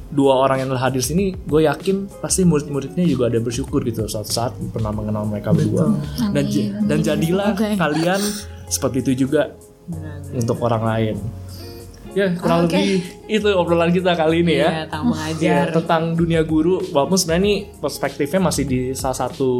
dua 0.08 0.40
orang 0.40 0.64
yang 0.64 0.72
hadir 0.72 1.04
sini, 1.04 1.36
gue 1.36 1.68
yakin 1.68 2.08
pasti 2.20 2.42
murid-muridnya 2.42 3.04
juga 3.04 3.28
ada 3.28 3.38
bersyukur 3.38 3.84
gitu 3.84 4.08
suatu 4.08 4.32
saat 4.32 4.52
pernah 4.72 4.88
mengenal 4.88 5.28
mereka 5.28 5.52
berdua. 5.52 5.92
Dan 6.32 6.44
j- 6.48 6.72
dan 6.84 6.98
jadilah 7.04 7.52
kalian 7.52 8.20
seperti 8.68 9.04
itu 9.04 9.28
juga 9.28 9.52
untuk 10.32 10.56
orang 10.64 10.82
lain. 10.84 11.16
Ya 12.16 12.32
kurang 12.34 12.66
Oke. 12.66 12.72
lebih 12.72 13.04
itu 13.28 13.48
obrolan 13.52 13.92
kita 13.92 14.16
kali 14.16 14.40
ini 14.40 14.58
ya. 14.58 14.68
Iya, 14.72 14.82
tentang 14.88 15.04
mengajar. 15.12 15.44
Ya, 15.44 15.60
tentang 15.68 16.02
dunia 16.16 16.40
guru 16.40 16.80
walaupun 16.88 17.20
sebenarnya 17.20 17.44
ini 17.44 17.54
perspektifnya 17.78 18.40
masih 18.48 18.64
di 18.64 18.80
salah 18.96 19.28
satu 19.28 19.50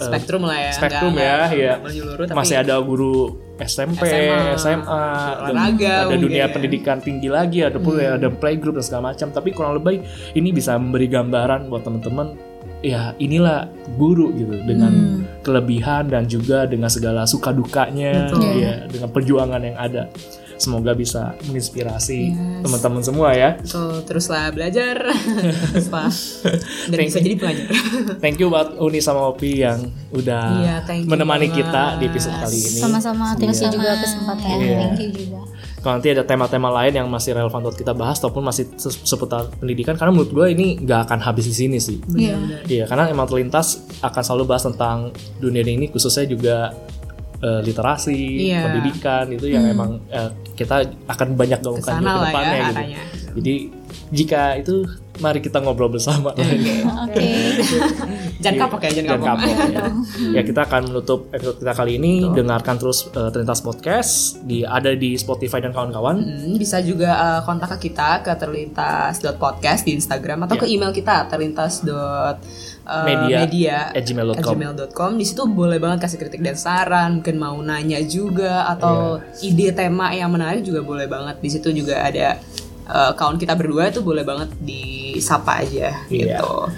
spektrum 0.00 0.42
lah 0.42 0.56
ya 0.56 0.70
spektrum 0.70 1.12
ya 1.12 1.20
nggak- 1.20 1.50
ya 1.52 1.68
nggak 1.68 1.80
menyeluruh, 1.82 2.24
tapi 2.24 2.36
masih 2.38 2.56
ada 2.56 2.74
guru 2.78 3.16
SMP 3.58 4.00
SMA, 4.00 4.54
SMA, 4.54 5.02
olahraga 5.42 5.94
ada 6.06 6.14
dunia 6.16 6.44
ya. 6.44 6.46
pendidikan 6.48 6.98
tinggi 6.98 7.26
lagi 7.26 7.58
ada 7.60 7.76
pun 7.76 7.98
Hmm. 7.98 8.14
ada 8.14 8.28
playgroup 8.30 8.74
dan 8.74 8.84
segala 8.84 9.02
macam 9.10 9.28
tapi 9.28 9.50
kurang 9.50 9.74
lebih 9.74 10.06
ini 10.32 10.48
bisa 10.50 10.78
memberi 10.78 11.06
gambaran 11.06 11.66
buat 11.66 11.82
teman-teman 11.82 12.38
ya 12.78 13.10
inilah 13.18 13.66
guru 13.94 14.30
gitu 14.32 14.54
dengan 14.62 14.92
Hmm. 14.94 15.42
kelebihan 15.42 16.06
dan 16.06 16.24
juga 16.24 16.62
dengan 16.62 16.86
segala 16.86 17.26
suka 17.26 17.50
dukanya 17.50 18.30
Betul. 18.30 18.42
ya 18.56 18.86
dengan 18.86 19.10
perjuangan 19.10 19.60
yang 19.60 19.74
ada 19.74 20.06
semoga 20.58 20.92
bisa 20.92 21.32
menginspirasi 21.44 22.20
Yes. 22.28 22.60
teman-teman 22.60 23.00
semua 23.00 23.28
ya 23.30 23.54
Tuh, 23.60 24.02
teruslah 24.02 24.50
belajar 24.50 24.98
teruslah 25.70 26.10
dan 26.84 26.96
Thank 26.96 27.08
bisa 27.08 27.18
you. 27.18 27.24
jadi 27.24 27.34
pengajar 27.36 27.66
thank 28.18 28.36
you 28.36 28.46
buat 28.46 28.74
Uni 28.76 28.98
sama 28.98 29.26
Opi 29.26 29.60
yang 29.60 29.78
udah 30.10 30.44
Iya, 30.58 30.76
thank 30.82 31.02
you 31.02 31.08
menemani 31.08 31.46
banget. 31.46 31.58
kita 31.64 31.82
di 31.96 32.04
episode 32.06 32.36
kali 32.36 32.58
ini 32.58 32.78
Sama-sama, 32.78 33.24
terima 33.32 33.50
kasih 33.50 33.64
Sama, 33.64 33.74
juga 33.74 33.90
kesempatannya. 33.96 34.58
Iya. 34.60 34.78
Thank 34.84 35.00
you 35.00 35.10
juga. 35.16 35.38
kalau 35.78 35.94
nanti 35.94 36.10
ada 36.10 36.22
tema-tema 36.22 36.68
lain 36.74 36.92
yang 36.92 37.06
masih 37.06 37.30
relevan 37.32 37.60
buat 37.60 37.72
kita 37.72 37.94
bahas 37.94 38.18
ataupun 38.18 38.42
masih 38.42 38.66
se- 38.74 38.98
seputar 39.00 39.46
pendidikan 39.54 39.94
karena 39.94 40.10
menurut 40.10 40.32
gue 40.32 40.46
ini 40.50 40.74
nggak 40.76 41.06
akan 41.06 41.18
habis 41.20 41.46
di 41.46 41.54
sini 41.56 41.78
sih 41.78 42.02
iya 42.66 42.82
karena 42.84 43.06
emang 43.06 43.24
terlintas 43.24 43.66
akan 44.00 44.18
selalu 44.20 44.44
bahas 44.48 44.64
tentang 44.64 45.10
dunia 45.38 45.62
ini 45.62 45.86
khususnya 45.86 46.26
juga 46.26 46.74
eh, 47.38 47.60
literasi 47.62 48.18
Iya. 48.46 48.60
pendidikan 48.64 49.24
itu 49.28 49.46
yang 49.46 49.64
emang 49.64 50.02
eh, 50.08 50.28
kita 50.54 50.76
akan 51.06 51.28
banyak 51.34 51.60
gaungkan 51.60 51.94
ke 51.96 52.02
lah 52.02 52.18
ya 52.18 52.24
depannya 52.24 52.58
gitu 52.66 52.82
jadi 53.38 53.54
jika 54.08 54.56
itu 54.56 54.88
mari 55.18 55.38
kita 55.38 55.58
ngobrol 55.58 55.90
bersama 55.90 56.32
Oke. 56.32 57.28
jangan 58.42 58.58
kapok 58.64 58.80
ya 58.80 58.90
jangan 58.94 59.10
dan 59.10 59.20
kapok 59.20 59.28
kapok 59.44 59.68
ya. 59.68 59.84
ya 60.30 60.42
kita 60.42 60.60
akan 60.62 60.82
menutup 60.88 61.20
episode 61.28 61.58
kita 61.58 61.72
kali 61.74 61.92
ini 61.96 62.12
dengarkan 62.30 62.78
terus 62.78 63.10
eh, 63.10 63.28
Terlintas 63.28 63.60
Podcast 63.60 64.10
di 64.42 64.62
ada 64.62 64.94
di 64.94 65.12
Spotify 65.14 65.58
dan 65.58 65.70
kawan-kawan 65.70 66.16
Hmm, 66.18 66.54
bisa 66.54 66.78
juga 66.80 67.10
uh, 67.12 67.40
kontak 67.42 67.76
ke 67.76 67.90
kita 67.90 68.22
ke 68.22 68.32
terlintas.podcast 68.32 69.82
di 69.82 69.92
Instagram 69.94 70.46
atau 70.46 70.54
Ya. 70.54 70.60
ke 70.60 70.66
email 70.68 70.90
kita 70.90 71.26
terlintas. 71.28 71.82
Uh, 72.88 73.04
Media 73.04 73.36
media 73.38 73.76
at 73.92 74.02
gmail.com. 74.02 74.40
gmail.com. 74.50 75.10
Di 75.14 75.24
situ 75.24 75.44
boleh 75.44 75.76
banget 75.76 76.02
kasih 76.02 76.18
kritik 76.18 76.40
dan 76.40 76.56
saran, 76.56 77.20
mungkin 77.20 77.36
mau 77.36 77.60
nanya 77.60 78.00
juga 78.00 78.64
atau 78.66 79.20
Iya. 79.38 79.44
ide 79.44 79.68
tema 79.70 80.08
yang 80.10 80.32
menarik 80.32 80.64
juga 80.64 80.80
boleh 80.80 81.04
banget. 81.04 81.36
Di 81.38 81.50
situ 81.50 81.68
juga 81.70 82.00
ada 82.00 82.40
uh, 82.86 83.12
account 83.12 83.36
kita 83.36 83.52
berdua 83.52 83.88
itu 83.88 84.00
boleh 84.00 84.24
banget 84.24 84.48
disapa 84.58 85.60
aja 85.60 85.92
Iya. 86.08 86.40
gitu. 86.40 86.72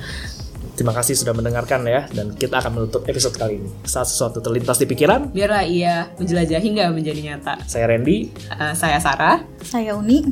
Terima 0.73 0.97
kasih 0.97 1.13
sudah 1.13 1.37
mendengarkan 1.37 1.85
ya 1.85 2.09
dan 2.09 2.33
kita 2.33 2.57
akan 2.57 2.73
menutup 2.75 3.05
episode 3.05 3.37
kali 3.37 3.61
ini. 3.61 3.69
Saat 3.85 4.09
sesuatu 4.09 4.41
terlintas 4.41 4.81
di 4.81 4.89
pikiran, 4.89 5.29
Biarlah 5.29 5.61
ia 5.61 6.09
menjelajah 6.17 6.57
hingga 6.57 6.89
menjadi 6.89 7.21
nyata. 7.23 7.61
saya 7.65 7.85
Randy. 7.87 8.33
Uh, 8.49 8.73
saya 8.73 8.97
Sarah. 8.97 9.45
Saya 9.61 9.93
Uni. 9.93 10.25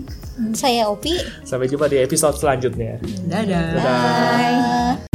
Saya 0.54 0.88
Opi. 0.88 1.20
Sampai 1.44 1.68
jumpa 1.68 1.84
di 1.86 2.00
episode 2.00 2.32
selanjutnya. 2.32 2.96
Dadah. 3.28 3.66
Dadah. 3.76 4.96
Bye. 4.96 5.07